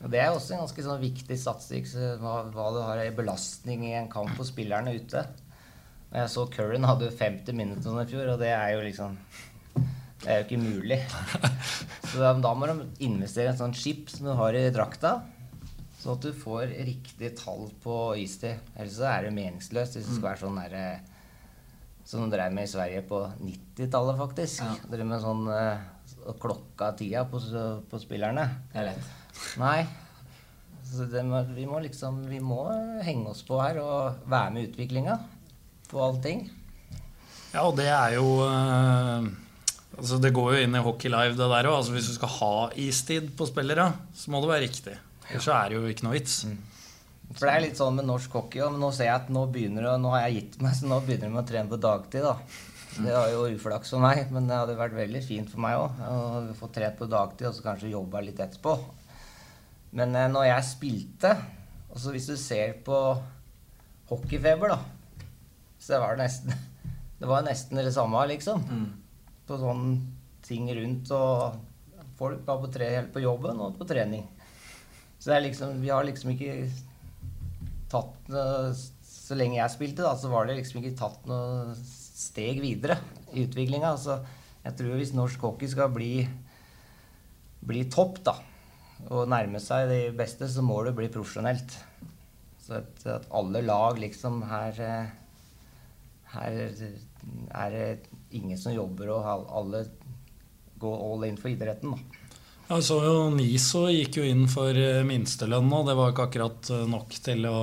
Og 0.00 0.08
Det 0.08 0.20
er 0.22 0.30
også 0.32 0.54
en 0.54 0.62
ganske 0.62 0.84
sånn 0.86 1.02
viktig 1.02 1.36
statistikk, 1.36 1.90
så 1.90 2.14
hva, 2.22 2.38
hva 2.54 2.70
du 2.72 2.80
har 2.80 3.02
i 3.02 3.12
belastning 3.12 3.84
i 3.90 3.96
en 3.98 4.08
kamp 4.12 4.32
for 4.38 4.48
spillerne 4.48 4.94
ute. 4.96 5.26
Jeg 6.10 6.30
så 6.32 6.46
Curran 6.50 6.88
hadde 6.88 7.10
jo 7.10 7.18
50 7.18 7.54
minutter 7.58 8.00
i 8.00 8.08
fjor, 8.08 8.32
og 8.32 8.40
det 8.40 8.54
er 8.54 8.72
jo 8.74 8.86
liksom 8.86 9.18
Det 10.20 10.28
er 10.28 10.40
jo 10.40 10.46
ikke 10.46 10.60
mulig. 10.60 10.98
Så 12.10 12.20
da, 12.20 12.32
da 12.42 12.50
må 12.56 12.68
du 12.68 12.82
investere 13.06 13.48
i 13.48 13.52
en 13.54 13.60
sånn 13.60 13.76
chip 13.76 14.10
som 14.12 14.28
du 14.28 14.34
har 14.36 14.56
i 14.56 14.66
drakta, 14.74 15.14
så 16.00 16.14
at 16.16 16.24
du 16.24 16.32
får 16.36 16.74
riktig 16.86 17.32
tall 17.38 17.68
på 17.82 17.96
istid. 18.20 18.60
Ellers 18.74 18.98
så 18.98 19.08
er 19.10 19.26
det 19.26 19.32
meningsløst 19.36 19.96
hvis 19.96 20.08
det 20.08 20.16
skal 20.16 20.30
være 20.30 20.42
sånn 20.42 20.60
derre 20.60 20.84
Som 22.08 22.24
de 22.24 22.34
drev 22.34 22.54
med 22.56 22.66
i 22.66 22.70
Sverige 22.72 23.02
på 23.06 23.20
90-tallet, 23.38 24.16
faktisk. 24.18 24.62
Ja. 24.64 24.76
Drev 24.90 25.06
med 25.06 25.20
sånn 25.22 25.44
eh, 25.54 25.82
klokka 26.40 26.92
tida 26.98 27.26
på, 27.28 27.40
på 27.90 28.00
spillerne. 28.02 28.46
Det 28.72 28.80
er 28.80 28.88
lett. 28.88 29.10
Nei. 29.60 29.84
Så 30.90 31.06
det 31.06 31.22
må, 31.22 31.44
vi 31.54 31.68
må 31.70 31.78
liksom 31.84 32.24
Vi 32.26 32.40
må 32.42 32.64
henge 33.06 33.30
oss 33.30 33.44
på 33.46 33.60
her 33.62 33.78
og 33.78 34.24
være 34.26 34.56
med 34.56 34.64
i 34.64 34.70
utviklinga 34.72 35.20
på 35.90 36.00
allting. 36.02 36.48
Ja, 37.52 37.66
og 37.66 37.76
det 37.78 37.86
er 37.92 38.16
jo 38.16 38.26
eh, 38.46 39.30
altså 40.00 40.18
Det 40.22 40.32
går 40.34 40.56
jo 40.56 40.64
inn 40.64 40.74
i 40.76 40.82
Hockey 40.84 41.12
Live, 41.12 41.36
det 41.36 41.46
der 41.52 41.68
òg. 41.68 41.76
Altså, 41.82 41.94
hvis 41.94 42.08
du 42.10 42.16
skal 42.16 42.32
ha 42.38 42.52
istid 42.80 43.30
på 43.36 43.46
spillere, 43.48 43.90
så 44.16 44.32
må 44.32 44.40
det 44.42 44.50
være 44.50 44.66
riktig. 44.66 44.96
Ellers 45.28 45.46
så 45.46 45.54
er 45.58 45.70
det 45.70 45.78
jo 45.78 45.92
ikke 45.92 46.06
noe 46.08 46.16
vits. 46.16 46.40
For 47.30 47.46
det 47.46 47.52
er 47.52 47.62
litt 47.62 47.78
sånn 47.78 48.00
med 48.00 48.08
norsk 48.08 48.32
hockey 48.34 48.64
òg, 48.64 48.72
men 48.74 48.82
nå 48.82 48.90
ser 48.96 49.06
jeg 49.06 49.18
at 49.20 49.30
nå 49.30 49.44
begynner 49.54 49.86
det, 49.86 49.94
nå 50.02 50.10
har 50.16 50.24
jeg 50.26 50.40
gitt 50.40 50.58
meg, 50.64 50.74
så 50.74 50.88
nå 50.90 50.98
begynner 51.06 51.30
de 51.30 51.38
å 51.38 51.46
trene 51.46 51.70
på 51.70 51.78
dagtid, 51.84 52.26
da. 52.26 52.34
Det 52.90 53.12
var 53.14 53.28
jo 53.30 53.44
uflaks 53.54 53.92
for 53.94 54.02
meg, 54.02 54.24
men 54.34 54.48
det 54.50 54.56
hadde 54.58 54.78
vært 54.78 54.96
veldig 54.96 55.20
fint 55.22 55.50
for 55.52 55.62
meg 55.62 55.78
òg. 55.78 56.00
Å 56.02 56.56
få 56.58 56.68
trent 56.74 56.98
på 56.98 57.06
dagtid 57.10 57.46
og 57.46 57.54
så 57.54 57.66
kanskje 57.68 57.92
jobba 57.92 58.22
litt 58.26 58.40
etterpå. 58.42 58.74
Men 59.96 60.16
eh, 60.18 60.26
når 60.30 60.48
jeg 60.48 60.66
spilte, 60.72 61.34
altså 61.90 62.14
hvis 62.14 62.26
du 62.30 62.34
ser 62.38 62.74
på 62.86 62.96
hockeyfeber, 64.10 64.74
da, 64.74 65.28
så 65.78 66.02
var 66.02 66.18
det 66.18 66.26
nesten 66.26 66.56
Det 67.20 67.28
var 67.28 67.44
nesten 67.44 67.76
det 67.76 67.92
samme, 67.92 68.16
liksom. 68.30 68.62
På 69.50 69.58
sånne 69.58 69.98
ting 70.46 70.70
rundt 70.70 71.10
og 71.16 71.66
Folk 72.20 72.42
var 72.44 72.58
på, 72.60 72.68
tre, 72.68 72.86
på 73.08 73.22
jobben 73.22 73.60
og 73.64 73.78
på 73.78 73.86
trening. 73.88 74.26
Så 75.20 75.32
liksom, 75.40 75.78
vi 75.80 75.88
har 75.88 76.04
liksom 76.04 76.34
ikke 76.34 76.66
tatt 77.88 78.28
noe 78.28 78.74
Så 78.76 79.38
lenge 79.38 79.56
jeg 79.56 79.72
spilte, 79.72 80.04
da, 80.04 80.12
så 80.18 80.28
var 80.28 80.48
det 80.48 80.58
liksom 80.58 80.82
ikke 80.82 80.98
tatt 80.98 81.24
noe 81.30 81.72
steg 81.78 82.60
videre 82.60 82.98
i 83.32 83.46
utviklinga. 83.46 83.94
Altså, 83.94 84.18
jeg 84.64 84.76
tror 84.76 84.98
hvis 84.98 85.14
norsk 85.16 85.44
hockey 85.46 85.70
skal 85.70 85.92
bli, 85.94 86.26
bli 87.64 87.84
topp, 87.92 88.18
da, 88.26 88.34
og 89.08 89.30
nærme 89.30 89.62
seg 89.62 89.88
de 89.88 90.00
beste, 90.18 90.48
så 90.50 90.64
må 90.66 90.80
det 90.84 90.96
bli 90.98 91.08
profesjonelt. 91.14 91.76
Så 92.66 92.80
at, 92.82 93.06
at 93.08 93.30
alle 93.32 93.62
lag 93.64 94.02
liksom 94.02 94.42
her 94.50 94.82
eh, 94.84 95.14
Her 96.30 96.58
er 96.60 97.72
det 97.74 98.09
ingen 98.36 98.58
som 98.58 98.74
jobber, 98.74 99.12
og 99.14 99.46
alle 99.60 99.84
går 100.80 101.06
all 101.06 101.28
in 101.28 101.38
for 101.40 101.52
idretten, 101.52 101.94
da. 101.94 102.26
Ja, 102.70 102.76
jeg 102.78 102.86
så 102.86 103.00
jo 103.02 103.14
Niso 103.34 103.80
gikk 103.90 104.20
jo 104.20 104.24
inn 104.30 104.44
for 104.46 104.76
eh, 104.78 105.00
minstelønn 105.02 105.72
og 105.74 105.88
Det 105.88 105.96
var 105.98 106.12
ikke 106.12 106.26
akkurat 106.28 106.68
eh, 106.70 106.84
nok 106.86 107.16
til 107.18 107.48
å, 107.50 107.62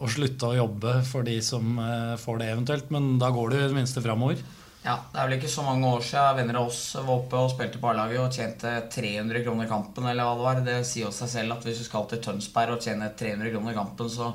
å 0.00 0.08
slutte 0.08 0.48
å 0.48 0.56
jobbe 0.56 0.94
for 1.04 1.26
de 1.26 1.34
som 1.44 1.76
eh, 1.84 2.14
får 2.16 2.40
det 2.40 2.48
eventuelt, 2.54 2.88
men 2.94 3.18
da 3.20 3.28
går 3.34 3.52
det 3.52 3.58
i 3.60 3.66
det 3.66 3.76
minste 3.76 4.00
framover. 4.00 4.40
Ja, 4.86 4.94
Det 5.12 5.20
er 5.20 5.28
vel 5.28 5.36
ikke 5.36 5.50
så 5.52 5.66
mange 5.66 5.90
år 5.92 6.00
siden 6.06 6.38
venner 6.38 6.62
av 6.62 6.70
oss 6.70 6.80
var 6.96 7.12
oppe 7.18 7.36
og 7.36 7.52
spilte 7.52 7.80
på 7.82 7.90
A-laget 7.90 8.22
og 8.22 8.32
tjente 8.32 8.72
300 8.94 9.44
kroner 9.44 9.68
kampen. 9.68 10.08
eller 10.08 10.24
hva 10.24 10.38
Det 10.38 10.46
var. 10.46 10.62
Det 10.64 10.78
sier 10.88 11.10
jo 11.10 11.12
seg 11.12 11.28
selv 11.34 11.58
at 11.58 11.68
hvis 11.68 11.82
du 11.82 11.84
skal 11.84 12.08
til 12.08 12.22
Tønsberg 12.24 12.78
og 12.78 12.86
tjene 12.88 13.10
300 13.12 13.52
kroner 13.52 13.76
kampen, 13.76 14.08
så 14.08 14.30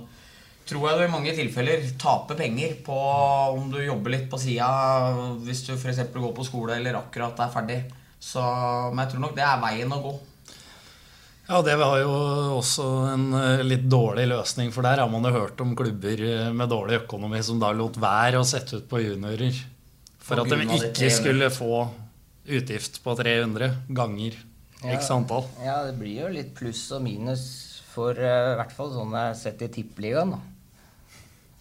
tror 0.70 0.90
jeg 0.90 1.00
du 1.00 1.06
i 1.06 1.12
mange 1.12 1.34
tilfeller 1.36 1.88
taper 2.00 2.38
penger 2.40 2.78
på 2.86 2.98
om 3.54 3.72
du 3.72 3.80
jobber 3.84 4.16
litt 4.16 4.30
på 4.32 4.40
sida 4.42 4.68
hvis 5.44 5.66
du 5.68 5.74
f.eks. 5.76 6.04
går 6.14 6.36
på 6.36 6.46
skole 6.48 6.78
eller 6.78 7.00
akkurat 7.02 7.40
er 7.44 7.52
ferdig. 7.54 7.80
Så, 8.24 8.44
men 8.94 9.04
jeg 9.04 9.14
tror 9.14 9.26
nok 9.26 9.36
det 9.36 9.44
er 9.44 9.60
veien 9.64 9.92
å 9.92 10.00
gå. 10.04 10.14
Ja, 11.44 11.60
det 11.60 11.74
var 11.76 11.98
jo 12.00 12.12
også 12.56 12.86
en 13.12 13.26
eh, 13.36 13.66
litt 13.68 13.84
dårlig 13.92 14.30
løsning, 14.32 14.72
for 14.72 14.86
der 14.86 15.02
har 15.04 15.10
man 15.12 15.28
jo 15.28 15.34
hørt 15.36 15.60
om 15.60 15.74
klubber 15.76 16.24
eh, 16.24 16.54
med 16.56 16.72
dårlig 16.72 17.02
økonomi 17.02 17.42
som 17.44 17.60
da 17.60 17.74
lot 17.76 18.00
være 18.00 18.40
å 18.40 18.48
sette 18.48 18.80
ut 18.80 18.88
på 18.88 19.02
juniorer 19.04 19.58
for 20.24 20.40
at 20.40 20.48
de 20.48 20.62
ikke 20.80 21.12
skulle 21.12 21.52
få 21.52 21.84
utgift 22.48 23.02
på 23.04 23.16
300 23.20 23.70
ganger 23.92 24.40
x 24.96 25.12
antall. 25.12 25.44
Ja, 25.64 25.82
det 25.88 25.98
blir 26.00 26.24
jo 26.24 26.32
litt 26.32 26.56
pluss 26.56 26.86
og 26.96 27.04
minus 27.04 27.44
for 27.92 28.16
eh, 28.16 28.54
i 28.54 28.58
hvert 28.62 28.74
fall 28.76 28.96
sånn 28.96 29.12
jeg 29.12 29.34
har 29.34 29.38
sett 29.38 29.68
i 29.68 29.72
tippeligaen. 29.82 30.38
da. 30.38 30.53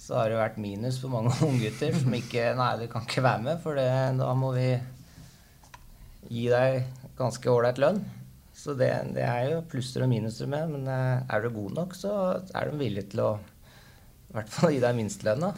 Så 0.03 0.17
har 0.19 0.33
det 0.33 0.41
vært 0.41 0.59
minus 0.63 0.99
for 1.03 1.13
mange 1.13 1.35
unggutter 1.47 1.95
som 1.95 2.17
ikke 2.17 2.49
Nei, 2.59 2.73
du 2.81 2.89
kan 2.91 3.07
ikke 3.07 3.23
være 3.23 3.45
med, 3.45 3.63
for 3.63 3.79
det, 3.79 3.87
da 4.19 4.33
må 4.39 4.51
vi 4.57 4.67
gi 6.33 6.49
deg 6.51 6.83
ganske 7.19 7.51
ålreit 7.53 7.79
lønn. 7.83 8.03
Så 8.57 8.75
det, 8.79 8.91
det 9.15 9.25
er 9.27 9.55
jo 9.55 9.63
plusser 9.71 10.05
og 10.05 10.11
minuser 10.11 10.51
med, 10.51 10.75
men 10.75 10.91
eh, 10.91 11.23
er 11.35 11.43
du 11.43 11.55
god 11.55 11.79
nok, 11.79 11.97
så 11.99 12.13
er 12.55 12.69
de 12.69 12.79
villige 12.79 13.13
til 13.15 13.25
å 13.25 13.31
i 14.33 14.37
hvert 14.37 14.53
fall 14.53 14.73
gi 14.73 14.83
deg 14.83 14.97
minstelønna. 14.97 15.51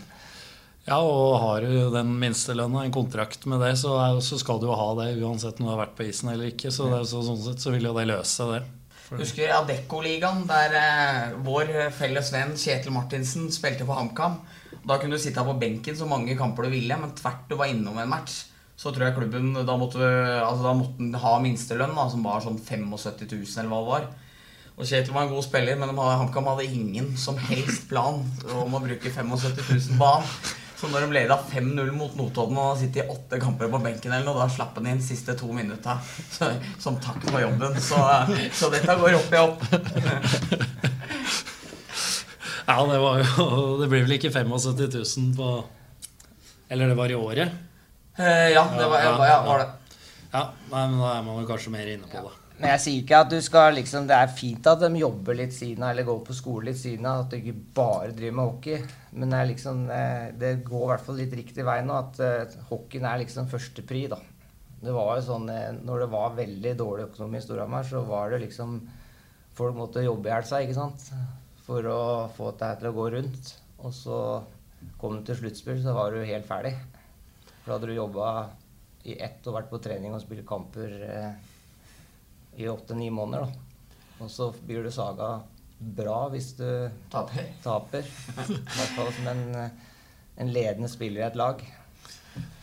Ja, 0.84 0.98
og 1.00 1.38
har 1.40 1.64
du 1.64 1.92
den 1.94 2.10
minstelønna, 2.20 2.84
en 2.84 2.94
kontrakt 2.94 3.46
med 3.48 3.62
det, 3.64 3.72
så, 3.80 3.94
er, 4.02 4.18
så 4.24 4.36
skal 4.40 4.60
du 4.60 4.66
jo 4.68 4.76
ha 4.76 4.88
det 4.98 5.14
uansett 5.22 5.60
om 5.60 5.68
du 5.68 5.72
har 5.72 5.80
vært 5.86 5.94
på 5.96 6.08
isen 6.08 6.32
eller 6.32 6.50
ikke. 6.52 6.72
Så, 6.74 6.90
det, 6.92 7.04
så 7.08 7.22
sånn 7.24 7.40
sett 7.44 7.62
så 7.64 7.72
vil 7.72 7.88
jo 7.88 7.94
det 7.96 8.08
løse 8.10 8.48
det. 8.50 8.64
Husker 9.12 9.52
Adecco-ligaen, 9.52 10.46
der 10.48 10.74
eh, 10.78 11.34
vår 11.44 11.70
felles 11.92 12.30
venn 12.32 12.54
Kjetil 12.56 12.94
Martinsen 12.94 13.50
spilte 13.52 13.84
for 13.84 14.00
HamKam. 14.00 14.38
Da 14.84 14.96
kunne 15.00 15.16
du 15.16 15.22
sitte 15.22 15.44
på 15.44 15.56
benken 15.60 15.96
så 15.96 16.08
mange 16.08 16.36
kamper 16.38 16.66
du 16.66 16.74
ville, 16.74 16.96
men 17.00 17.12
tvert 17.16 17.44
du 17.50 17.56
var 17.60 17.70
innom 17.72 17.98
en 18.00 18.10
match, 18.10 18.42
så 18.76 18.90
tror 18.90 19.06
jeg 19.06 19.16
klubben 19.16 19.52
Da 19.54 19.76
måtte, 19.78 20.02
altså, 20.42 20.64
da 20.64 20.72
måtte 20.74 20.98
den 20.98 21.14
ha 21.20 21.36
minstelønn, 21.44 21.94
da, 21.94 22.08
som 22.10 22.24
var 22.26 22.42
sånn 22.44 22.58
75 22.58 22.88
000, 22.90 23.46
eller 23.60 23.70
hva 23.70 23.82
det 23.84 23.92
var. 23.92 24.10
Og 24.74 24.88
Kjetil 24.88 25.14
var 25.14 25.28
en 25.28 25.36
god 25.36 25.46
spiller, 25.46 25.78
men 25.78 25.94
HamKam 25.94 26.50
hadde 26.50 26.66
ingen 26.66 27.12
som 27.20 27.38
helst 27.46 27.86
plan 27.92 28.24
om 28.56 28.74
å 28.74 28.82
bruke 28.82 29.12
75 29.12 29.60
000 29.92 29.98
på 30.00 30.12
han. 30.16 30.30
Så 30.76 30.88
når 30.90 31.04
de 31.04 31.14
leda 31.14 31.36
5-0 31.50 31.90
mot 31.94 32.16
Notodden 32.18 32.58
og 32.58 32.70
har 32.72 32.78
sittet 32.80 33.04
i 33.04 33.08
åtte 33.14 33.38
kamper 33.42 33.70
på 33.70 33.80
benken, 33.84 34.12
eller 34.12 34.26
noe, 34.26 34.42
da 34.42 34.48
slapp 34.50 34.74
han 34.80 34.88
inn 34.90 35.02
siste 35.02 35.36
to 35.38 35.48
minutta 35.54 35.96
som 36.82 36.98
takk 37.02 37.22
for 37.28 37.40
jobben. 37.42 37.78
Så, 37.80 38.00
så 38.58 38.70
dette 38.74 38.96
går 39.00 39.18
opp 39.20 39.30
i 39.30 39.42
opp. 39.42 39.62
ja, 42.70 42.78
det 42.90 42.98
var 43.06 43.22
jo 43.22 43.48
Det 43.82 43.88
blir 43.92 44.04
vel 44.06 44.16
ikke 44.18 44.32
75 44.34 44.50
000 44.98 45.32
på 45.38 45.48
Eller 46.72 46.90
det 46.90 46.98
var 46.98 47.12
i 47.12 47.18
året? 47.18 47.48
Eh, 48.16 48.50
ja, 48.54 48.64
det 48.74 48.86
var, 48.86 49.02
ja, 49.02 49.14
ja, 49.26 49.38
var 49.46 49.58
det. 49.62 49.98
Ja, 50.34 50.48
nei, 50.70 50.86
men 50.90 50.98
da 51.00 51.10
er 51.16 51.22
man 51.26 51.38
vel 51.40 51.46
kanskje 51.48 51.72
mer 51.74 51.86
inne 51.90 52.10
på 52.10 52.22
det. 52.22 52.34
Men 52.54 52.70
jeg 52.76 52.82
sier 52.84 53.00
ikke 53.02 53.20
at 53.24 53.30
du 53.32 53.38
skal 53.42 53.72
liksom 53.74 54.04
Det 54.06 54.14
er 54.14 54.30
fint 54.30 54.68
at 54.70 54.82
de 54.84 55.00
jobber 55.00 55.34
litt 55.38 55.54
siden 55.56 55.82
av, 55.82 55.90
eller 55.90 56.06
går 56.06 56.20
på 56.28 56.36
skole 56.38 56.68
litt 56.68 56.78
siden 56.78 57.08
av, 57.10 57.24
at 57.24 57.32
du 57.32 57.38
ikke 57.40 57.56
bare 57.74 58.12
driver 58.14 58.36
med 58.38 58.50
hockey. 58.50 58.92
Men 59.18 59.34
det 59.34 59.40
liksom 59.50 59.80
eh, 59.90 60.28
Det 60.38 60.52
går 60.66 60.84
i 60.84 60.90
hvert 60.92 61.06
fall 61.08 61.18
litt 61.18 61.34
riktig 61.40 61.66
vei 61.66 61.80
nå, 61.86 61.98
at 61.98 62.20
uh, 62.22 62.60
hockeyen 62.70 63.08
er 63.10 63.24
liksom 63.24 63.50
førstepri, 63.50 64.04
da. 64.12 64.20
Det 64.84 64.94
var 64.94 65.16
jo 65.18 65.26
sånn 65.26 65.48
eh, 65.50 65.72
Når 65.82 66.04
det 66.04 66.10
var 66.12 66.36
veldig 66.38 66.74
dårlig 66.78 67.08
økonomi 67.08 67.40
i 67.40 67.44
Storhamar, 67.44 67.86
så 67.88 68.04
var 68.06 68.34
det 68.34 68.44
liksom 68.44 68.78
Folk 69.54 69.76
måtte 69.78 70.02
jobbe 70.02 70.30
i 70.30 70.32
hjel 70.32 70.46
seg, 70.48 70.66
ikke 70.66 70.78
sant? 70.78 71.10
For 71.64 71.86
å 71.86 72.00
få 72.34 72.50
dette 72.50 72.80
til 72.80 72.90
å 72.90 72.96
gå 72.96 73.04
rundt. 73.14 73.52
Og 73.86 73.92
så 73.94 74.16
kom 74.98 75.14
du 75.14 75.28
til 75.28 75.38
sluttspill, 75.38 75.78
så 75.84 75.94
var 75.94 76.10
du 76.10 76.26
helt 76.26 76.48
ferdig. 76.48 76.72
For 77.62 77.70
da 77.70 77.76
hadde 77.76 77.92
du 77.92 77.94
jobba 77.94 78.30
i 79.06 79.14
ett 79.22 79.46
og 79.46 79.54
vært 79.54 79.70
på 79.70 79.78
trening 79.84 80.16
og 80.16 80.24
spilt 80.24 80.42
kamper 80.48 80.96
eh, 81.06 81.53
i 82.56 82.68
åtte-ni 82.70 83.10
måneder. 83.10 83.46
da. 83.46 84.24
Og 84.24 84.30
så 84.30 84.50
blir 84.66 84.84
du 84.86 84.90
saga 84.94 85.40
bra 85.78 86.28
hvis 86.32 86.52
du 86.56 86.66
Taper. 87.12 87.48
taper. 87.64 88.04
I 88.38 88.44
hvert 88.48 88.94
fall 88.96 89.10
som 89.16 89.26
en, 89.32 89.42
en 90.38 90.52
ledende 90.54 90.88
spiller 90.88 91.24
i 91.24 91.26
et 91.28 91.36
lag. 91.40 91.64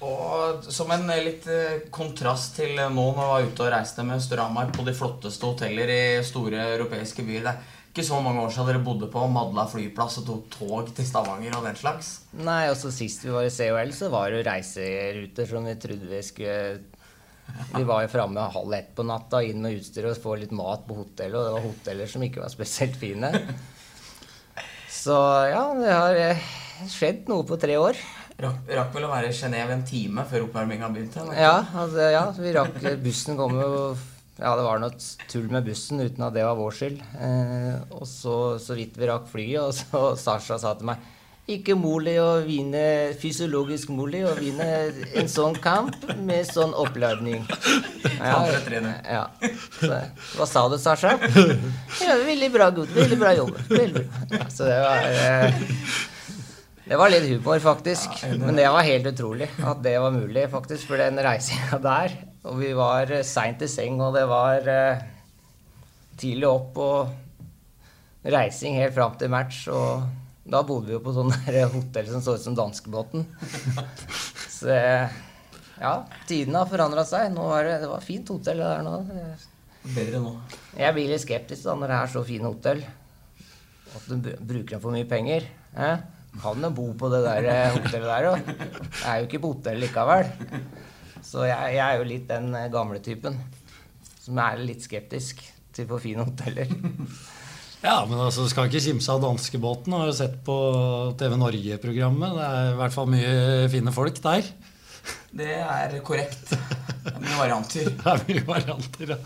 Og 0.04 0.66
som 0.74 0.90
en 0.92 1.06
litt 1.24 1.46
eh, 1.48 1.84
kontrast 1.94 2.58
til 2.60 2.74
eh, 2.80 2.90
nå 2.92 3.06
når 3.16 3.22
jeg 3.22 3.30
var 3.32 3.46
ute 3.52 3.64
og 3.68 3.70
reiste 3.76 4.04
med 4.08 4.24
Storhamar 4.24 4.72
på 4.76 4.84
de 4.88 4.96
flotteste 4.98 5.48
hoteller 5.48 5.92
i 5.94 6.02
store 6.28 6.66
europeiske 6.74 7.24
byer. 7.28 7.46
Det 7.46 7.54
er 7.54 7.94
ikke 7.94 8.08
så 8.08 8.20
mange 8.24 8.42
år 8.44 8.52
siden 8.56 8.68
dere 8.72 8.84
bodde 8.84 9.08
på 9.12 9.24
Madla 9.32 9.66
flyplass 9.72 10.18
og 10.22 10.28
tok 10.28 10.50
tog 10.58 10.92
til 10.96 11.08
Stavanger 11.08 11.56
og 11.60 11.66
den 11.68 11.76
slags. 11.80 12.12
Nei, 12.40 12.66
også 12.72 12.92
Sist 12.96 13.24
vi 13.28 13.32
var 13.36 13.48
i 13.48 13.52
COL, 13.54 13.92
så 13.96 14.10
var 14.12 14.32
det 14.32 14.46
reiseruter 14.48 15.50
som 15.50 15.68
vi 15.68 15.78
trodde 15.86 16.08
vi 16.12 16.22
skulle 16.24 16.58
Vi 17.72 17.84
var 17.88 18.06
jo 18.06 18.12
framme 18.12 18.48
halv 18.54 18.74
ett 18.78 18.94
på 18.98 19.06
natta, 19.08 19.42
inn 19.44 19.62
med 19.64 19.80
utstyr 19.80 20.10
og 20.10 20.18
få 20.22 20.38
litt 20.42 20.54
mat 20.56 20.84
på 20.88 20.98
hotellet. 21.02 21.38
Og 21.38 21.46
det 21.46 21.54
var 21.56 21.68
hoteller 21.68 22.12
som 22.12 22.26
ikke 22.26 22.44
var 22.44 22.54
spesielt 22.54 22.98
fine. 23.02 23.32
Så 25.02 25.18
ja, 25.50 25.64
det 25.78 25.94
har 25.96 26.18
eh, 26.20 26.50
skjedd 26.92 27.30
noe 27.32 27.48
på 27.48 27.58
tre 27.62 27.78
år. 27.82 27.98
Rakk, 28.42 28.70
rakk 28.74 28.96
vel 28.96 29.06
å 29.06 29.12
være 29.12 29.30
i 29.30 29.38
Genéve 29.38 29.76
en 29.76 29.86
time 29.86 30.26
før 30.30 30.48
oppvarminga 30.48 30.90
begynte? 30.94 31.26
Ja, 31.38 31.60
altså, 31.78 32.08
ja 32.10 32.24
vi 32.38 32.54
rakk 32.56 32.80
Bussen 33.04 33.38
kom 33.38 33.60
jo 33.60 33.72
ja, 34.42 34.56
det 34.58 34.64
var 34.66 34.80
noe 34.82 34.96
tull 35.30 35.50
med 35.54 35.68
bussen 35.68 36.02
uten 36.02 36.24
at 36.26 36.34
det 36.34 36.46
var 36.48 36.58
vår 36.58 36.74
skyld. 36.74 37.02
Eh, 37.22 37.76
og 37.94 38.08
så, 38.10 38.36
så 38.64 38.74
vidt 38.78 38.96
vi 38.98 39.10
rakk 39.10 39.28
flyet, 39.30 39.60
og 39.62 39.76
så 39.78 40.16
Sasha 40.18 40.58
sa 40.62 40.74
til 40.80 40.90
meg 40.90 41.04
ikke 41.50 41.74
mulig 41.76 42.14
å 42.22 42.42
vinne 42.46 43.14
fysiologisk 43.20 43.90
mulig 43.92 44.22
å 44.30 44.36
vinne 44.38 44.68
en 45.18 45.30
sånn 45.32 45.56
kamp 45.62 45.98
med 46.22 46.46
sånn 46.48 46.74
oppladning. 46.78 47.42
Ja, 48.22 48.38
ja. 49.10 49.24
Så, 49.80 49.98
hva 50.38 50.48
sa 50.48 50.64
du, 50.70 50.78
Sasha? 50.80 51.16
Ja, 52.02 52.16
veldig 52.22 52.52
bra, 52.54 52.70
gutt. 52.76 52.94
Veldig 52.94 53.18
bra 53.20 53.34
jobb. 53.34 53.58
Veldig 53.72 54.06
bra. 54.30 54.46
Så 54.54 54.70
det 54.70 54.78
var 54.84 55.08
eh, 55.10 55.66
Det 56.92 57.00
var 57.00 57.12
litt 57.14 57.26
humor, 57.32 57.60
faktisk. 57.64 58.22
Men 58.38 58.60
det 58.60 58.70
var 58.70 58.86
helt 58.86 59.10
utrolig 59.14 59.50
at 59.64 59.82
det 59.84 59.98
var 60.04 60.14
mulig, 60.16 60.46
faktisk. 60.54 60.86
For 60.92 61.02
den 61.02 61.20
reisinga 61.24 61.82
der 61.82 62.16
Og 62.46 62.62
vi 62.62 62.72
var 62.78 63.10
eh, 63.12 63.26
seint 63.28 63.66
i 63.66 63.70
seng, 63.72 64.00
og 64.06 64.14
det 64.18 64.28
var 64.30 64.70
eh, 64.70 65.04
tidlig 66.22 66.48
opp 66.50 66.78
og 66.86 68.30
reising 68.30 68.78
helt 68.78 68.94
fram 68.94 69.18
til 69.18 69.34
match. 69.34 69.66
og 69.74 70.21
da 70.52 70.62
bodde 70.68 70.90
vi 70.90 70.96
jo 70.98 71.02
på 71.04 71.14
sånn 71.16 71.32
hotell 71.76 72.10
som 72.12 72.24
så 72.26 72.36
ut 72.38 72.44
som 72.44 72.56
danskebåten. 72.58 73.26
Så 74.62 74.70
ja, 75.82 75.92
tidene 76.30 76.60
har 76.62 76.68
forandra 76.70 77.02
seg. 77.08 77.32
Nå 77.34 77.48
var 77.50 77.66
det, 77.66 77.80
det 77.82 77.88
var 77.90 78.04
fint 78.06 78.28
hotell 78.30 78.60
der 78.62 78.84
nå. 78.86 78.92
Bedre 79.96 80.20
nå. 80.22 80.34
Jeg 80.78 80.94
blir 80.94 81.10
litt 81.10 81.24
skeptisk 81.24 81.66
da 81.66 81.74
når 81.80 81.90
det 81.90 81.96
er 82.04 82.12
så 82.14 82.22
fine 82.28 82.46
hotell. 82.52 82.84
At 83.98 84.06
du 84.12 84.20
br- 84.22 84.38
bruker 84.52 84.84
for 84.84 84.94
mye 84.94 85.08
penger. 85.10 85.48
Eh? 85.74 86.04
Kan 86.44 86.62
jo 86.64 86.70
bo 86.78 86.86
på 87.00 87.10
det 87.12 87.24
der 87.26 87.48
eh, 87.50 87.74
hotellet 87.74 88.06
der 88.12 88.30
òg. 88.30 88.54
Jeg 88.54 89.10
er 89.10 89.18
jo 89.24 89.30
ikke 89.32 89.42
på 89.48 89.54
hotell 89.56 89.82
likevel. 89.82 90.30
Så 91.26 91.48
jeg, 91.50 91.74
jeg 91.80 91.84
er 91.88 91.98
jo 91.98 92.08
litt 92.14 92.30
den 92.30 92.54
eh, 92.62 92.70
gamle 92.78 93.02
typen. 93.04 93.42
Som 94.22 94.38
er 94.46 94.62
litt 94.62 94.86
skeptisk 94.86 95.42
til 95.74 95.90
for 95.90 96.04
fine 96.06 96.28
hoteller. 96.30 96.70
Ja, 97.82 98.04
men 98.06 98.20
altså, 98.22 98.46
skal 98.50 98.70
ikke 98.70 98.84
kimse 98.84 99.10
av 99.10 99.24
danskebåten. 99.24 99.96
Har 99.98 100.10
jo 100.12 100.14
sett 100.14 100.38
på 100.46 100.56
TV 101.18 101.34
Norge-programmet. 101.42 102.36
Det 102.38 102.50
er 102.50 102.68
i 102.70 102.78
hvert 102.78 102.94
fall 102.94 103.10
mye 103.10 103.32
fine 103.74 103.94
folk 103.96 104.22
der. 104.22 104.52
Det 105.34 105.56
er 105.58 105.96
korrekt. 106.06 106.52
Det 106.52 107.10
er 107.10 107.22
Mye 107.24 107.38
varianter. 107.40 107.90
Det 107.98 108.12
er 108.12 108.26
mye 108.28 108.46
varianter. 108.46 109.16
Ja, 109.16 109.18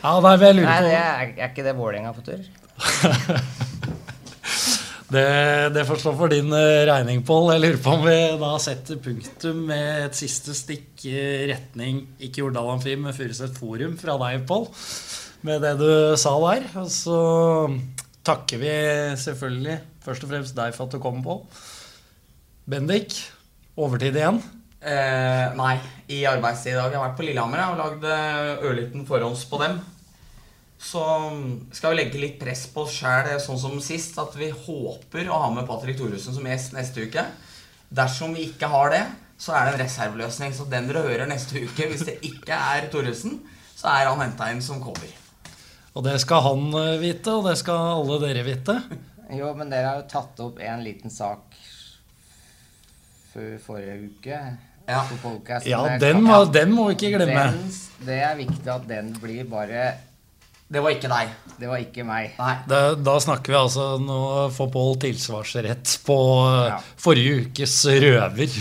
ja 0.00 0.14
nei, 0.24 0.32
men 0.34 0.46
jeg 0.48 0.56
lurer 0.58 0.66
Nei, 0.66 0.78
på 0.80 0.88
det 0.88 0.96
er, 0.98 1.32
er 1.36 1.52
ikke 1.52 1.66
det 1.68 1.76
Vålerenga 1.78 2.14
på 2.16 2.26
tur? 2.26 2.40
Det, 5.10 5.22
det 5.74 5.82
får 5.88 5.98
stå 5.98 6.12
for 6.14 6.30
din 6.30 6.52
eh, 6.54 6.84
regning, 6.86 7.24
Pål. 7.26 7.48
Jeg 7.56 7.62
lurer 7.64 7.78
på 7.82 7.94
om 7.96 8.04
vi 8.04 8.12
da 8.38 8.50
setter 8.62 9.00
punktum 9.02 9.64
med 9.66 10.04
et 10.04 10.14
siste 10.14 10.54
stikk 10.54 11.02
retning 11.50 12.04
ikke 12.22 12.44
Jordal 12.44 12.70
Amfi, 12.76 12.94
men 12.94 13.16
Furuset 13.16 13.58
Forum 13.58 13.96
fra 13.98 14.14
deg, 14.22 14.44
Pål. 14.46 14.68
Med 15.46 15.62
det 15.64 15.74
du 15.80 15.90
sa 16.20 16.34
der. 16.44 16.66
Og 16.82 16.88
så 16.92 17.18
takker 18.26 18.60
vi 18.60 18.72
selvfølgelig 19.20 19.78
først 20.04 20.24
og 20.26 20.32
fremst 20.32 20.56
deg 20.56 20.74
for 20.76 20.86
at 20.86 20.96
du 20.96 21.00
kom, 21.02 21.22
Pål. 21.24 21.44
Bendik, 22.70 23.16
overtid 23.80 24.18
igjen. 24.20 24.40
Eh, 24.80 25.46
nei, 25.56 25.74
i 26.08 26.22
arbeidstid 26.28 26.74
i 26.74 26.76
dag. 26.78 26.92
Jeg 26.92 27.00
har 27.00 27.08
vært 27.08 27.16
på 27.18 27.24
Lillehammer 27.26 27.64
og 27.66 27.80
lagd 27.80 28.04
eh, 28.08 28.68
ørliten 28.68 29.06
forhånds 29.08 29.46
på 29.50 29.60
dem. 29.60 29.80
Så 30.80 31.02
skal 31.76 31.92
vi 31.92 31.98
legge 31.98 32.20
litt 32.20 32.38
press 32.40 32.64
på 32.72 32.86
oss 32.86 32.94
sjæl, 33.02 33.34
sånn 33.42 33.60
som 33.60 33.80
sist, 33.84 34.16
at 34.20 34.36
vi 34.40 34.48
håper 34.48 35.28
å 35.28 35.42
ha 35.42 35.50
med 35.52 35.68
Patrick 35.68 35.98
Thoresen 35.98 36.36
som 36.36 36.46
gjest 36.48 36.72
neste 36.76 37.04
uke. 37.04 37.26
Dersom 37.92 38.32
vi 38.36 38.46
ikke 38.48 38.70
har 38.72 38.92
det, 38.94 39.02
så 39.40 39.56
er 39.56 39.66
det 39.66 39.74
en 39.74 39.82
reserveløsning. 39.84 40.56
Så 40.56 40.68
den 40.72 40.88
dere 40.88 41.04
hører 41.04 41.28
neste 41.28 41.60
uke, 41.60 41.90
hvis 41.90 42.06
det 42.08 42.20
ikke 42.24 42.56
er 42.56 42.88
Thoresen, 42.92 43.40
så 43.76 43.92
er 43.92 44.08
han 44.08 44.24
henta 44.24 44.48
inn 44.52 44.64
som 44.64 44.80
cover. 44.80 45.19
Og 45.94 46.04
det 46.06 46.16
skal 46.22 46.44
han 46.46 46.66
eh, 46.78 46.96
vite, 47.02 47.34
og 47.34 47.48
det 47.48 47.56
skal 47.58 47.94
alle 47.98 48.18
dere 48.22 48.44
vite. 48.46 48.76
Jo, 49.34 49.52
men 49.58 49.70
dere 49.70 49.88
har 49.88 50.02
jo 50.02 50.08
tatt 50.10 50.42
opp 50.42 50.60
en 50.62 50.82
liten 50.84 51.12
sak 51.12 51.56
før 53.30 53.56
forrige 53.62 53.96
uke. 54.10 54.42
Ja. 54.90 55.04
På 55.06 55.16
podcasten. 55.22 55.70
Ja, 55.70 55.98
den, 56.02 56.22
må, 56.24 56.44
den 56.50 56.72
må 56.74 56.88
vi 56.88 56.96
ikke 56.96 57.12
glemme. 57.18 57.44
Den, 57.54 57.74
det 58.08 58.16
er 58.26 58.38
viktig 58.38 58.70
at 58.72 58.86
den 58.90 59.12
blir 59.22 59.44
bare 59.50 59.84
Det 60.70 60.78
var 60.84 60.92
ikke 60.94 61.08
deg. 61.10 61.30
Det 61.60 61.66
var 61.68 61.80
ikke 61.82 62.04
meg. 62.06 62.36
Nei. 62.38 62.52
Da, 62.70 62.76
da 62.94 63.14
snakker 63.20 63.50
vi 63.52 63.56
altså 63.58 63.86
Nå 64.00 64.18
får 64.54 64.68
Pål 64.72 64.92
tilsvarsrett 65.02 65.96
på 66.06 66.16
Ja. 66.70 66.76
forrige 67.00 67.40
ukes 67.48 67.74
røver. 68.04 68.54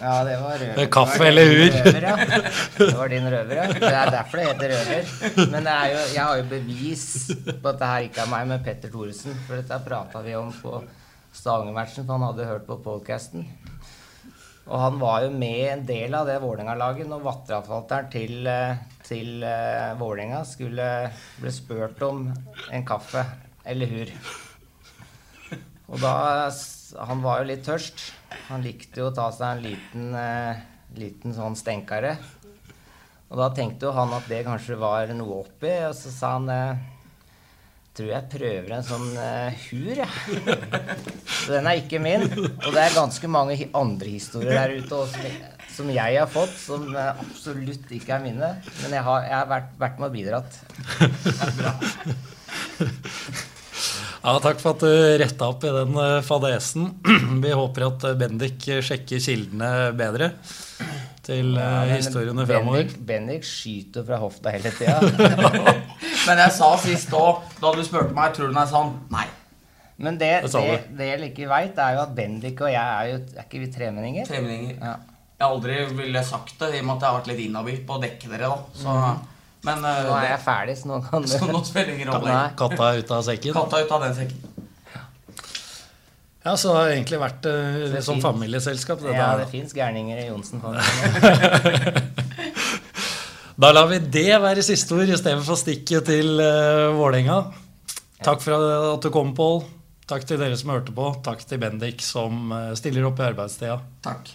Ja, 0.00 0.16
det 0.26 0.34
var 0.42 0.58
røver. 0.58 0.88
Kaffe 0.92 1.20
var 1.22 1.30
eller 1.30 1.54
ur? 1.54 1.70
Røver, 1.76 2.08
ja. 2.08 2.42
Det 2.80 2.90
var 2.98 3.08
din 3.14 3.30
røver, 3.36 3.54
ja. 3.60 3.66
Det 3.70 3.92
er 3.92 4.10
derfor 4.16 4.40
det 4.42 4.48
heter 4.50 4.74
røver. 4.74 5.48
Men 5.54 5.68
det 5.70 5.76
er 5.78 5.94
jo, 5.94 6.02
jeg 6.16 6.24
har 6.24 6.42
jo 6.42 6.48
bevis 6.50 7.06
på 7.46 7.70
at 7.70 7.78
det 7.84 7.92
her 7.92 8.08
ikke 8.10 8.24
er 8.26 8.32
meg, 8.34 8.50
men 8.50 8.64
Petter 8.66 8.90
Thoresen. 8.92 9.38
For 9.46 9.60
dette 9.62 9.78
prata 9.86 10.24
vi 10.26 10.34
om 10.40 10.50
på 10.58 10.82
Stavanger-matchen, 11.34 12.04
for 12.06 12.18
han 12.18 12.26
hadde 12.32 12.50
hørt 12.50 12.66
på 12.66 12.76
podkasten. 12.84 13.46
Og 14.64 14.80
han 14.80 14.98
var 15.00 15.26
jo 15.26 15.32
med 15.34 15.62
en 15.68 15.84
del 15.88 16.14
av 16.16 16.28
det 16.28 16.38
Vålerenga-laget 16.40 17.08
når 17.10 17.24
Vattraforvalteren 17.26 18.10
til, 18.12 18.46
eh, 18.48 18.78
til 19.04 19.44
uh, 19.44 19.92
Vålerenga 20.00 20.40
skulle 20.48 20.86
bli 21.36 21.52
spurt 21.52 22.00
om 22.06 22.30
en 22.72 22.86
kaffe 22.88 23.26
eller 23.64 23.92
hur. 23.92 24.14
Og 25.92 26.00
da 26.00 26.14
Han 27.04 27.20
var 27.24 27.42
jo 27.42 27.50
litt 27.50 27.64
tørst. 27.66 28.12
Han 28.48 28.62
likte 28.62 29.02
jo 29.02 29.10
å 29.10 29.14
ta 29.14 29.28
seg 29.34 29.50
en 29.50 29.64
liten, 29.66 30.14
uh, 30.14 30.56
liten 30.96 31.34
sånn 31.36 31.58
stenkare. 31.58 32.16
Og 33.34 33.40
da 33.40 33.48
tenkte 33.50 33.88
jo 33.88 33.94
han 33.96 34.12
at 34.14 34.28
det 34.30 34.44
kanskje 34.46 34.76
var 34.78 35.10
noe 35.16 35.40
oppi, 35.42 35.72
og 35.88 35.94
så 35.98 36.12
sa 36.14 36.28
han 36.36 36.50
eh, 36.52 36.82
Tror 37.94 38.08
jeg 38.10 38.26
prøver 38.26 38.72
en 38.74 38.82
sånn 38.82 39.10
uh, 39.14 39.54
hur, 39.68 39.90
jeg. 40.00 40.08
Så 41.30 41.52
den 41.52 41.68
er 41.70 41.78
ikke 41.78 42.00
min. 42.02 42.24
Og 42.26 42.72
det 42.74 42.80
er 42.82 42.96
ganske 42.96 43.28
mange 43.30 43.68
andre 43.70 44.08
historier 44.10 44.50
der 44.50 44.74
ute 44.80 44.98
også, 44.98 45.30
som, 45.76 45.92
jeg 45.94 46.18
har 46.18 46.26
fått, 46.30 46.56
som 46.58 46.88
uh, 46.90 47.12
absolutt 47.12 47.92
ikke 47.94 48.16
er 48.16 48.24
mine. 48.24 48.50
Men 48.80 48.96
jeg 48.98 49.06
har, 49.06 49.28
jeg 49.28 49.36
har 49.38 49.46
vært, 49.52 49.70
vært 49.78 50.02
med 50.02 50.10
og 50.10 50.16
bidratt. 50.16 50.58
Ja, 54.24 54.38
Takk 54.40 54.58
for 54.58 54.72
at 54.72 54.82
du 54.82 54.90
retta 55.20 55.52
opp 55.52 55.62
i 55.68 55.72
den 55.74 55.98
eh, 56.00 56.22
fadesen. 56.24 56.86
Vi 57.44 57.50
håper 57.52 57.90
at 57.90 58.06
Bendik 58.16 58.56
sjekker 58.64 59.20
kildene 59.20 59.92
bedre 59.94 60.30
til 61.24 61.52
Ja, 61.60 61.84
historiene 61.92 62.46
framover. 62.48 62.86
Bendik, 62.88 63.02
Bendik 63.04 63.44
skyter 63.44 64.06
fra 64.08 64.16
hofta 64.24 64.54
hele 64.56 64.72
tida. 64.72 64.96
Men 66.24 66.40
jeg 66.44 66.52
sa 66.56 66.68
sist 66.80 67.12
òg, 67.16 67.42
da 67.60 67.72
du 67.74 67.82
spurte 67.84 68.14
meg 68.16 68.36
tror 68.36 68.48
du 68.48 68.54
den 68.54 68.62
er 68.62 68.70
sann. 68.70 68.94
Nei. 69.12 69.26
Men 69.96 70.16
det, 70.18 70.30
Det 70.42 70.52
det, 70.52 70.78
det 70.98 71.08
jeg 71.08 71.28
ikke 71.30 71.48
veit, 71.50 71.76
er 71.78 71.94
jo 71.94 72.00
at 72.02 72.14
Bendik 72.16 72.60
og 72.64 72.70
jeg 72.72 72.82
er 72.82 73.10
jo 73.12 73.18
Er 73.38 73.44
ikke 73.44 73.60
vi 73.62 73.68
tremenninger? 73.70 74.26
Tremenninger. 74.26 74.80
Ja. 74.80 74.96
Jeg 75.38 75.46
aldri 75.46 75.76
ville 75.94 76.24
sagt 76.26 76.56
det, 76.58 76.72
i 76.74 76.80
og 76.80 76.88
med 76.88 76.96
at 76.96 77.04
jeg 77.04 77.10
har 77.10 77.18
vært 77.20 77.30
litt 77.30 77.44
inhabil 77.44 77.78
på 77.86 77.96
å 77.96 78.02
dekke 78.02 78.30
dere, 78.32 78.50
da. 78.50 78.58
Så, 78.80 78.96
Men 79.66 79.86
eh, 79.86 80.00
Nå 80.08 80.16
er 80.18 80.26
jeg 80.32 80.40
ferdig, 80.44 80.74
så 80.80 80.90
nå 80.90 80.98
kan 81.04 81.26
så 81.30 81.40
du 81.42 81.52
nå 81.54 81.62
spiller 81.66 81.94
ingen 81.94 82.10
rolle. 82.10 82.40
Katta 82.58 82.90
er 82.90 83.00
ute 83.02 83.16
av 83.18 83.24
sekken. 83.28 83.56
Katta 83.56 83.82
ut 83.84 83.94
av 83.98 84.04
den 84.08 84.18
sekken. 84.18 84.50
Ja, 86.44 86.56
Så 86.60 86.74
det 86.74 86.76
har 86.76 86.90
egentlig 86.92 87.18
vært 87.22 87.46
uh, 87.48 87.76
Det 87.88 88.00
er 88.02 88.04
som 88.04 88.18
familieselskap. 88.20 89.00
Det 89.00 89.14
Ja, 89.14 89.30
der. 89.32 89.44
det 89.44 89.48
fins 89.54 89.72
gærninger 89.72 90.18
i 90.20 90.26
Johnsen-familien. 90.28 90.84
Da 93.54 93.70
lar 93.70 93.86
vi 93.86 94.00
det 94.02 94.32
være 94.42 94.62
siste 94.66 94.96
ord 94.96 95.10
istedenfor 95.14 95.58
stikket 95.58 96.08
til 96.10 96.40
uh, 96.42 96.90
Vålerenga. 96.98 97.38
Takk 98.24 98.40
for 98.42 98.58
at 98.58 99.04
du 99.04 99.12
kom, 99.14 99.30
Pål. 99.36 99.60
Takk 100.10 100.26
til 100.26 100.40
dere 100.40 100.56
som 100.58 100.72
hørte 100.74 100.94
på. 100.94 101.12
Takk 101.24 101.44
til 101.46 101.60
Bendik 101.62 102.02
som 102.04 102.50
eh, 102.52 102.72
stiller 102.76 103.06
opp 103.08 103.20
i 103.20 103.24
arbeidstida. 103.24 103.78
Takk. 104.04 104.28